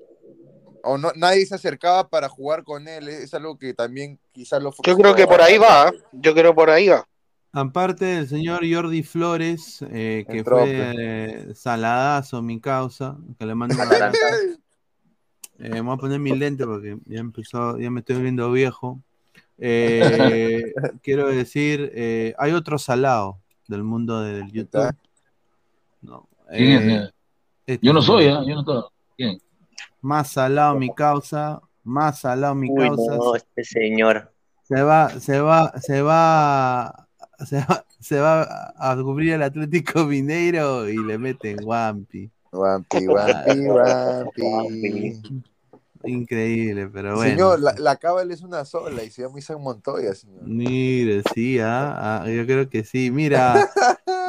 [0.83, 3.07] O no, nadie se acercaba para jugar con él.
[3.07, 5.89] Es algo que también quizás lo Yo creo que por ahí va.
[5.89, 5.99] ¿eh?
[6.11, 7.07] Yo creo por ahí va.
[7.57, 13.55] Aparte del señor Jordi Flores, eh, que Entró, fue eh, saladazo, mi causa, que le
[13.55, 14.17] mando un abrazo.
[15.59, 19.01] Eh, me voy a poner mi lente porque ya empezó, ya me estoy viendo viejo.
[19.57, 24.93] Eh, quiero decir, eh, hay otro salado del mundo del YouTube.
[26.01, 27.13] No, ¿Quién es?
[27.65, 28.37] este Yo no soy, ¿eh?
[28.45, 28.83] Yo no estoy.
[29.15, 29.41] ¿Quién?
[30.01, 33.15] Más salado mi causa, más salado mi Uy, causa.
[33.15, 34.33] no, este señor.
[34.63, 37.04] Se va, se va, se va,
[37.45, 42.29] se va, se va a cubrir el Atlético Mineiro y le meten Wampi.
[42.51, 43.59] Guampi, guampi,
[44.37, 45.21] guampi.
[46.05, 47.31] Increíble, pero bueno.
[47.31, 50.43] Señor, la, la cábala es una sola y se llama Isaac Montoya, señor.
[50.47, 53.09] Mire, sí, ah, ah, yo creo que sí.
[53.11, 53.67] Mira,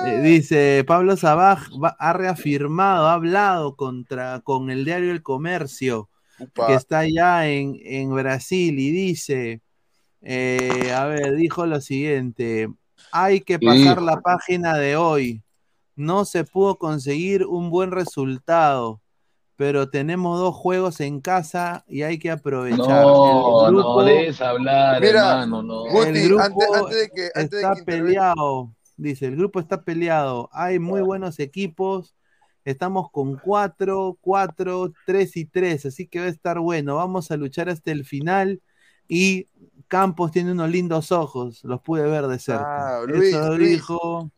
[0.07, 6.09] eh, dice Pablo Sabaj va- ha reafirmado, ha hablado contra con el diario El Comercio,
[6.39, 6.66] Upa.
[6.66, 9.61] que está allá en, en Brasil, y dice,
[10.23, 12.70] eh, a ver, dijo lo siguiente,
[13.12, 15.43] hay que ¿Qué pasar la página de hoy.
[15.95, 19.01] No se pudo conseguir un buen resultado,
[19.57, 22.78] pero tenemos dos juegos en casa y hay que aprovechar.
[23.05, 25.85] No, El no grupo- hablar, Mira, hermano, no.
[25.91, 29.61] Guti, el grupo antes, antes de que, antes de está que peleado, dice, el grupo
[29.61, 32.15] está peleado, hay muy buenos equipos,
[32.66, 37.37] estamos con 4, 4, 3 y 3, así que va a estar bueno, vamos a
[37.39, 38.61] luchar hasta el final
[39.09, 39.47] y
[39.89, 42.67] Campos tiene unos lindos ojos, los pude ver de cerca.
[42.67, 43.71] Ah, Luis, Eso Luis.
[43.77, 44.31] dijo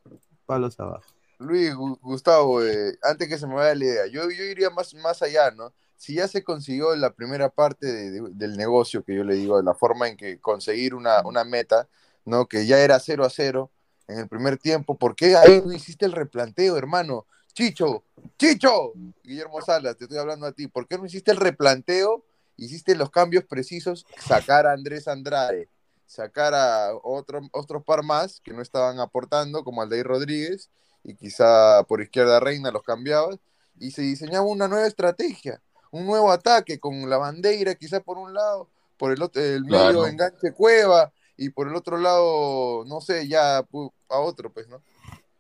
[0.46, 1.04] Pablo Sabajo.
[1.38, 4.92] Luis, Gu- Gustavo, eh, antes que se me vaya la idea, yo, yo iría más,
[4.94, 5.72] más allá, ¿no?
[5.96, 9.56] Si ya se consiguió la primera parte de- de- del negocio, que yo le digo,
[9.56, 11.88] de la forma en que conseguir una, una meta,
[12.24, 12.46] ¿no?
[12.46, 13.70] Que ya era 0 a 0
[14.08, 17.26] en el primer tiempo, ¿por qué ahí no hiciste el replanteo, hermano?
[17.52, 18.04] Chicho,
[18.38, 18.92] Chicho,
[19.22, 22.24] Guillermo Salas, te estoy hablando a ti, ¿por qué no hiciste el replanteo?
[22.58, 25.68] Hiciste los cambios precisos, sacar a Andrés Andrade,
[26.06, 30.68] sacar a otro, otros par más que no estaban aportando, como Aldair Rodríguez,
[31.04, 33.38] y quizá por izquierda Reina los cambiabas,
[33.78, 35.62] y se diseñaba una nueva estrategia,
[35.92, 38.68] un nuevo ataque con la bandera quizá por un lado,
[38.98, 40.06] por el, otro, el medio Claro.
[40.06, 44.82] enganche Cueva, y por el otro lado, no sé, ya a otro, pues, ¿no?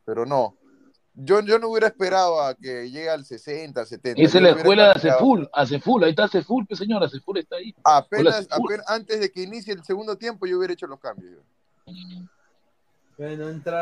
[0.04, 0.56] Pero no.
[1.20, 4.22] Yo, yo no hubiera esperado a que llegue al 60, al 70.
[4.22, 4.90] Esa es la escuela de.
[5.10, 7.74] Aceful, Aceful, ahí está Aceful, pues señor, Aceful está ahí.
[7.82, 11.32] Apenas, apenas antes de que inicie el segundo tiempo, yo hubiera hecho los cambios.
[11.32, 11.92] yo.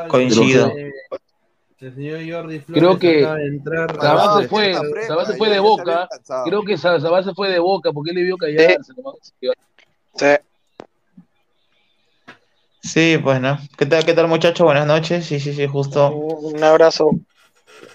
[0.08, 0.72] Coincido.
[1.78, 3.22] El señor Jordi Flores Creo que.
[4.00, 4.74] Sabá se fue,
[5.06, 6.08] Sabá se fue de se boca.
[6.46, 8.92] Creo que Sa- Sabá se fue de boca porque él le vio callarse.
[8.96, 9.16] nomás.
[10.14, 10.26] Sí.
[12.86, 13.58] Sí, pues, ¿no?
[13.76, 14.64] ¿Qué tal, qué tal, muchachos?
[14.64, 15.26] Buenas noches.
[15.26, 16.10] Sí, sí, sí, justo.
[16.10, 17.10] Un abrazo.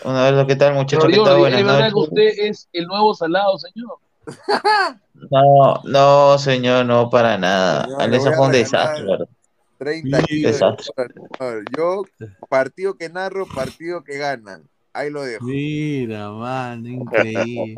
[0.03, 1.05] Una vez, ¿qué tal, muchachos?
[1.05, 1.39] Señor ¿Qué tal?
[1.39, 2.09] Buenas ¿es verdad que noches.
[2.09, 3.97] usted es el nuevo salado, señor?
[5.30, 7.84] No, no, señor, no, para nada.
[7.84, 9.27] Señor, a fue un desastre, ¿verdad?
[9.77, 10.91] 30 Sí, kilos de desastre.
[11.38, 11.63] dólar.
[11.77, 12.03] Yo,
[12.49, 14.68] partido que narro, partido que ganan.
[14.93, 15.45] Ahí lo dejo.
[15.45, 17.76] Mira, man, increíble.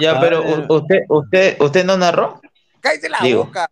[0.00, 2.40] Ya, pero usted, usted, usted no narró.
[2.80, 3.46] ¡Cállate la Digo.
[3.46, 3.70] boca!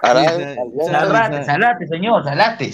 [0.00, 2.70] Salate, salate, señor, salate.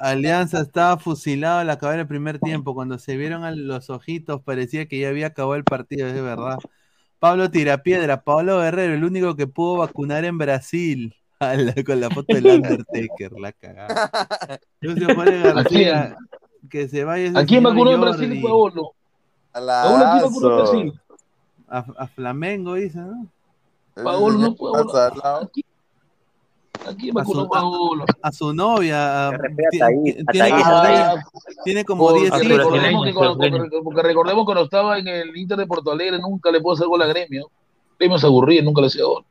[0.00, 2.74] Alianza estaba fusilado al acabar el primer tiempo.
[2.74, 6.58] Cuando se vieron a los ojitos, parecía que ya había acabado el partido, es verdad.
[7.18, 11.14] Pablo Tirapiedra, Pablo Guerrero, el único que pudo vacunar en Brasil.
[11.86, 14.10] Con la foto del Undertaker, la cagada.
[14.80, 16.16] Lucio Jorge García,
[16.68, 18.00] que se vaya ese ¿A quién vacunó en.
[18.00, 18.92] Brasil, Paolo?
[19.52, 20.92] Paolo aquí me acuerdo que sí.
[21.68, 23.28] A, a Flamengo dice, ¿no?
[24.04, 25.40] Paolo no puede Pasa al lado.
[25.44, 25.64] Aquí,
[26.86, 28.04] aquí me A su, Paolo.
[28.22, 29.28] a, a su novia.
[29.28, 30.94] a- respeta ti- hasta ahí, ti- hasta tiene como hasta ahí.
[30.94, 33.82] 10 tiene como 10 Porque recordemos, cuando, brasileño.
[33.84, 37.02] porque recordemos cuando estaba en el Inter de Porto Alegre nunca le pudo hacer gol
[37.02, 37.50] a Gremio.
[37.98, 39.24] Gremio se aburría, nunca le hacía gol.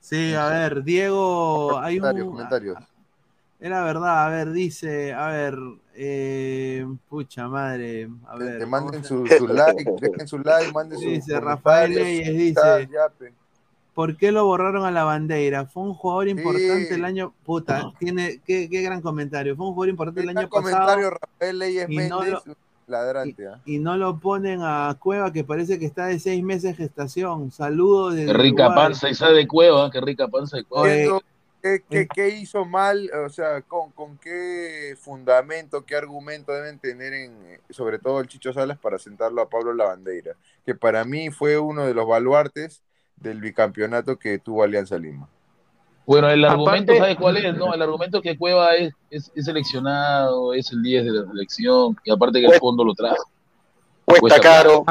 [0.00, 2.32] Sí, a ver, Diego, hay Comentarios, un...
[2.32, 2.78] comentarios.
[3.60, 5.58] Era verdad, a ver, dice, a ver,
[6.00, 8.58] eh, pucha madre, a Que, ver.
[8.58, 12.88] que ¿cómo manden su, su like, dejen su like, manden su Dice Rafael Leyes, dice,
[13.94, 15.66] ¿por qué lo borraron a la bandera?
[15.66, 19.88] Fue un jugador importante el año, puta, tiene, qué, qué gran comentario, fue un jugador
[19.90, 22.54] importante el año pasado comentario Rafael Leyes y no Méndez, lo-
[22.86, 23.46] ladrante.
[23.48, 23.60] ¿ah?
[23.66, 27.50] y no lo ponen a Cueva que parece que está de seis meses de gestación.
[27.50, 28.84] Saludos desde Qué rica Uruguay.
[28.86, 31.20] panza esa de cueva, qué rica panza de cueva.
[31.62, 33.10] ¿Qué, qué, qué hizo mal?
[33.26, 38.28] O sea, ¿con, con qué fundamento, qué argumento deben tener en, eh, sobre todo el
[38.28, 40.34] Chicho Salas para sentarlo a Pablo Lavandeira?
[40.64, 42.82] Que para mí fue uno de los baluartes
[43.16, 45.28] del bicampeonato que tuvo Alianza Lima.
[46.06, 47.54] Bueno, el argumento, Aparte- ¿sabes cuál es?
[47.56, 51.26] No, el argumento es que Cueva es, es, es seleccionado, es el 10 de la
[51.26, 53.24] selección, y aparte que el fondo lo trajo.
[54.06, 54.84] Cuesta Cuesta caro.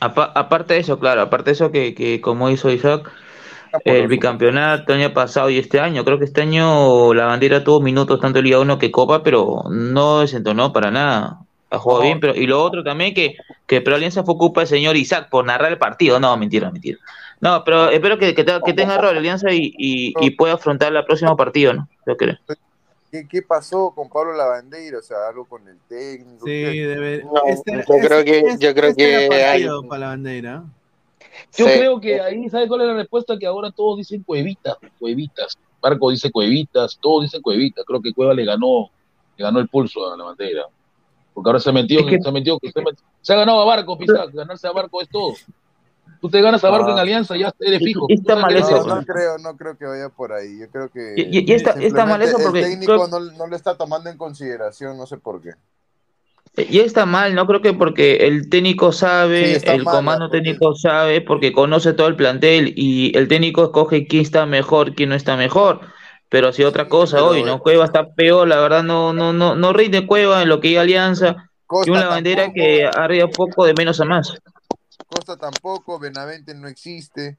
[0.00, 3.10] Apa- aparte de eso, claro, aparte de eso que, que como hizo Isaac,
[3.84, 7.80] el bicampeonato el año pasado y este año, creo que este año la bandera tuvo
[7.80, 11.38] minutos tanto Liga 1 que Copa, pero no desentonó para nada.
[11.70, 13.36] Ha jugado bien, pero y lo otro también que,
[13.66, 16.18] que pero Alianza fue culpa del señor Isaac por narrar el partido.
[16.18, 16.98] No, mentira, mentira.
[17.40, 20.94] No, pero espero que, que, te- que tenga error Alianza y, y, y pueda afrontar
[20.96, 21.88] el próximo partido, ¿no?
[22.06, 22.36] Yo creo.
[23.12, 24.98] ¿Qué, qué pasó con Pablo Lavandeira?
[24.98, 26.44] O sea, algo con el técnico.
[26.46, 30.16] Sí, ¿Qué- debe, No, este- yo creo que- este- yo creo este que hay- para.
[31.56, 31.72] Yo Sí.
[31.78, 33.38] creo que ahí, ¿sabes cuál es la respuesta?
[33.38, 35.58] Que ahora todos dicen cuevitas, cuevitas.
[35.80, 37.84] Barco dice cuevitas, todos dicen cuevitas.
[37.86, 38.90] Creo que Cueva le ganó,
[39.36, 40.64] le ganó el pulso a la bandera.
[41.34, 43.96] Porque ahora se metió, Es que- se metió, se, met- se ha ganado a Barco,
[43.96, 44.30] Pizarro.
[44.32, 45.34] Ganarse a Barco es todo.
[46.20, 46.92] Tú te ganas a Barco Ah.
[46.94, 48.06] en Alianza, ya eres fijo.
[48.08, 50.58] No, no creo, no creo que vaya por ahí.
[50.58, 53.20] Yo creo que Y- y- y está- está mal eso simplemente porque el técnico creo-
[53.20, 55.50] no, no lo está tomando en consideración, no sé por qué.
[56.56, 60.74] Y está mal, no creo que porque el técnico sabe, el mal, comando porque- técnico
[60.74, 65.14] sabe, porque conoce todo el plantel y el técnico escoge quién está mejor, quién no
[65.14, 65.80] está mejor.
[66.28, 67.60] Pero si otra cosa hoy, ¿no?
[67.60, 70.82] Cueva está peor, la verdad no, no, no, no rinde Cueva en lo que iba
[70.82, 71.50] Alianza.
[71.66, 74.34] Costa Y una bandera tampoco, que arriba poco de menos a más.
[75.06, 77.38] Costa tampoco, Benavente no existe.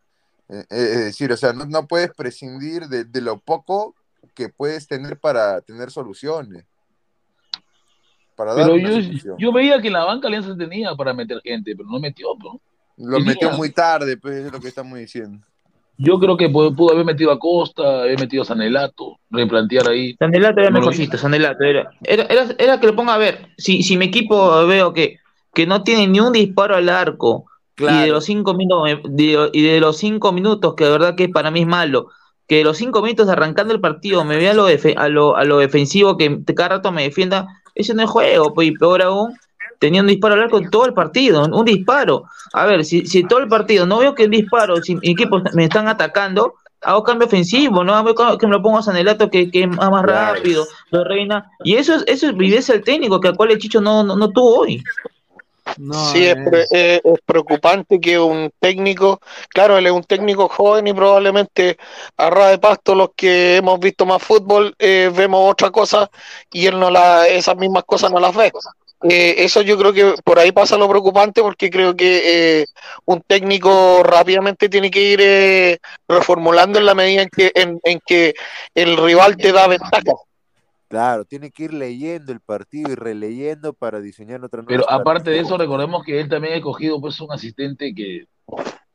[0.50, 3.96] Eh, eh, es decir, o sea, no, no puedes prescindir de, de lo poco
[4.34, 6.66] que puedes tener para tener soluciones.
[8.40, 8.90] Para Pero yo,
[9.38, 12.30] yo veía que en la banca Alianza tenía para meter gente, pero no metió.
[12.42, 12.62] ¿no?
[12.96, 13.34] Lo tenía.
[13.34, 15.46] metió muy tarde, pues es lo que estamos diciendo.
[15.98, 20.16] Yo creo que pudo, pudo haber metido a Costa, haber metido a Sanelato, replantear ahí.
[20.18, 23.50] Sandelato era No lo mejorcito, Sandelato era, era, era, era que lo ponga a ver.
[23.58, 25.18] Si, si mi equipo veo que,
[25.54, 27.44] que no tiene ni un disparo al arco
[27.78, 31.28] y de los cinco minutos de- y de los cinco minutos que de verdad que
[31.28, 32.08] para mí es malo,
[32.48, 35.36] que de los cinco minutos arrancando el partido me vea a lo, defe- a lo,
[35.36, 37.46] a lo defensivo que cada rato me defienda,
[37.76, 39.38] eso no es juego, pues y peor aún,
[39.80, 42.26] tenía un disparo al arco todo el partido, un disparo.
[42.54, 45.42] A ver, si, si todo el partido no veo que el disparo, si mi equipo
[45.54, 47.96] me están atacando, hago cambio ofensivo, ¿no?
[47.96, 51.52] Hago que me lo pongo a Sanelato que, que es más rápido, lo reina.
[51.64, 54.16] Y eso es, eso es viveza el técnico, que al cual el Chicho no, no,
[54.16, 54.84] no tuvo hoy.
[55.78, 60.88] No, sí, es, pre- es preocupante que un técnico, claro, él es un técnico joven
[60.88, 61.78] y probablemente
[62.18, 66.10] a ras de pasto los que hemos visto más fútbol eh, vemos otra cosa
[66.52, 68.52] y él no la, esas mismas cosas no las ve.
[69.10, 72.66] Eh, eso yo creo que por ahí pasa lo preocupante porque creo que eh,
[73.06, 78.34] un técnico rápidamente tiene que ir reformulando en la medida en que, en, en que
[78.76, 80.12] el rival te da ventaja.
[80.90, 85.30] Claro, tiene que ir leyendo el partido y releyendo para diseñar otra nueva Pero aparte
[85.30, 88.26] de eso, recordemos que él también ha escogido pues un asistente que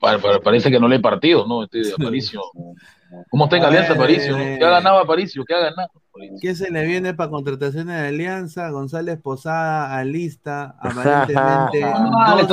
[0.00, 1.62] pa- pa- parece que no lee partidos, ¿no?
[1.62, 2.42] Este de Aparicio.
[3.30, 4.36] ¿Cómo está en Alianza ver, Aparicio?
[4.36, 5.44] ¿Qué ha ganado Aparicio?
[5.44, 5.88] ¿Qué ha ganado?
[6.10, 6.38] Aparicio?
[6.40, 8.68] ¿Qué se le viene para contrataciones de Alianza?
[8.70, 11.84] González Posada, Alista, aparentemente.
[11.84, 12.48] Ah, dos-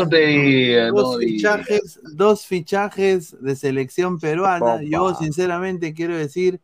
[0.93, 4.73] dos no fichajes, dos fichajes de selección peruana.
[4.75, 4.83] Opa.
[4.83, 6.61] Yo sinceramente quiero decir,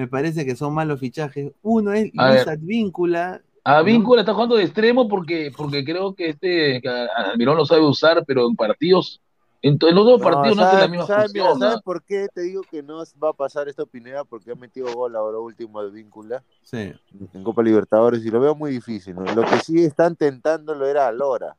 [0.00, 1.52] me parece que son malos fichajes.
[1.60, 2.46] Uno es A Luis.
[2.48, 3.42] Advíncula.
[3.62, 7.82] A Víncula está jugando de extremo porque, porque creo que este que Almirón lo sabe
[7.84, 9.20] usar, pero en partidos,
[9.60, 11.54] en, los dos No, partidos no hace la ¿sabes- misma sabes, mira.
[11.58, 14.24] ¿sabes por qué te digo que no va a pasar esta Pineda?
[14.24, 16.90] Porque ha metido gol ahora último de víncula Sí.
[17.34, 19.14] en Copa Libertadores y lo veo muy difícil.
[19.14, 19.24] ¿no?
[19.34, 21.54] Lo que sí están tentándolo era a Lora.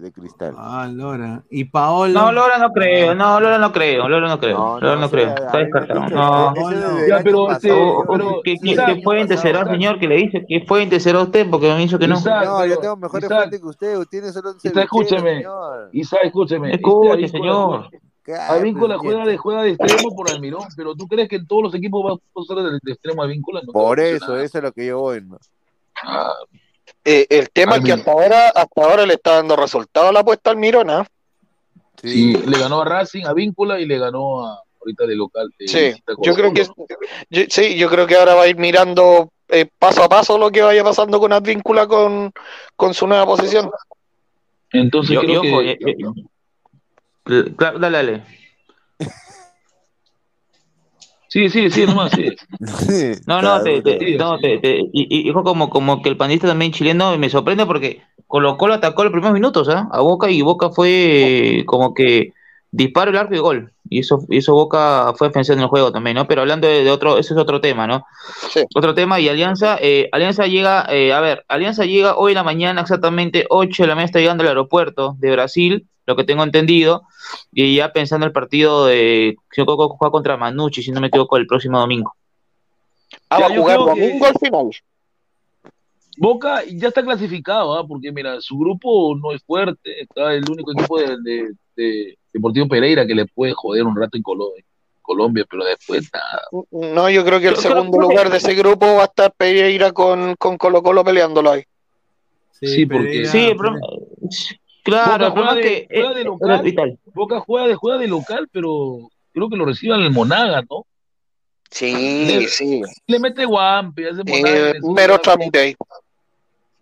[0.00, 0.54] De cristal.
[0.58, 1.42] Ah, Lora.
[1.50, 2.12] ¿Y Paolo?
[2.12, 5.10] No, Lora no creo, no, Lora no creo, Lora no creo, No, Lora no, no
[5.10, 6.00] creo, sea, está descartado.
[6.08, 6.54] No.
[7.08, 7.52] Ya, pero, pasado.
[7.56, 10.44] este, O- o- pero, ¿Qué, qué- Isaac, qué fuente será, Isaac, señor, que le dice?
[10.46, 11.48] ¿Qué fuente será usted?
[11.50, 12.16] Porque me dicho que no.
[12.16, 13.96] Isaac, No, yo tengo mejores fuentes que usted.
[13.96, 15.88] Usted tiene solo un Isaac, escúcheme, señor.
[15.92, 16.72] Isaac, escúcheme.
[16.74, 17.88] Este Avícola señor.
[18.98, 21.74] Pues, juega de, juega de extremo por Almirón, pero ¿tú crees que en todos los
[21.74, 23.24] equipos va a usar de, de extremo?
[23.24, 25.20] No a Por eso, eso es lo que yo voy.
[25.22, 25.38] ¿no?
[26.02, 26.32] Ah,
[27.08, 30.50] Eh, el tema es que hasta ahora, hasta ahora le está dando resultado la apuesta
[30.50, 31.06] al Mirona.
[32.02, 35.48] sí, le ganó a Racing, a Víncula y le ganó a ahorita de local.
[35.56, 36.66] de Sí, yo creo que
[37.30, 40.50] yo- sí, yo creo que ahora va a ir mirando eh, paso a paso lo
[40.50, 42.32] que vaya pasando con Advíncula con,
[42.74, 43.70] con su nueva posición.
[44.72, 45.62] Entonces Yo, creo yo, que ojo,
[47.28, 48.22] eh, claro, dale, dale.
[51.36, 52.30] Sí, sí, sí, nomás sí.
[53.26, 56.46] No, no, te, te- no, te, te- y, y dijo como, como que el panista
[56.46, 59.88] también chileno me sorprende porque Colo Colo atacó los primeros minutos, ¿ah?
[59.92, 62.32] A Boca y Boca fue como que
[62.70, 63.72] disparo el arco y gol.
[63.88, 66.26] Y eso, y eso Boca fue defensivo en el juego también, ¿no?
[66.26, 68.04] Pero hablando de, de otro, ese es otro tema, ¿no?
[68.50, 68.64] Sí.
[68.74, 72.42] Otro tema y Alianza, eh, Alianza llega, eh, a ver, Alianza llega hoy en la
[72.42, 76.42] mañana exactamente 8 de la mañana está llegando al aeropuerto de Brasil, lo que tengo
[76.44, 77.02] entendido,
[77.52, 81.36] y ya pensando el partido de, creo que juega contra Manucci, si no me equivoco,
[81.36, 82.14] el próximo domingo.
[83.28, 84.70] Ah, va a jugar que- domingo al final.
[86.18, 87.86] Boca ya está clasificado, ¿ah?
[87.86, 92.68] porque mira, su grupo no es fuerte, está el único equipo de, de- de Deportivo
[92.68, 94.64] Pereira que le puede joder un rato en Colo- en
[95.02, 96.42] Colombia, pero después nada.
[96.70, 99.30] No, yo creo que el Yo segundo que- lugar de ese grupo va a estar
[99.32, 101.64] Pereira con, con Colo Colo peleándolo ahí.
[102.52, 103.86] Sí, porque- Pereira, Sí, el problema-
[104.90, 106.98] claro, Boca juega de- que juega de eh, local.
[107.14, 110.86] Boca juega de, juega de local, pero creo que lo reciban el Monaga, ¿no?
[111.70, 111.92] Sí,
[112.26, 112.80] Le- sí.
[113.06, 115.76] Le mete guampi, hace Eh, Monaga, sube mero trámite ahí.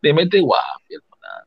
[0.03, 0.95] le mete guampi.
[0.95, 1.47] el Monaga.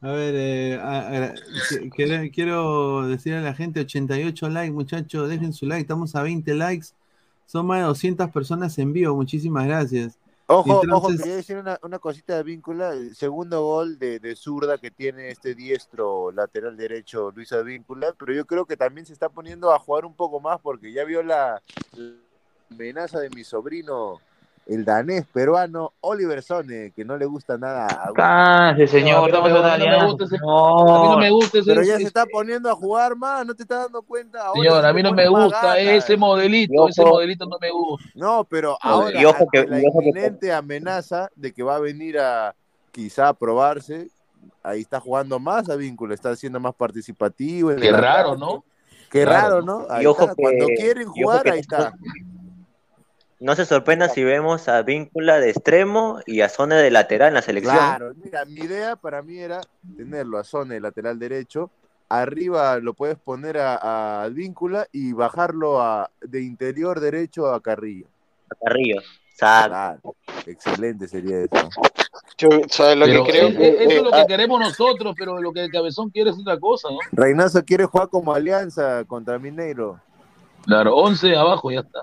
[0.00, 5.28] A ver, eh, a- a- qui- quiero, quiero decirle a la gente, 88 likes, muchachos,
[5.28, 6.88] dejen su like, estamos a 20 likes,
[7.46, 10.18] son más de 200 personas en vivo, muchísimas gracias.
[10.50, 12.94] Ojo, ojo, quería decir una, una cosita de víncula.
[12.94, 18.32] El segundo gol de, de zurda que tiene este diestro lateral derecho Luis Advíncula, pero
[18.32, 21.22] yo creo que también se está poniendo a jugar un poco más porque ya vio
[21.22, 21.62] la,
[21.92, 22.14] la
[22.70, 24.22] amenaza de mi sobrino,
[24.68, 29.22] el danés peruano Oliver Sone, que no le gusta nada a Cánse, señor, No, a
[29.22, 31.30] mí estamos no en a mí no me gusta ese- A mí No, no me
[31.30, 34.42] gusta ese, Pero ya se está poniendo a jugar más, ¿no te estás dando cuenta?
[34.44, 38.08] Ahora Señor, a mí no me gusta ese modelito, ese modelito no me gusta.
[38.14, 42.18] No, pero ahora Y ojo que- la que- inminente amenaza de que va a venir
[42.18, 42.54] a
[42.92, 44.10] quizá a probarse,
[44.62, 47.74] ahí está jugando más a vínculo, está siendo más participativo.
[47.74, 48.36] Qué raro.
[48.36, 48.64] ¿no?
[49.10, 50.02] Qué Raro, raro, ¿no?
[50.02, 50.34] Y ojo está.
[50.34, 51.94] que- Cuando quieren jugar, que ahí está.
[53.40, 57.34] No se sorprenda si vemos a Víncula de extremo y a Zona de lateral en
[57.34, 57.76] la selección.
[57.76, 59.60] Claro, mira, mi idea para mí era
[59.96, 61.70] tenerlo a Zona de lateral derecho,
[62.08, 68.06] arriba lo puedes poner a, a Advíncula y bajarlo a, de interior derecho a Carrillo.
[68.50, 69.00] A Carrillo.
[69.32, 69.68] Exacto.
[69.70, 70.16] Claro,
[70.46, 71.68] excelente sería eso.
[72.38, 73.48] Yo, ¿Sabes lo Pero que creo?
[73.48, 76.10] es- es- eso Eh, es lo ah, que queremos nosotros, pero lo que el cabezón
[76.10, 76.98] quiere es otra cosa, ¿no?
[77.12, 80.00] Reynazo quiere jugar como alianza contra Mineiro.
[80.64, 82.00] Claro, 11 abajo, ya está.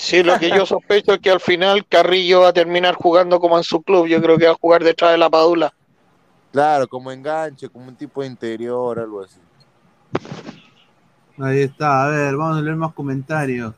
[0.00, 3.58] Sí, lo que yo sospecho es que al final Carrillo va a terminar jugando como
[3.58, 4.06] en su club.
[4.06, 5.74] Yo creo que va a jugar detrás de la Padula.
[6.50, 9.38] Claro, como enganche, como un tipo de interior, algo así.
[11.38, 13.74] Ahí está, a ver, vamos a leer más comentarios.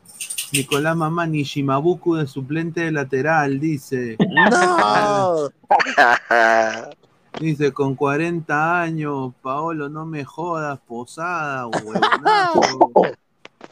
[0.53, 4.17] Nicolás Mamani, Shimabuku de suplente de lateral, dice.
[4.21, 5.49] ¡No!
[7.41, 12.93] Dice, con 40 años, Paolo, no me jodas, posada, huevonazo.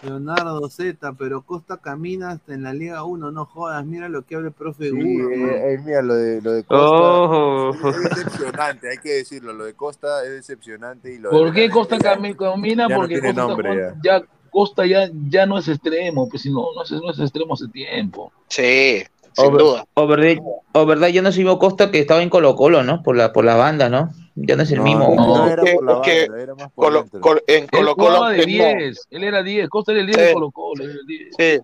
[0.03, 4.35] Leonardo Z, pero Costa camina hasta en la Liga 1, no jodas, mira lo que
[4.37, 5.31] habla el profe Sí, Gurro.
[5.31, 7.71] eh, eh, mira, lo de, lo de Costa Oh.
[7.75, 9.53] es, es decepcionante, hay que decirlo.
[9.53, 11.13] Lo de Costa es decepcionante.
[11.15, 12.87] Y lo ¿Por de qué Costa ya- cami- camina?
[12.89, 14.23] ya no Porque tiene Costa, nombre, jugando- ya.
[14.51, 17.69] Costa ya, ya no es extremo, pues si no, no es, no es extremo hace
[17.69, 18.33] tiempo.
[18.49, 19.03] Sí,
[19.33, 19.85] sin O, duda.
[19.95, 22.83] o verdad, o verdad, ya no es el mismo Costa que estaba en Colo Colo,
[22.83, 23.03] ¿no?
[23.05, 24.11] Por la, por la banda, ¿no?
[24.43, 25.15] Ya no es el No, mismo.
[25.17, 25.47] no, No.
[25.49, 26.85] era Es por la que- banda, era más por
[27.21, 30.07] Colo- en Él Colo Colo jugaba de tenía- 10, él era 10, Costa era el
[30.07, 30.25] 10 Sí.
[30.25, 30.85] de Colo Colo.
[30.85, 31.35] era el 10.
[31.37, 31.61] Sí,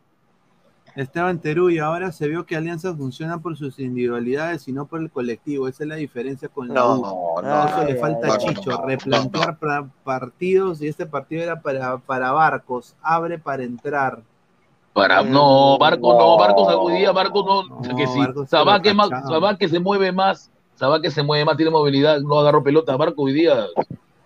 [0.94, 5.00] Esteban Terú, y ahora se vio que Alianza funciona por sus individualidades y no por
[5.02, 5.68] el colectivo.
[5.68, 7.02] Esa es la diferencia con la U.
[7.02, 7.84] no, Ah, eso no.
[7.84, 9.58] le falta Chicho, no, no, replantear
[10.04, 14.22] partidos y este partido era para, para Barcos, abre para entrar.
[14.94, 16.38] Para, no, Barco no, no.
[16.38, 19.10] Barcos algún día, Barcos no, No, que sí, Barcos Sabá que más.
[19.28, 22.96] Sabá que se mueve más, Sabá que se mueve más, tiene movilidad, no agarró pelota,
[22.96, 23.66] Barco hoy día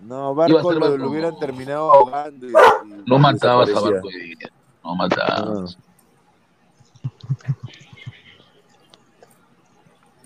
[0.00, 0.96] No, Iba a Barco ser lo, Barco.
[0.98, 2.46] lo hubieran terminado ahogando.
[2.46, 3.80] Y, y no matabas a.
[3.80, 4.50] Barco hoy día,
[4.84, 5.78] no matabas.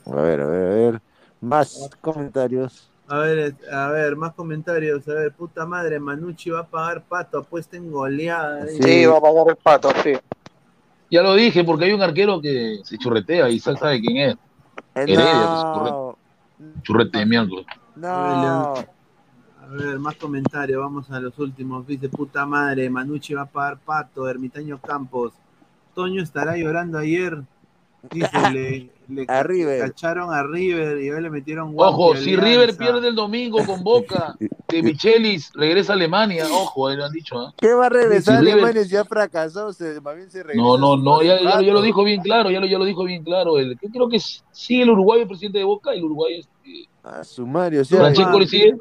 [0.07, 1.03] A ver, a ver, a ver.
[1.41, 2.91] Más comentarios.
[3.07, 5.07] A ver, a ver, más comentarios.
[5.09, 8.67] A ver, puta madre, Manucci va a pagar pato, apuesta en goleada.
[8.67, 10.15] Sí, va a pagar el pato, sí.
[11.11, 14.37] Ya lo dije, porque hay un arquero que se churretea y sabe quién es.
[14.95, 15.91] Heredia, se churretea.
[15.91, 16.14] No,
[16.83, 17.67] Churrete de miércoles.
[17.97, 18.75] no.
[19.65, 20.79] A ver, más comentarios.
[20.79, 21.87] Vamos a los últimos.
[21.87, 25.33] Dice, puta madre, Manucci va a pagar pato, Ermitaño Campos.
[25.95, 27.43] Toño estará llorando ayer.
[28.11, 29.81] Dice, le, A River.
[29.81, 32.45] cacharon a River y hoy le metieron Ojo, si Alianza.
[32.47, 34.35] River pierde el domingo con Boca,
[34.69, 36.47] de Michelis regresa a Alemania.
[36.51, 37.39] Ojo, ahí lo han dicho.
[37.39, 37.53] ¿ah?
[37.59, 39.73] ¿Qué va a regresar Si River- Alemania si ya fracasó?
[39.73, 41.83] Se, más bien se regresa No, no, no, ya, ya, lo- ya lo rato.
[41.83, 43.59] dijo bien claro, ya lo, ya lo dijo bien claro.
[43.59, 44.19] El, yo creo que
[44.53, 46.49] sí, el uruguayo es presidente de Boca, el uruguayo es.
[46.65, 48.75] eh, A su Mario, o sea, Francesco le sigue.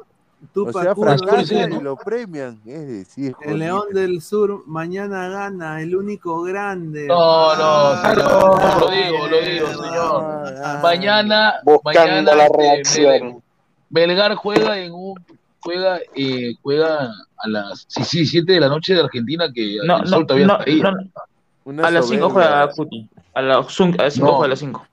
[0.52, 2.60] Tú, o sea fracasa y lo premian.
[2.66, 7.06] Es decir, El León del Sur mañana gana, el único grande.
[7.06, 10.54] No, no, Ah, señor, lo digo, lo digo, señor.
[10.64, 13.42] Ah, Mañana, Buscando mañana la este, reacción.
[13.90, 15.14] Belgar juega en un
[15.60, 19.96] juega eh, juega a las sí, sí, 7 de la noche de Argentina que No,
[19.98, 20.80] el no, sol todavía no, está ahí.
[20.80, 20.90] no,
[21.64, 22.50] una a las 5 soberbia.
[22.50, 23.08] juega Cuti.
[23.34, 24.32] A las 5 a las cinco No.
[24.34, 24.86] juega a las 5.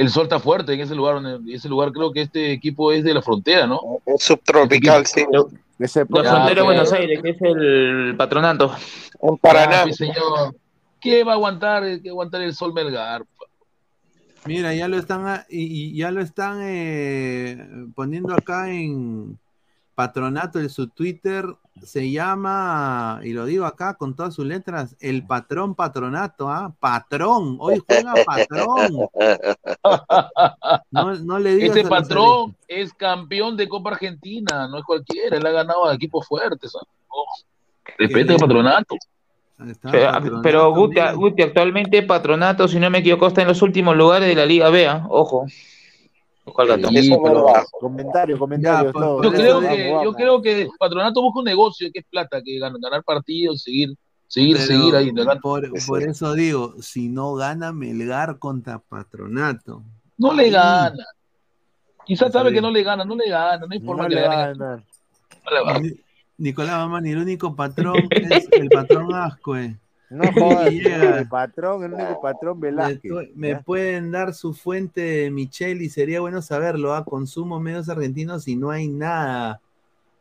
[0.00, 3.04] El sol está fuerte en ese lugar, en ese lugar creo que este equipo es
[3.04, 3.80] de la frontera, ¿no?
[4.06, 5.26] Es subtropical, sí.
[5.78, 6.64] Ese La frontera de pues.
[6.64, 8.72] Buenos Aires, que es el patronato.
[9.20, 9.82] En Ah, Paraná.
[9.82, 10.54] pues, señor.
[11.00, 13.24] ¿Qué va a aguantar, qué va a aguantar el sol Melgar?
[14.46, 17.58] Mira, ya lo están a- y, y ya lo están eh,
[17.94, 19.38] poniendo acá en
[20.00, 21.44] Patronato en su Twitter.
[21.82, 26.74] Se llama, y lo digo acá con todas sus letras, el patrón patronato, ¿ah?
[26.80, 29.08] Patrón, hoy juega patrón.
[30.90, 35.44] No, no le digas Este patrón es campeón de Copa Argentina, no es cualquiera, él
[35.46, 36.74] ha ganado a equipos fuertes.
[36.74, 36.86] ¿ah?
[37.08, 37.44] Ojo.
[37.98, 38.96] Respete al patronato.
[39.58, 40.74] Pero, Patronato, pero.
[40.74, 44.70] Guti, actualmente Patronato, si no me equivoco, está en los últimos lugares de la Liga
[44.70, 44.88] B.
[44.88, 45.06] ¿ah?
[45.10, 45.44] Ojo.
[46.52, 50.16] Comentarios, comentarios, pues, yo creo que, Vamos, yo vamos.
[50.16, 53.94] creo que Patronato busca un negocio que es plata, que gan- ganar partidos, seguir,
[54.26, 55.12] seguir, Pero seguir ahí.
[55.40, 59.82] Por, por eso digo, si no gana Melgar contra Patronato.
[60.18, 61.04] No le gana.
[62.04, 64.20] Quizás sabe que no le gana, no le gana, no hay forma No que le
[64.22, 64.58] le va a gane.
[64.58, 64.84] ganar.
[65.44, 65.82] No le va a ganar.
[65.82, 66.00] Ni-
[66.38, 69.76] Nicolás Mamani, el único patrón es el patrón Ascue.
[70.10, 71.18] No jodas, Llega.
[71.20, 73.12] el patrón, el único patrón Me, Velázquez.
[73.36, 73.60] me ¿ya?
[73.62, 76.92] pueden dar su fuente de Michelle y sería bueno saberlo.
[76.94, 77.04] ¿ah?
[77.04, 79.60] Consumo medios argentinos y no hay nada.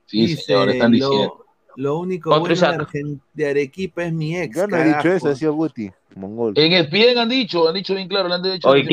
[0.06, 1.44] Sí, Dice, señor, están diciendo.
[1.76, 4.56] Lo, lo único Otro bueno de, de Arequipa es mi ex.
[4.56, 5.16] Yo no he dicho carajo.
[5.18, 6.53] eso, ha sido Guti, mongol.
[6.56, 8.86] En ESPN han dicho, han dicho bien claro, le han dicho Oye, ha-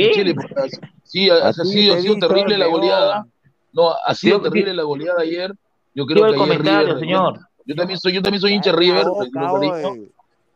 [1.05, 3.27] sí, ha, ha sido, ha sido terrible la goleada.
[3.73, 5.53] No, ha sido Digo- terrible la goleada ayer.
[5.95, 7.41] Yo creo el que ayer comentario, River- señor.
[7.67, 9.05] Yo también soy, yo también soy hincha River,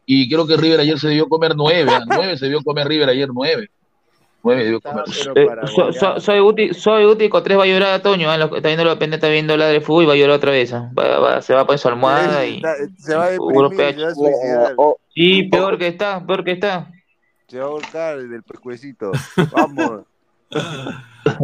[0.06, 2.04] Y creo que River ayer se debió comer nueve, ¿ah?
[2.06, 3.70] nueve se debió comer River ayer nueve.
[4.42, 5.04] Nueve debió comer.
[5.36, 5.46] Eh,
[5.92, 8.30] so- soy Guti, soy Guti, con tres va a llorar a Toño.
[8.30, 8.36] ¿ah?
[8.36, 10.72] Está viendo la pendiente, está viendo la de fútbol y va a llorar otra vez.
[10.72, 10.90] ¿ah?
[10.98, 12.62] Va- va- se va a poner su almohada y.
[12.98, 14.74] Se va a deprimir, se va a suicidar.
[14.76, 16.90] O- Sí, peor que está, peor que está.
[17.48, 19.12] Se va a volcar del pescuecito.
[19.52, 20.02] Vamos.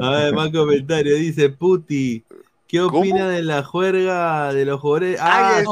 [0.02, 1.14] A ver, más comentario.
[1.16, 2.24] Dice Puti.
[2.68, 2.98] ¿Qué ¿Cómo?
[2.98, 5.20] opina de la juerga de los jugadores?
[5.20, 5.62] Ahí Ah, ahí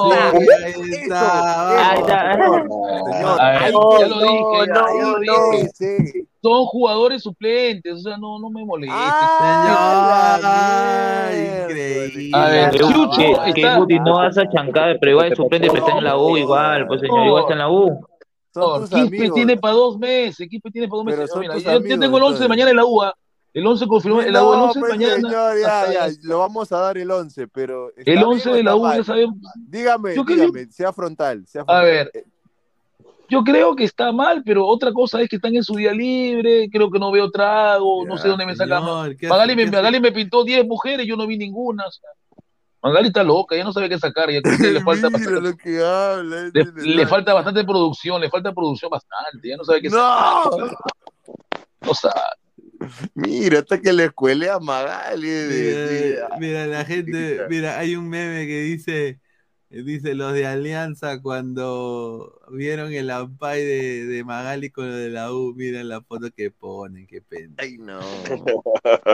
[0.93, 1.91] está.
[1.91, 2.33] Ahí está.
[2.35, 2.69] Señor,
[3.13, 5.69] señor, A ver, ahí ya te- lo dije, ya, ya lo no, dije.
[5.75, 6.29] sí.
[6.41, 8.97] Son jugadores suplentes, o sea, no, no me molestes.
[9.01, 10.39] Ah,
[11.33, 12.31] Señor, increíble.
[12.37, 13.11] A ver, Que, Chucho
[13.55, 16.37] que- Guti no vas a chancar, pero igual es suplente, pero está en la U
[16.37, 18.07] igual, pues señor, igual está en la U.
[18.89, 21.31] Quispe tiene para dos meses, Quispe tiene para dos meses.
[21.37, 22.49] Mira, yo, tengo el 11 entonces.
[22.49, 23.15] mañana en la UA.
[23.55, 25.15] El 11 confirmó, el, el 11 pues, mañana.
[25.15, 27.89] señor, ya, ya, lo vamos a dar el 11, pero...
[27.97, 29.37] ¿está el bien 11 o de la U, ya sabemos.
[29.55, 31.85] Dígame, Yo creo- dígame, sea frontal, sea A frontal.
[31.85, 32.11] ver,
[33.29, 36.69] yo creo que está mal, pero otra cosa es que están en su día libre,
[36.71, 38.83] creo que no veo trago, no sé Ya, dónde me sacan.
[38.83, 39.67] Señor, ¿qué Magali me?
[39.71, 41.87] Magali me pintó 10 mujeres, yo no vi ninguna.
[41.87, 42.11] o sea.
[42.83, 45.81] Magali está loca, ya no sabe qué sacar, ya que le falta bastante, lo que
[45.83, 46.51] habla.
[46.53, 49.89] le, este le le- falta bastante producción, le falta producción bastante, ya no sabe qué
[49.89, 49.97] ¡No!
[49.97, 50.77] sacar.
[51.81, 52.21] No sabe.
[53.15, 55.29] Mira, hasta que le escuele a Magali.
[55.29, 59.21] de- Mira, mira, la gente, mira, hay un meme que dice,
[59.71, 65.33] dice los de Alianza cuando vieron el ampay de, de Magali con lo de la
[65.33, 67.55] U, miren la foto que ponen, qué pena.
[67.59, 67.99] Ay, no.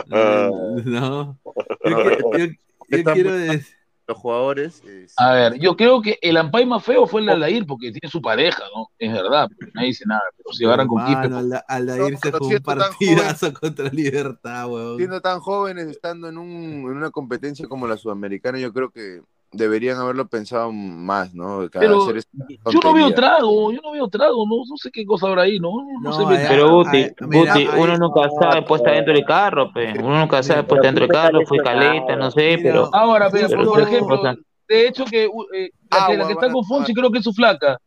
[0.06, 1.38] No,
[1.84, 2.47] yo,
[2.88, 3.74] yo- quiero decir,
[4.11, 4.82] Los jugadores.
[4.87, 7.93] eh, A ver, yo creo que el ampay más feo fue el de Aldair, porque
[7.93, 8.89] tiene su pareja, ¿no?
[8.99, 12.32] Es verdad, porque nadie dice nada, pero si agarran con Quispe, Alda- Aldair No, se
[12.32, 14.97] jugó un partidazo contra Libertad, weón.
[14.97, 19.23] siendo tan jóvenes, estando en, un, en una competencia como la sudamericana, yo creo que
[19.52, 21.68] deberían haberlo pensado más, ¿no?
[21.72, 22.22] Pero hacer
[22.70, 25.59] yo no veo trago, yo no veo trago, no, no sé qué cosa habrá ahí,
[25.59, 25.70] ¿no?
[26.01, 26.90] No, ve Pero nada.
[26.90, 29.93] Guti, Guti, uno nunca sabe, pues está dentro del carro, pe.
[29.98, 32.89] Uno nunca sabe, pues está dentro del carro, fue caleta, no sé, pero.
[32.94, 34.22] Ahora, pero, pero por ejemplo,
[34.68, 37.24] de hecho que uh, eh, la, que la que está con Fonchi creo que es
[37.24, 37.81] su flaca.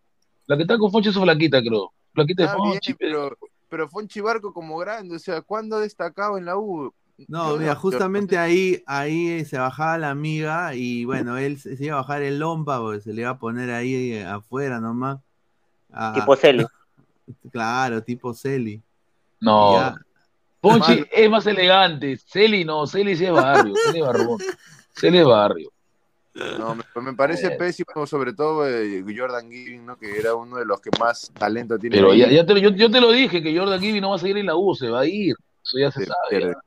[0.47, 1.93] La que está con Fonchi es su flaquita, creo.
[2.13, 2.93] Flaquita de bien, Fonchi.
[2.95, 3.37] pero,
[3.69, 6.93] pero Fonchi Barco como grande, o sea, ¿cuándo ha destacado en la U?
[7.27, 11.77] No, Yo mira, no- justamente ahí, ahí se bajaba la amiga y bueno, él se
[11.77, 14.79] se iba a bajar el lompa porque se le iba a poner ahí eh, afuera
[14.79, 15.19] nomás.
[15.91, 16.65] A- Tipo Celi.
[17.51, 18.81] Claro, tipo Celi.
[19.39, 19.73] No.
[19.75, 19.95] Ya.
[20.61, 21.07] Mal.
[21.11, 22.17] es más elegante.
[22.17, 23.73] Celi no, Celi sí es barrio.
[23.85, 24.39] Celi es barbón.
[24.95, 25.69] Celi es barrio.
[26.33, 27.51] No, me, me parece Eh.
[27.57, 29.97] pésimo, sobre todo eh, Jordan Giving, ¿no?
[29.97, 31.95] Que era uno de los que más talento tiene.
[31.97, 34.15] Pero ya, ya te, lo- yo, yo te lo dije que Jordan Gibby no va
[34.15, 35.35] a seguir en la U, se va a ir.
[35.63, 36.41] Eso ya se sabe.
[36.51, 36.57] ya.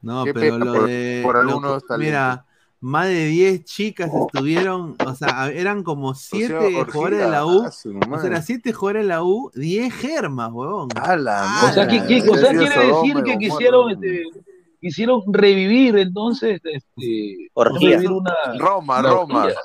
[0.00, 1.20] No, Qué pero lo por- de.
[1.24, 2.44] por lo- algunos mira,
[2.80, 7.62] más de 10 chicas estuvieron, o sea, eran como 7 jugadores de la U.
[7.64, 10.88] ah, O sea, eran 7 jugadores de la U, 10 germas, huevón.
[10.96, 14.22] O sea, ¿qué- qué- o sea, quiere decir que quisieron, este,
[14.80, 17.90] quisieron revivir entonces este, Orgía.
[17.96, 19.42] revivir una Roma, una Roma.
[19.44, 19.58] orgía.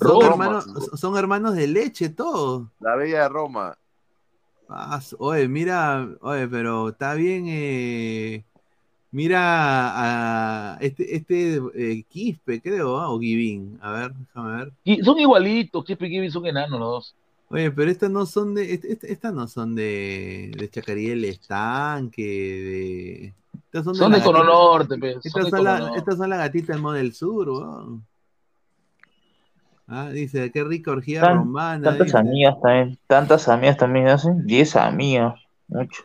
[0.00, 0.26] Son, Roma.
[0.26, 0.66] hermanos,
[0.96, 2.68] son hermanos de leche todos.
[2.80, 3.78] La bella de Roma.
[4.68, 7.44] Ah, oye, mira, oye, pero está bien.
[7.48, 8.44] eh,
[9.10, 13.10] mira a este, este eh, Quispe, creo, ¿ah?
[13.10, 13.78] o Givín.
[13.80, 14.72] A ver, déjame ver.
[14.84, 17.14] Y son igualitos, Quispe y Gibby son enanos los dos.
[17.50, 22.22] Oye, pero estas no son de, est- est- estas no son de, de Chacarí Estanque,
[22.22, 23.34] de.
[23.64, 25.78] Estas son, Son la de Cono gatita- Norte, pe, son Estas de son, Cono la,
[25.78, 25.98] Norte.
[25.98, 28.06] estas son las gatitas del Model Sur, weón.
[29.86, 31.82] Ah, dice, qué rica orgía Tan- romana.
[31.90, 32.18] tantas dice.
[32.18, 35.34] amigas también, tantas amigas también hacen, 10 amigas,
[35.68, 36.02] mucho.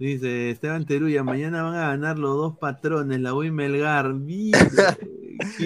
[0.00, 4.14] Dice Esteban Teruya, mañana van a ganar los dos patrones, la U y Melgar.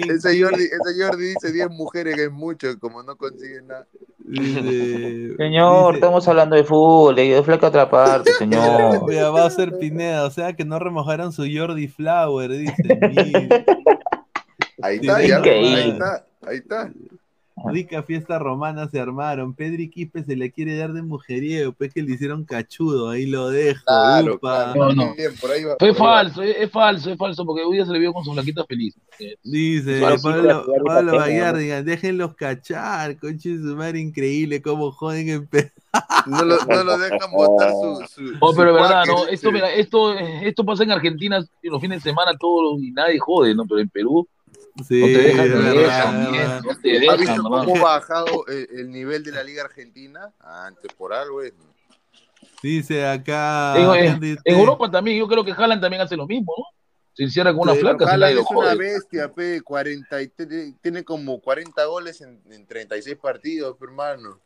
[0.09, 3.85] Ese Jordi, ese Jordi dice 10 mujeres que es mucho, como no consigue nada.
[4.19, 9.05] dice- Señor, dice- estamos hablando de fútbol, de flaca otra parte, señor.
[9.07, 12.73] Mira, va a ser Pineda, o sea que no remojaron su Jordi Flower, dice.
[14.81, 16.91] Ahí está, ya, ahí está, ahí está.
[17.71, 19.53] Rica fiesta romana se armaron.
[19.53, 23.49] Pedri Quispe se le quiere dar de mujeriego, pues que le hicieron cachudo, ahí lo
[23.49, 23.83] dejo.
[23.85, 24.73] Claro, upa.
[24.73, 24.93] claro.
[24.93, 25.15] No, no.
[25.15, 26.15] Bien, por ahí va, Fue por ahí va.
[26.15, 28.65] falso, es, es falso, es falso, porque hoy día se le vio con su flaquita
[28.65, 28.95] feliz.
[29.19, 30.01] Eh, Dice.
[30.21, 35.69] Pablo, Pablo digan, déjenlos cachar, conche su madre, increíble cómo joden en Perú.
[36.27, 38.05] No lo, no lo dejan botar su.
[38.13, 39.27] su Oh, su pero es verdad, ¿no?
[39.27, 43.19] Esto, mira, esto, esto pasa en Argentina en los fines de semana todo y nadie
[43.19, 43.65] jode, ¿no?
[43.65, 44.27] Pero en Perú
[44.83, 46.63] Sí, no te dejan, es no te verdad, dejan, es bien, verdad.
[46.63, 50.33] no te ¿Has visto cómo ha bajado el, el nivel de la Liga Argentina?
[50.39, 51.53] Antes por algo es.
[52.61, 53.73] Dice acá.
[53.97, 54.37] En.
[54.43, 56.63] Europa también, yo creo que Haaland también hace lo mismo, ¿no?
[57.13, 60.27] Se encierra con una Sí, flaca, Haaland es una bestia, pe, 40 y-
[60.81, 64.39] tiene- como 40 goles en, en 36 partidos, hermano.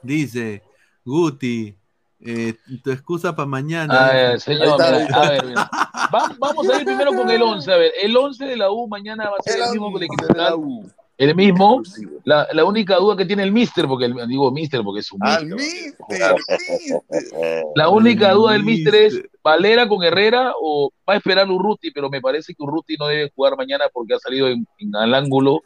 [0.00, 0.62] Dice,
[1.04, 1.76] Guti,
[2.20, 4.06] eh, tu excusa para mañana.
[4.08, 4.26] A dice.
[4.26, 5.70] ver, señor, mira, a ver, mira.
[6.12, 7.72] Va- vamos a ir primero con el 11.
[7.72, 10.08] A ver, el 11 de la U mañana va a ser el, mismo que el
[10.08, 10.54] de la Cristal.
[10.56, 10.90] U.
[11.16, 11.80] El mismo.
[12.24, 15.20] La, la única duda que tiene el Mister, porque el, digo Mister porque es un
[15.22, 15.94] Al Mister.
[16.08, 17.64] mister, mister.
[17.76, 19.22] La única Al duda del Mister es.
[19.42, 23.30] Valera con Herrera o va a esperar Urruti, pero me parece que Urruti no debe
[23.36, 25.60] jugar mañana porque ha salido en, en al ángulo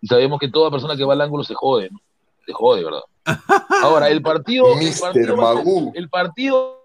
[0.00, 1.98] y sabemos que toda persona que va al ángulo se jode, ¿no?
[2.46, 3.00] Se jode, ¿verdad?
[3.82, 6.83] Ahora, el partido, el partido, el partido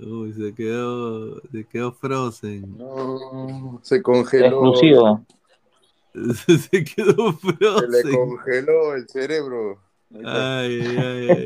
[0.00, 2.76] Uy, se quedó, se quedó Frozen.
[2.78, 4.46] No, se congeló.
[4.46, 5.24] Exclusivo.
[6.70, 7.46] se quedó Se
[7.88, 8.12] le Frozen.
[8.12, 9.78] congeló el cerebro.
[10.24, 11.44] Ay, ay, ay.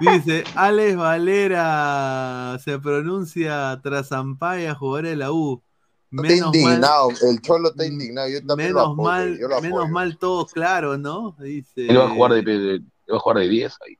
[0.00, 5.62] Dice, Alex Valera se pronuncia tras Zampaya, jugador de la U.
[6.10, 8.28] Está Menos mal, indignado, el Cholo está indignado.
[8.28, 11.34] Yo también lo menos apoyo, mal, yo lo menos mal todo claro, ¿no?
[11.40, 11.86] Dice.
[11.88, 12.80] él va a jugar de,
[13.10, 13.98] va a jugar de 10 ahí.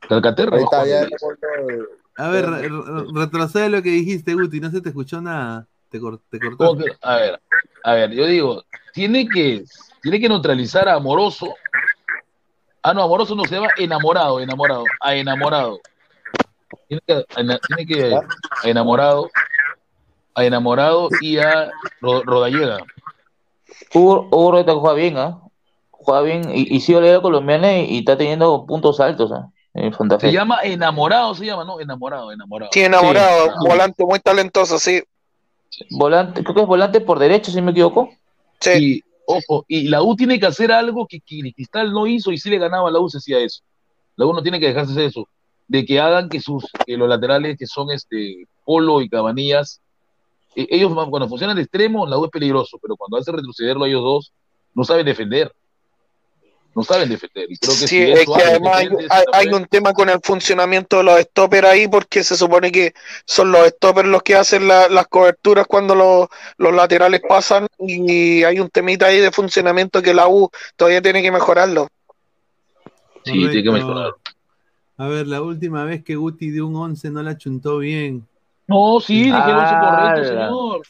[0.00, 1.22] Calcaterra Ahí está, jugar ya de 10.
[2.16, 5.66] A ver, re- re- retrocede lo que dijiste, Guti, no se te escuchó nada.
[5.88, 6.84] Te, cor- te ¿Cómo cortaste.
[6.90, 6.96] que?
[7.02, 7.40] A ver,
[7.82, 8.62] a ver, yo digo,
[8.92, 9.64] tiene que,
[10.02, 11.56] tiene que neutralizar a Amoroso.
[12.82, 15.80] Ah, no, Amoroso no se llama enamorado, enamorado, a enamorado.
[16.88, 19.30] Tiene que, a ena- tiene que a enamorado,
[20.34, 21.70] a enamorado y a
[22.00, 22.84] Ro- Rodallega.
[23.92, 25.40] Hugo, Hugo Roeta juega bien, ¿ah?
[25.90, 29.48] Juega bien y, y sigue la liga colombiana y, y está teniendo puntos altos, ¿ah?
[29.74, 31.80] En Santa Se llama enamorado, se llama, ¿no?
[31.80, 32.70] Enamorado, enamorado.
[32.72, 33.68] Sí, enamorado, Sí.
[33.68, 35.02] volante muy talentoso, sí.
[35.90, 38.10] Volante, creo que es volante por derecho, si me equivoco.
[38.60, 38.70] Sí.
[38.76, 42.38] Y, ojo, y la U tiene que hacer algo que, que Cristal no hizo y
[42.38, 43.62] si le ganaba a la U se hacía eso.
[44.16, 45.26] La U no tiene que dejarse hacer eso,
[45.66, 49.80] de que hagan que sus que los laterales que son este Polo y Cabanillas
[50.54, 53.88] e- ellos cuando funcionan de extremo, la U es peligroso, pero cuando hace retrocederlo a
[53.88, 54.32] ellos dos,
[54.74, 55.52] no saben defender.
[56.74, 57.46] No saben defender.
[57.48, 58.82] Y creo que Sí, si es que además
[59.32, 62.94] hay, un tema con el funcionamiento de los stoppers ahí, porque se supone que
[63.26, 66.28] son los stoppers los que hacen la- las coberturas cuando los,
[66.58, 71.22] los laterales pasan, y hay un temita ahí de funcionamiento que la U todavía tiene
[71.22, 71.88] que mejorarlo.
[73.24, 73.88] Sí, tiene que Correcto.
[73.88, 74.12] mejorar.
[74.96, 78.26] A ver, la última vez que Guti dio un 11 no la chuntó bien.
[78.66, 80.46] No, sí, dije el 11 correcto, ¡Hala!
[80.46, 80.82] señor.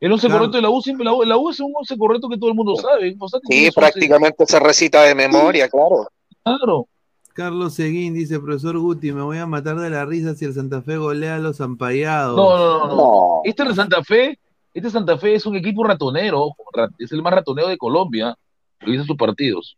[0.00, 0.38] El 11 Claro.
[0.40, 2.50] correcto de la U siempre, la U, la U es un 11 correcto que todo
[2.50, 3.16] el mundo sabe.
[3.18, 3.80] O sea, que Sí, tienes 11.
[3.80, 6.06] prácticamente se recita de memoria, claro.
[6.42, 6.86] Claro.
[7.32, 10.80] Carlos Seguín dice, profesor Guti, me voy a matar de la risa si el Santa
[10.82, 12.36] Fe golea a los ampallados.
[12.36, 13.40] No, no, no, no.
[13.44, 14.38] Este de Santa Fe,
[14.72, 16.50] este Santa Fe es un equipo ratonero,
[16.98, 18.36] es el más ratonero de Colombia.
[18.80, 19.76] Revisa sus partidos.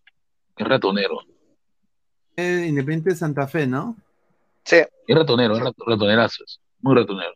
[0.57, 1.19] Es ratonero.
[2.37, 3.97] Independiente de Santa Fe, ¿no?
[4.65, 4.77] Sí.
[5.07, 6.45] Es ratonero, es rat- ratonerazo.
[6.45, 7.33] es Muy ratonero.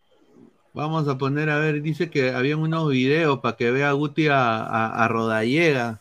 [0.75, 4.57] Vamos a poner, a ver, dice que habían unos videos para que vea Guti a,
[4.65, 6.01] a, a Rodallega.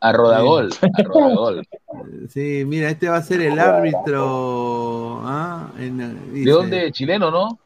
[0.00, 1.66] A Rodagol, a Rodagol.
[2.30, 5.20] Sí, mira, este va a ser el árbitro.
[5.24, 5.70] ¿ah?
[5.78, 6.92] En- dice- ¿De dónde?
[6.92, 7.58] Chileno, ¿no?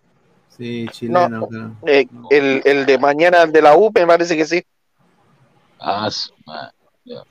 [0.49, 1.47] Sí, chileno.
[1.49, 1.71] creo.
[1.87, 4.63] Eh, el, el de mañana de la U me parece que sí.
[5.81, 6.09] Ah.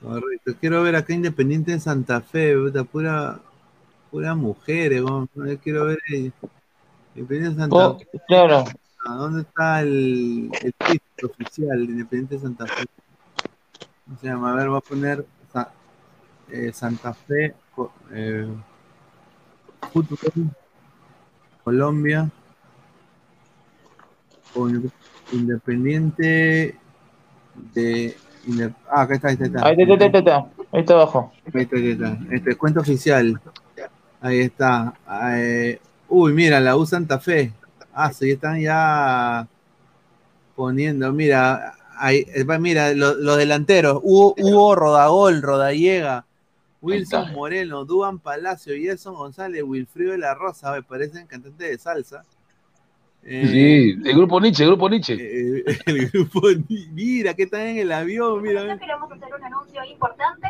[0.00, 0.52] Correcto.
[0.60, 3.38] Quiero ver acá Independiente de Santa Fe, puta, pura,
[4.10, 5.02] pura mujeres.
[5.02, 5.28] vamos,
[5.62, 5.98] quiero ver
[7.14, 8.08] Independiente de Santa Oh, Fe.
[8.26, 8.64] claro.
[9.08, 10.74] ¿A ¿Dónde está el, el
[11.24, 12.84] oficial de Independiente de Santa Fe?
[14.04, 14.52] ¿Cómo se llama?
[14.52, 15.24] A ver, voy a poner
[16.50, 17.54] eh, Santa Fe,
[18.12, 18.48] eh,
[19.92, 20.18] fútbol,
[21.62, 22.30] Colombia,
[24.54, 24.90] o Inde-
[25.32, 26.76] Independiente
[27.74, 28.16] de.
[28.90, 29.66] Ah, acá está, ahí está.
[29.66, 30.36] Ahí está, ahí está, ahí está.
[30.72, 31.32] Ahí está abajo.
[31.54, 32.18] Ahí está, ahí está.
[32.30, 33.40] Este cuenta oficial.
[34.20, 34.94] Ahí está.
[35.36, 37.52] Eh, uy, mira, la U Santa Fe.
[37.98, 39.48] Ah, sí, están ya
[40.54, 41.12] poniendo.
[41.12, 44.00] Mira, ahí, eh, va, mira, lo- los delanteros.
[44.02, 46.26] Hugo, Hugo Rodagol, Rodallega,
[46.82, 50.72] Wilson Moreno, Duan Palacio, Gerson González, Wilfrido de la Rosa.
[50.72, 52.22] Me parecen cantantes de salsa.
[53.22, 55.14] Eh, Sí, el grupo Nietzsche, el grupo Nietzsche.
[55.18, 56.42] eh, el grupo,
[56.92, 58.60] mira, que están en el avión, mira.
[58.78, 60.48] Queremos hacer un anuncio importante,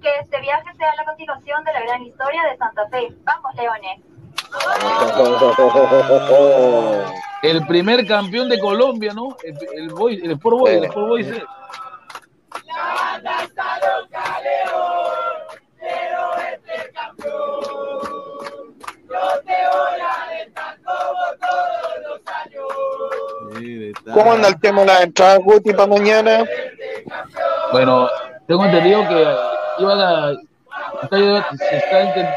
[0.00, 3.08] que este viaje sea la continuación de la gran historia de Santa Fe.
[3.24, 4.00] Vamos, Leones.
[7.42, 9.36] El primer campeón de Colombia, ¿no?
[9.42, 11.24] El, el, boy, el Sport Boy, el Sport Boy.
[11.24, 11.42] sí.
[24.12, 26.44] ¿Cómo anda el tema de las entradas, Guti, para mañana?
[27.72, 28.08] Bueno,
[28.46, 29.36] tengo entendido que
[29.78, 30.32] iban a.
[31.02, 31.16] Está,
[31.56, 32.34] se, está,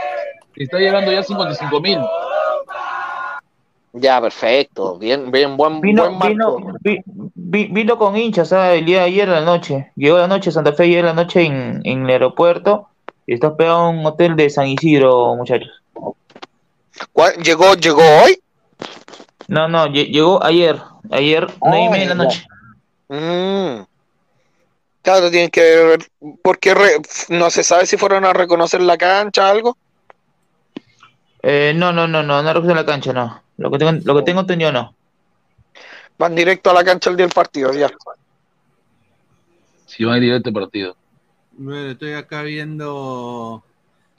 [0.63, 1.99] está llegando ya a 55 mil.
[3.93, 4.97] Ya, perfecto.
[4.97, 6.57] Bien, bien, buen, Vino, buen marco.
[6.57, 7.01] vino, vi-
[7.33, 8.79] vi- vino con hinchas ¿sabes?
[8.79, 9.91] el día de ayer a la noche.
[9.95, 12.89] Llegó la noche, Santa Fe ayer a la noche en, en el aeropuerto.
[13.25, 15.69] Y está hospedado en un hotel de San Isidro, muchachos.
[17.13, 18.37] ¿Cuál- ¿Llegó, llegó hoy?
[19.47, 20.81] No, no, lle- llegó ayer.
[21.11, 22.45] Ayer, nueve y media de la noche.
[23.07, 23.83] Mm.
[25.03, 25.99] Claro, tienen que ver,
[26.43, 26.99] porque re-
[27.29, 29.77] no se sabe si fueron a reconocer la cancha algo.
[31.47, 33.43] Eh, no, no, no, no, no recoge la cancha, no.
[33.57, 34.95] Lo que tengo, lo que tengo entendido, no.
[36.17, 37.87] Van directo a la cancha el día del partido, ya.
[39.85, 40.95] Si van a ir a este partido.
[41.51, 43.63] Bueno, estoy acá viendo.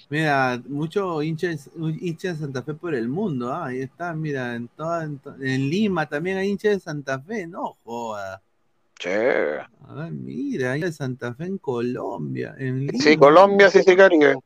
[0.08, 1.68] Mira, muchos hinchas,
[2.00, 3.52] hinchas de Santa Fe por el mundo.
[3.52, 7.18] ah, Ahí está, mira, en, toda, en, to- en Lima también hay hinchas de Santa
[7.18, 8.40] Fe, no joda.
[9.00, 9.10] Sí.
[9.10, 12.54] A ver, mira, hay de Santa Fe en Colombia.
[12.56, 13.02] En Lima.
[13.02, 14.36] Sí, Colombia, sí, sí, Caribe.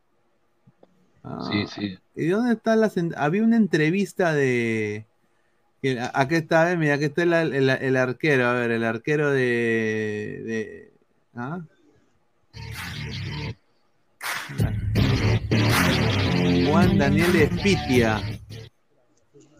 [1.23, 1.97] Ah, Sí, sí.
[2.15, 5.05] ¿Y dónde está la Había una entrevista de.
[5.81, 8.83] que- a- Aquí está, eh, mira, aquí está el, el- el arquero, a ver, el
[8.83, 10.41] arquero de.
[10.45, 10.93] de
[11.35, 11.61] ¿ah?
[16.69, 18.21] Juan Daniel Espitia.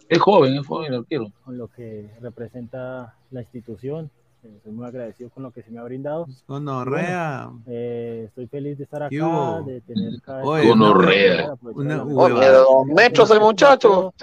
[0.10, 1.32] Es joven, es joven el arquero.
[1.46, 4.10] con lo que representa la institución.
[4.44, 6.28] Eh, Estoy muy agradecido con lo que se me ha brindado.
[6.48, 7.46] Gonorrea.
[7.48, 11.54] Bueno, eh, estoy feliz de estar ¿Qué acá, de tener cada Oye, Gonorrea.
[11.62, 12.58] Una huevada.
[12.58, 14.14] dos metros el muchacho.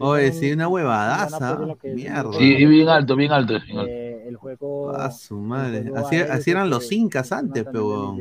[0.00, 1.58] Oye, sí, una huevadaza.
[1.82, 2.32] Mierda.
[2.32, 3.54] Sí, y bien alto, bien alto.
[3.66, 3.90] bien alto.
[3.90, 4.90] Eh, el juego.
[4.96, 5.92] A su madre.
[5.94, 8.16] Así, así eran los que incas antes, pero.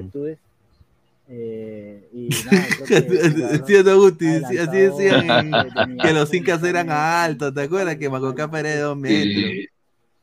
[1.27, 5.51] Eh, y nada, Sí, no, Guti, sí, así decían
[6.01, 7.95] que los incas eran altos, ¿te acuerdas?
[7.95, 9.33] Que Macocapa era de dos metros.
[9.33, 9.67] Sí,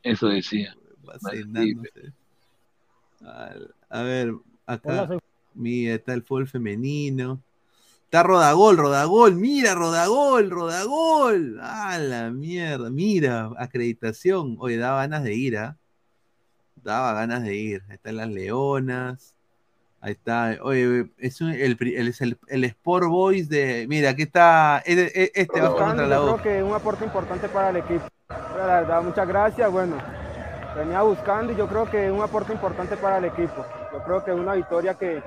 [0.04, 0.76] eso decía.
[3.90, 4.34] A ver,
[4.66, 5.08] acá
[5.54, 7.40] mira, está el fútbol femenino.
[8.04, 11.58] Está Rodagol, Rodagol, mira, Rodagol, Rodagol.
[11.62, 14.56] Ah, la mierda, mira, acreditación.
[14.58, 15.76] Oye, daba ganas de ir, ¿ah?
[16.82, 17.82] Daba ganas de ir.
[17.88, 19.34] Ahí están las leonas.
[20.00, 20.58] Ahí está.
[20.62, 23.86] Oye, es, un- el, el- el, el Sport Boys de.
[23.88, 24.82] Mira, aquí está.
[24.84, 27.76] Este, este va a contra la Yo creo que es un aporte importante para el
[27.76, 28.04] equipo.
[28.28, 29.70] La verdad, muchas gracias.
[29.70, 29.96] Bueno,
[30.76, 33.64] venía buscando y yo creo que es un aporte importante para el equipo.
[33.92, 35.22] Yo creo que es una victoria que,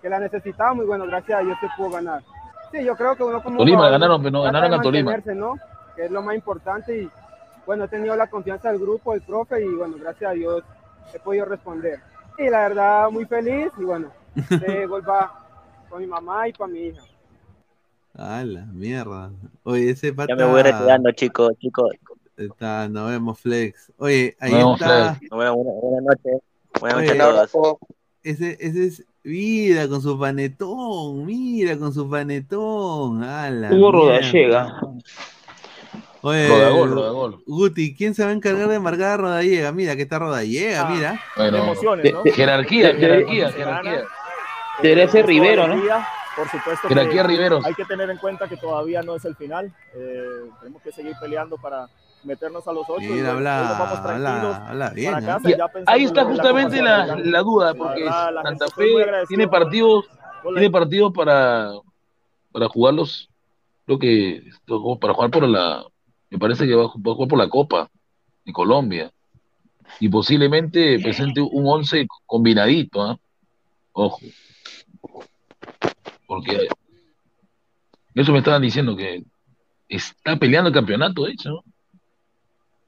[0.00, 2.22] que la necesitábamos y bueno, gracias a Dios se pudo ganar.
[2.70, 5.14] Sí, yo creo que uno como Tolima jugador ganaron, pero no, ganaron a Tolima.
[5.94, 7.10] Que es lo más importante y
[7.66, 10.62] bueno, he tenido la confianza del grupo, del profe y bueno, gracias a Dios
[11.12, 12.00] he podido responder.
[12.38, 15.30] Y la verdad, muy feliz y bueno, este gol va
[15.88, 17.02] con mi mamá y para mi hija.
[18.16, 19.30] Ah, la mierda.
[19.62, 20.34] Oye, ese pata.
[20.34, 21.92] Ya me voy retirando, chicos, chicos.
[22.36, 23.92] Está, nos vemos, Flex.
[23.98, 25.14] Oye, ahí Nos vemos, está.
[25.14, 25.30] Flex.
[25.30, 26.40] Buenas buenas noches.
[26.80, 27.76] Buenas noches a todos.
[28.22, 33.22] Ese, ese es Vida con su panetón, mira con su panetón.
[33.22, 33.92] A la Hugo.
[33.92, 34.80] Rodallega.
[36.22, 37.42] Oye, Rodagol, Rodagol.
[37.46, 39.70] Guti, ¿quién se va a encargar de marcar a Rodallega?
[39.70, 41.20] Mira, que está Rodallega, mira.
[41.36, 42.22] Bueno, emociones, ¿no?
[42.24, 45.08] jerarquía, jerarquía, jerarquía.
[45.08, 45.80] Ser Rivero, ¿no?
[46.34, 47.64] Por supuesto que Jerarquía Riveros.
[47.64, 49.72] hay que tener en cuenta que todavía no es el final.
[49.94, 51.88] Eh, tenemos que seguir peleando para
[52.24, 53.02] meternos a los ocho.
[53.02, 55.12] y Mira, bueno, hoy nos vamos habla, tranquilos habla, habla bien.
[55.12, 55.26] para ¿eh?
[55.26, 58.42] casa, Y ya pensando ahí está la justamente la, la duda, La porque verdad, la
[58.42, 58.84] Santa Fe
[59.28, 60.04] tiene partidos,
[60.42, 61.70] tiene partidos para,
[62.52, 63.28] para jugarlos,
[63.86, 64.42] creo que
[65.00, 65.84] para jugar por la,
[66.30, 67.88] me parece que va a jugar por la Copa
[68.44, 69.10] de Colombia
[70.00, 73.16] y posiblemente presente un once combinadito, ¿ah?
[73.92, 74.20] Ojo,
[76.26, 76.66] porque
[78.14, 79.22] eso me estaban diciendo que
[79.88, 81.64] está peleando el campeonato, de hecho, ¿no?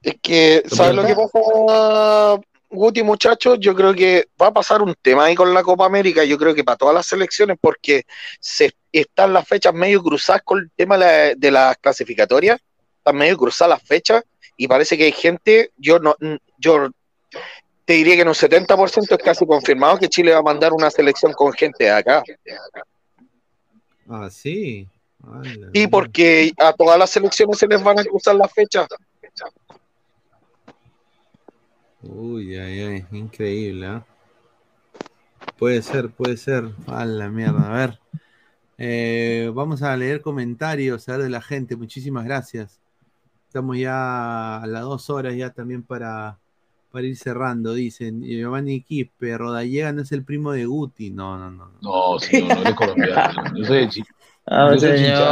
[0.05, 3.57] Es que, ¿sabes lo que pasa, Guti, muchachos?
[3.59, 6.53] Yo creo que va a pasar un tema ahí con la Copa América, yo creo
[6.53, 8.03] que para todas las selecciones, porque
[8.39, 12.59] se están las fechas medio cruzadas con el tema de, la- de las clasificatorias,
[12.97, 14.23] están medio cruzadas las fechas,
[14.57, 16.15] y parece que hay gente, yo no,
[16.59, 16.89] yo
[17.85, 20.89] te diría que en un 70% es casi confirmado que Chile va a mandar una
[20.91, 22.23] selección con gente de acá.
[24.09, 24.87] Ah, sí.
[25.73, 28.87] Y porque a todas las selecciones se les van a cruzar las fechas.
[32.07, 34.05] Uy, ay, ay, increíble, ¿ah?
[35.57, 36.69] Puede ser, puede ser.
[36.87, 37.99] A la mierda, a ver.
[38.77, 41.75] Eh, vamos a leer comentarios, a ver, de la gente.
[41.75, 42.79] Muchísimas gracias.
[43.47, 46.37] Estamos ya a las dos horas ya también para,
[46.91, 47.73] para ir cerrando.
[47.73, 51.09] Dicen, Giovanni Quispe, Rodallega no es el primo de Guti.
[51.09, 51.71] No, no, no.
[51.81, 53.55] No, señor, no eres colombiano.
[53.55, 54.03] Yo soy de Chi-
[54.47, 54.69] Ah.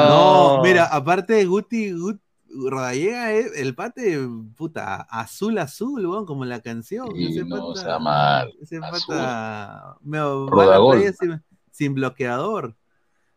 [0.10, 2.20] No, mira, aparte de Guti, Gut-
[2.56, 4.20] Rodallega es el pate,
[4.56, 7.08] puta, azul, azul, weón, como la canción.
[7.16, 8.54] Sí, ese no pata, sea mal.
[8.62, 9.16] ese azul.
[9.16, 12.76] pata me va a la sin, sin bloqueador.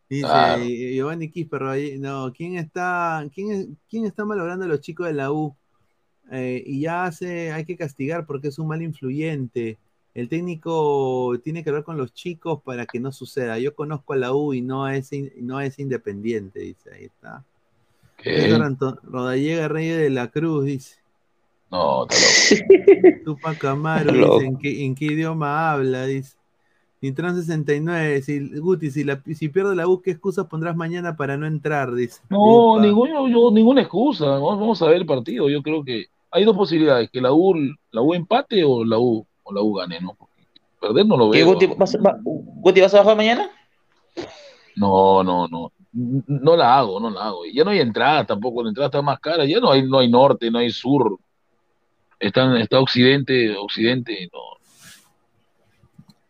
[0.09, 0.63] Dice Claro.
[0.65, 5.33] Giovanni Quispe, no, ¿quién está, quién, es- quién está malogrando a los chicos de la
[5.33, 5.57] U?
[6.31, 9.79] Eh, y ya hace, hay que castigar porque es un mal influyente.
[10.15, 13.59] El técnico tiene que ver con los chicos para que no suceda.
[13.59, 15.11] Yo conozco a la U y no es,
[15.41, 17.45] no es independiente, dice, ahí está.
[19.03, 20.97] Rodallega Reyes de la Cruz, dice.
[21.71, 23.19] No, está loco.
[23.25, 24.35] Tupac Amaro, Está loco.
[24.39, 26.07] dice, ¿en qué, ¿en qué idioma habla?
[26.07, 26.37] Dice.
[27.03, 31.37] Nitran 69, si, Guti, si, la, si pierde la U, ¿qué excusas pondrás mañana para
[31.37, 31.95] no entrar?
[31.95, 32.21] Dice.
[32.31, 34.25] No, ningún, yo- ninguna excusa.
[34.27, 35.49] Vamos, vamos a ver el partido.
[35.51, 37.55] Yo creo que hay dos posibilidades, que la U,
[37.91, 40.15] la U empate o la U, o la U gane, ¿no?
[40.15, 40.33] Porque
[40.81, 41.53] perder no lo ¿Qué, veo.
[41.53, 43.51] Guti, vas, va- Guti, vas a bajar mañana?
[44.75, 45.73] No, no, no.
[45.97, 47.47] No la hago, no la hago.
[47.47, 49.47] Ya no hay entrada tampoco, la entrada está más cara.
[49.47, 51.19] Ya no hay, no hay norte, no hay sur.
[52.21, 54.41] Están, está occidente, occidente, no.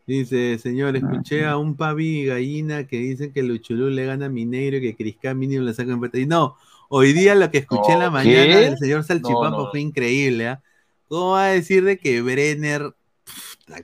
[0.06, 4.76] Dice, señor, escuché a un pavi gallina que dice que Luchulú le gana a Mineiro
[4.76, 6.20] y que Crisca mínimo le saca empate.
[6.20, 6.56] Y no,
[6.88, 8.60] hoy día lo que escuché en la mañana ¿qué?
[8.60, 9.70] del señor No, no.
[9.72, 10.62] fue increíble, ¿ah?
[11.08, 12.94] ¿Cómo va a decir de que Brenner,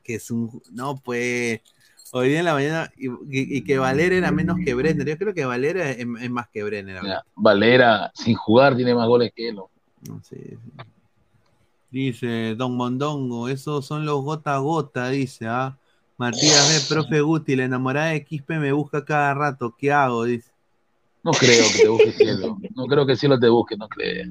[0.04, 1.60] que es un, no pues,
[2.12, 5.18] hoy día en la mañana, y, y- y que Valera era menos que Brenner, yo
[5.18, 6.98] creo que Valera es, es más que Brenner.
[6.98, 7.24] ahora.
[7.34, 9.56] Valera, sin jugar, tiene más goles que él.
[9.56, 9.68] ¿no?
[10.09, 10.56] No sé.
[11.90, 15.76] Dice Don Mondongo, esos son los gota a gota, dice, ¿ah?
[16.16, 20.24] Matías B, profe Guti, la enamorada de Quispe me busca cada rato, ¿qué hago?
[20.24, 20.51] Dice.
[21.24, 22.59] No creo que te busque cielo.
[22.74, 24.26] No creo que el cielo te busque, no creo.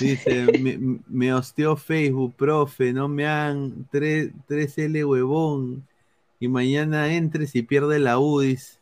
[0.00, 4.32] Dice, me, me hosteó Facebook, profe, no me han 3,
[4.78, 5.86] l huevón.
[6.44, 8.78] Y mañana entres y pierde la U, dice.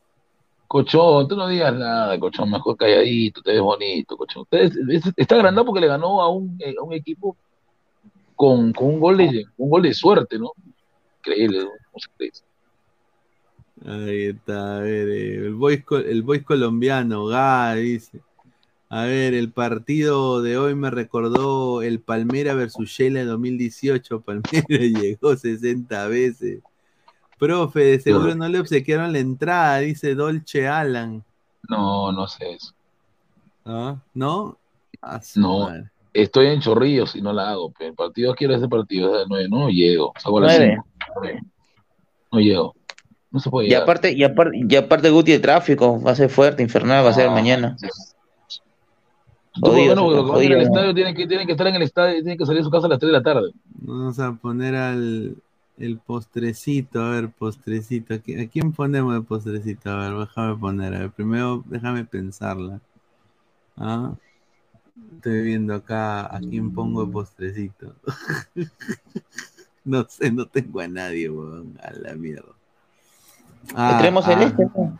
[0.66, 4.42] Cochón, tú no digas nada, Cochón, mejor calladito, te ves bonito, Cochón.
[4.42, 4.76] Usted es-
[5.06, 7.36] es- está agrandado porque le ganó a un, eh, a un equipo
[8.34, 10.50] con, con un gol de, un gol de suerte, ¿no?
[11.18, 11.66] Increíble, ¿no?
[11.92, 12.32] ¿Cómo se cree?
[13.86, 18.20] Ahí está, a ver, eh, el voice, el voice colombiano, Ga, dice.
[18.88, 24.20] A ver, el partido de hoy me recordó el Palmera versus Sheila en 2018.
[24.20, 26.60] Palmera llegó 60 veces.
[27.46, 31.24] Profe, de seguro no le obsequiaron la entrada, dice Dolce Alan.
[31.68, 32.72] No, no sé eso.
[33.64, 33.96] ¿Ah?
[34.14, 34.56] ¿No?
[35.00, 35.90] A su No, madre.
[36.14, 37.72] estoy en Chorrillos y no la hago.
[37.76, 39.08] Pero el partido quiero ese partido.
[39.10, 40.12] es a las nueve, No llego.
[40.20, 40.58] Salgo a las.
[42.30, 42.74] No llego.
[43.32, 43.82] No se puede Y llegar.
[43.82, 47.14] aparte, y aparte, y aparte Guti, el tráfico va a ser fuerte, infernal, va a
[47.14, 47.32] ser No.
[47.32, 47.76] mañana.
[49.60, 49.98] Jodido, ir al
[50.28, 50.58] jodido.
[50.60, 52.86] estadio tienen que, tienen que estar en el estadio, tienen que salir de su casa
[52.86, 53.50] a las 3 de la tarde.
[53.80, 55.36] Vamos a poner al
[55.78, 58.14] el postrecito, a ver, postrecito.
[58.14, 59.90] ¿A qui- ¿A quién ponemos el postrecito?
[59.90, 60.94] A ver, déjame poner.
[60.94, 62.80] A ver, primero déjame pensarla.
[63.76, 64.12] Ah,
[65.16, 67.94] Estoy viendo acá a quién pongo el postrecito.
[69.84, 71.78] no sé, no tengo a nadie, weón.
[71.82, 72.52] A la mierda.
[73.74, 74.22] Ah, Extremo ah.
[74.22, 74.64] celeste.
[74.74, 74.98] ¿no?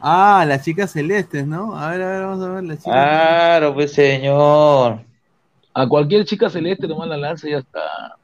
[0.00, 1.76] Ah, las chicas celestes, ¿no?
[1.76, 2.92] A ver, a ver, vamos a ver las chicas.
[2.92, 5.00] Claro, pues señor.
[5.74, 8.16] A cualquier chica celeste nomás la lanza y ya está.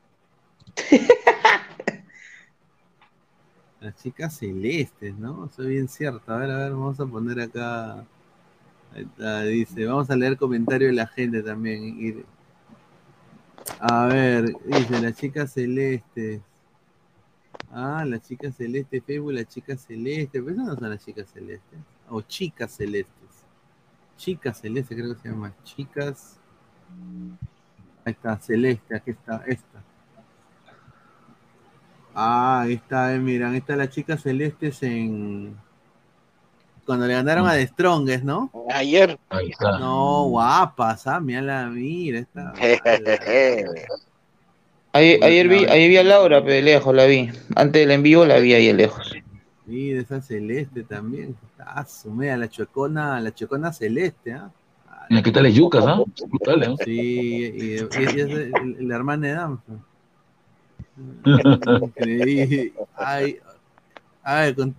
[3.89, 5.47] Las chicas celestes, ¿no?
[5.47, 6.31] Eso es bien cierto.
[6.31, 8.05] A ver, a ver, vamos a poner acá.
[8.93, 12.27] Ahí está, dice, vamos a leer comentarios de la gente también.
[13.81, 16.43] A ver, dice, las chicas celestes.
[17.71, 20.43] Ah, las chicas celestes, Facebook, las chicas celestes.
[20.45, 21.79] Pero no son las chicas celestes.
[22.11, 23.47] O chicas celestes.
[24.19, 25.55] Chicas celestes, creo que se llama.
[25.65, 26.39] Chicas.
[28.05, 29.83] Ahí está, celeste, aquí está, esta.
[32.21, 35.57] Ah, ahí está, eh, miran, ahí está las chicas celestes en.
[36.85, 38.51] Cuando le ganaron a The Strongest, ¿no?
[38.75, 39.17] Ayer.
[39.29, 39.79] Ahí está.
[39.79, 42.53] No, guapas, ah, mira la mira, esta.
[44.93, 47.31] Ayer, ayer vi, ayer vi a Laura, pero de lejos la vi.
[47.55, 49.13] Antes del en vivo la vi ahí de lejos.
[49.67, 51.37] Mira, esa celeste también.
[51.59, 54.51] Ah, su mira, la chuecona, la chuecona celeste, ¿ah?
[55.11, 56.03] Mira, ¿qué tal es Yucas, ah?
[56.05, 56.75] ¿eh?
[56.85, 58.51] Sí, y, y- y es
[58.81, 59.61] la hermana de Dam.
[61.25, 62.73] Increíble.
[62.97, 63.39] Ay,
[64.23, 64.75] a ver, con-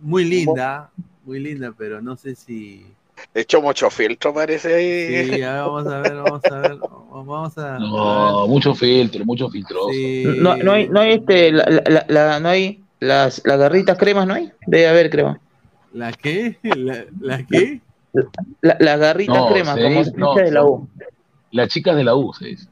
[0.00, 0.90] muy linda,
[1.24, 2.86] muy linda, pero no sé si.
[3.34, 5.24] De hecho, mucho filtro parece ahí.
[5.36, 7.78] Sí, a ver, vamos a ver, vamos a ver, vamos a.
[7.78, 9.88] No, mucho filtro, mucho filtroso.
[10.38, 14.26] No, no hay, no hay este, la, la- la- no hay las, las garritas cremas,
[14.26, 14.50] ¿no hay?
[14.66, 15.38] Debe haber crema.
[15.92, 16.58] ¿La qué?
[16.62, 17.80] ¿La, la qué?
[18.60, 20.88] La- las garritas No, cremas, como dice- no, de la U.
[21.52, 22.66] Las chicas de la U, se dice.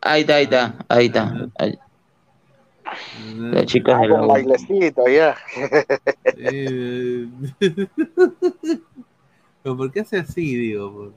[0.00, 1.48] Ahí está, ahí está, ahí está.
[1.58, 1.78] Ahí.
[3.36, 4.28] Las chicas de la Con U.
[4.28, 5.36] bailecito, ya.
[6.36, 7.26] Eh,
[9.62, 11.12] ¿Pero por qué hace así, digo?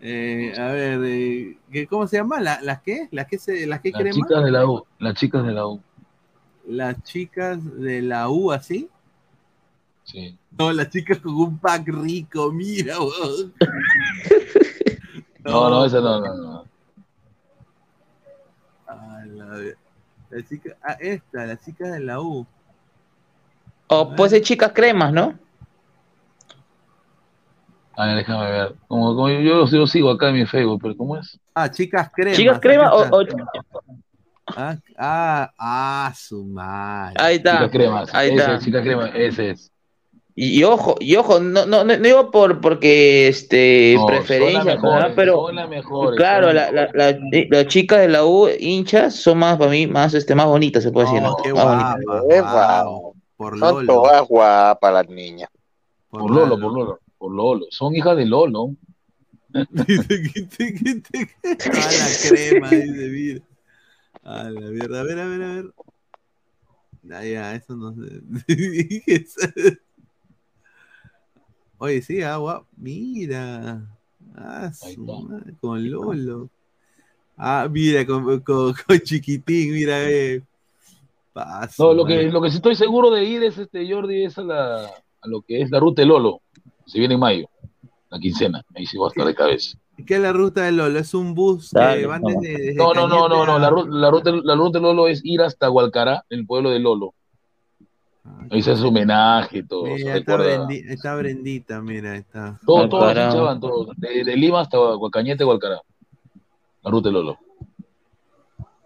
[0.00, 2.40] Eh, a ver, eh, ¿qué- ¿cómo se llama?
[2.40, 3.08] ¿La- ¿Las qué?
[3.10, 5.80] ¿Las qué, se, las qué Las chicas de la U, las chicas de la U.
[6.66, 8.88] Las chicas de la U, ¿así?
[10.04, 10.36] Sí.
[10.58, 13.52] No, las chicas con un pack rico, mira, weón.
[15.44, 16.64] No, no, esa no, no, no.
[18.86, 19.58] Ah, la,
[20.30, 22.46] la chica, ah, esta, la chica de la U.
[23.88, 25.38] O puede ser chicas cremas, ¿no?
[27.96, 28.74] A ver, déjame ver.
[28.86, 31.38] Como, como yo, yo, yo sigo acá en mi Facebook, pero ¿cómo es?
[31.54, 32.36] Ah, chicas cremas.
[32.38, 33.26] Chicas cremas o, o-.
[34.56, 37.16] Ah, ah, ah, su madre.
[37.18, 37.52] Ahí está.
[37.52, 38.14] Chicas cremas.
[38.14, 38.54] Ahí ese está.
[38.54, 39.72] es, chicas cremas, ese es.
[40.34, 44.06] Y, y ojo, y ojo, no, no, no no digo por porque este No, son
[44.08, 48.00] preferencia, las mejores, pero son las mejores, claro, son la, las la, la- las chicas
[48.00, 51.22] de la U hinchas son más para mí más este más bonitas se puede decir,
[51.22, 51.32] ¿no?
[51.32, 51.96] Oh, qué guapa.
[52.30, 53.86] Eh, guau, Por Son Lolo.
[53.86, 55.48] todas guapas las niñas.
[56.10, 57.66] Por Lolo, por Lolo, por Lolo.
[57.70, 58.70] Son hijas de Lolo.
[59.54, 59.64] Ah,
[61.98, 63.40] la crema, dice, mira.
[64.22, 65.64] A la mierda, a ver, a ver, a ver.
[67.12, 68.20] Ah, ya, eso no sé.
[71.82, 72.66] Oye, sí, agua.
[72.76, 73.80] Mira.
[74.36, 76.50] Ah, su madre, con Lolo.
[77.38, 80.42] Ah, mira, con, con, con chiquitín, mira, eh.
[81.32, 84.36] Paso, No, lo que, lo que sí estoy seguro de ir es este Jordi, es
[84.36, 86.42] a, la, a lo que es la ruta de Lolo.
[86.84, 87.48] Se viene en mayo,
[88.10, 88.62] la quincena.
[88.74, 89.78] Ahí sí va a estar de cabeza.
[90.06, 90.98] ¿Qué es la ruta de Lolo?
[90.98, 92.28] ¿Es un bus que Dale, van no.
[92.28, 93.58] desde, desde No, no, no, no, no.
[93.58, 96.80] La, ru- la ruta, la ruta de Lolo es ir hasta Hualcará, el pueblo de
[96.80, 97.14] Lolo.
[98.50, 99.84] Ahí se hace homenaje y todo.
[99.84, 100.36] Mira, está.
[100.36, 102.58] Brendi- está Brendita, mira, está.
[102.66, 103.14] Todo, todos
[103.44, 103.96] van, todos.
[103.96, 105.80] De, de Lima hasta Huacañete, Hualcará.
[106.82, 107.38] La ruta de Lolo.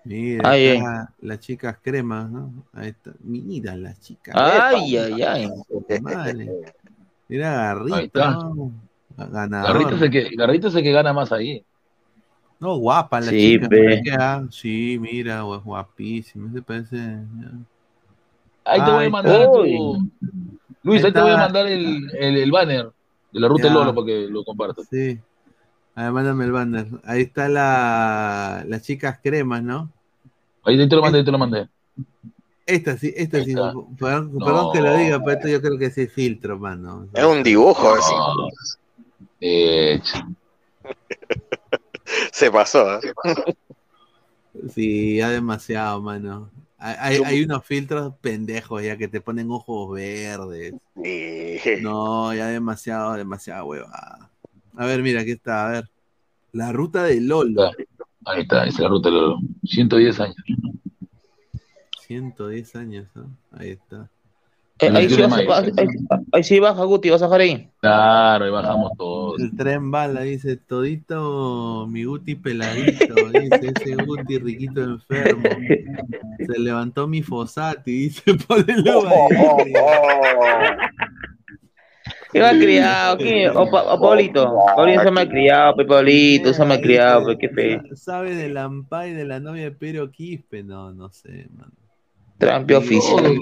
[0.05, 2.53] Mira, está las chicas cremas, ¿no?
[2.75, 3.13] Ahí está.
[3.21, 4.35] Mira las chicas.
[4.37, 5.49] Ay, ay, ay.
[6.03, 6.75] Madre.
[7.29, 8.31] Mira, Garrita.
[8.33, 8.71] ¿no?
[9.17, 11.65] Garrita es el que, Garrita es el que gana más ahí.
[12.61, 13.69] No, guapa la Sí, chica.
[13.69, 13.85] pe.
[13.85, 14.47] ¿para qué, ah?
[14.51, 16.53] Sí, mira, gua- guapísima.
[16.53, 16.97] Se parece.
[16.97, 17.51] ya.
[18.65, 19.63] Ahí te voy a mandar tu-
[20.83, 22.91] Luis, Ahí ahí te voy a mandar el, el, el banner
[23.33, 23.69] de la ruta Ya.
[23.69, 24.87] del Lolo para que lo compartas.
[24.91, 25.19] Sí.
[25.95, 26.87] A ver, mándame el banner.
[27.05, 29.91] Ahí está la, las chicas cremas, ¿no?
[30.65, 31.69] Ahí te lo mandé, ahí te lo mandé.
[32.67, 33.55] Esta sí, esta sí.
[33.55, 34.45] Perdón, No.
[34.45, 37.07] perdón que lo diga, pero esto yo creo que es filtro, mano.
[37.13, 38.15] Es un dibujo así.
[39.41, 40.01] Eh,
[42.33, 42.99] Se pasó.
[43.01, 43.13] ¿eh?
[44.75, 46.49] Sí, ya demasiado, mano.
[46.87, 50.75] Hay, hay, unos filtros pendejos ya que te ponen ojos verdes.
[51.81, 54.31] No, ya demasiado, demasiado huevada.
[54.77, 55.91] A ver, mira, aquí está, a ver.
[56.53, 57.71] La ruta de Lolo.
[58.27, 59.39] Ahí está, esa es la ruta del Lolo.
[59.65, 60.37] 110 años.
[62.07, 63.35] 110 años, ¿no?
[63.53, 64.11] Ahí está.
[64.87, 65.49] Eh, ahí, sí de vas- mayo.
[65.49, 65.87] vas- ahí-
[66.33, 67.69] ahí sí baja, Guti, vas a bajar ahí.
[67.81, 69.41] Claro, ahí bajamos todos.
[69.41, 75.43] El tren bala, dice, todito mi Guti peladito, dice, ese Guti riquito enfermo.
[76.47, 79.73] Se levantó mi Fosati, dice, ponelo ahí.
[82.33, 83.17] ¿Qué me ha criado?
[83.19, 83.49] ¿Qué?
[83.49, 84.59] O, Pa- o Pablito.
[84.75, 87.83] Pablito se me ha criado, pe Pablito, se me ha criado, pe, qué feo.
[87.95, 90.63] ¿Sabe del Ampay de la novia de Pero Quispe?
[90.65, 91.71] No, no sé, man.
[92.39, 93.39] Trampio oficial.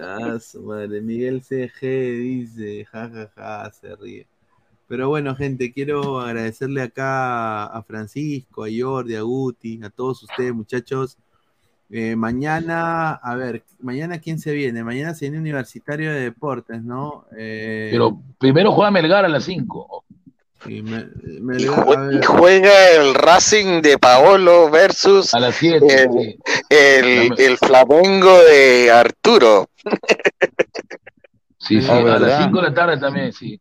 [0.00, 1.00] Ah, su madre.
[1.00, 4.26] Miguel CG dice, jajaja, se ríe.
[4.88, 10.54] Pero bueno, gente, quiero agradecerle acá a Francisco, a Jordi, a Guti, a todos ustedes,
[10.54, 11.18] muchachos.
[11.88, 14.84] Eh, mañana, a ver, mañana quién se viene?
[14.84, 17.26] Mañana se viene Universitario de Deportes, ¿no?
[17.36, 20.04] Eh, Pero primero juega Melgar a las 5.
[20.66, 21.06] Sí, me-
[21.40, 26.04] me- Y, jue- juega el Racing de Paolo versus A las 7.
[26.04, 26.38] el,
[26.70, 29.68] el, el Flamengo de Arturo.
[31.58, 32.44] Sí, sí, Ah, a las ¿verdad?
[32.44, 33.60] 5 de la tarde también, sí.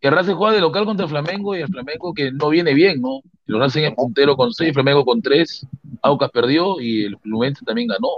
[0.00, 3.00] El Racing juega de local contra el Flamengo y el Flamengo que no viene bien,
[3.00, 3.20] ¿no?
[3.46, 5.66] El Racing es puntero con 6, Flamengo con 3,
[6.02, 8.08] Aucas perdió y el Fluminense también ganó.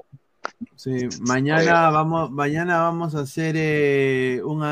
[0.74, 4.62] Sí, mañana vamos, mañana vamos a hacer eh, un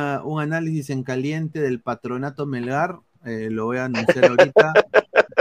[0.41, 2.97] análisis en caliente del patronato Melgar.
[3.27, 4.73] Eh, lo voy a anunciar ahorita.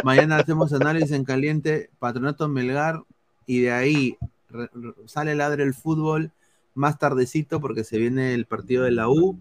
[0.04, 3.02] mañana hacemos análisis en caliente, patronato Melgar,
[3.48, 4.18] y de ahí
[4.50, 6.32] re- re- sale ladre el fútbol
[6.74, 9.40] más tardecito porque se viene el partido de la U.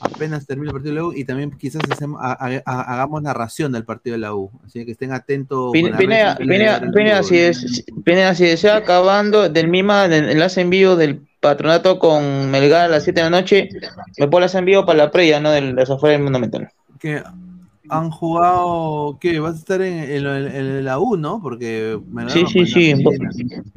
[0.00, 3.22] Apenas termina el partido de la U y también quizás hacemos- ha- ha- ha- hagamos
[3.22, 4.50] narración del partido de la U.
[4.64, 5.72] Así que estén atentos.
[6.92, 7.84] Pineda, si, es-
[8.34, 13.04] si desea acabando del misma del enlace en vivo del patronato con Melgar a las
[13.04, 13.68] 7 de la noche,
[14.18, 15.50] me pones en vivo para la previa, ¿no?
[15.50, 16.68] De las afuera del Monumental.
[16.98, 17.22] que
[17.88, 19.38] han jugado, ¿qué?
[19.40, 21.40] Vas a estar en, en la U, ¿no?
[21.40, 22.94] Porque me Sí, sí, sí.
[23.02, 23.14] Vos,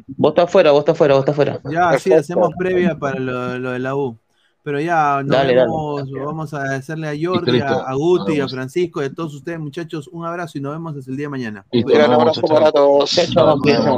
[0.07, 1.59] vos estás fuera, vos estás fuera, vos estás fuera.
[1.71, 4.17] Ya, sí, hacemos previa para lo, lo de la U.
[4.61, 5.61] Pero ya, nos Dale, dale.
[5.61, 8.47] vemos, vamos a hacerle a Jordi, a, Guti, a.
[8.47, 11.29] Francisco y a todos ustedes, muchachos, un abrazo y nos vemos hasta el día de
[11.29, 11.65] mañana.
[11.71, 13.09] Listo, Gran abrazo para todos.
[13.09, 13.97] Chao, chao,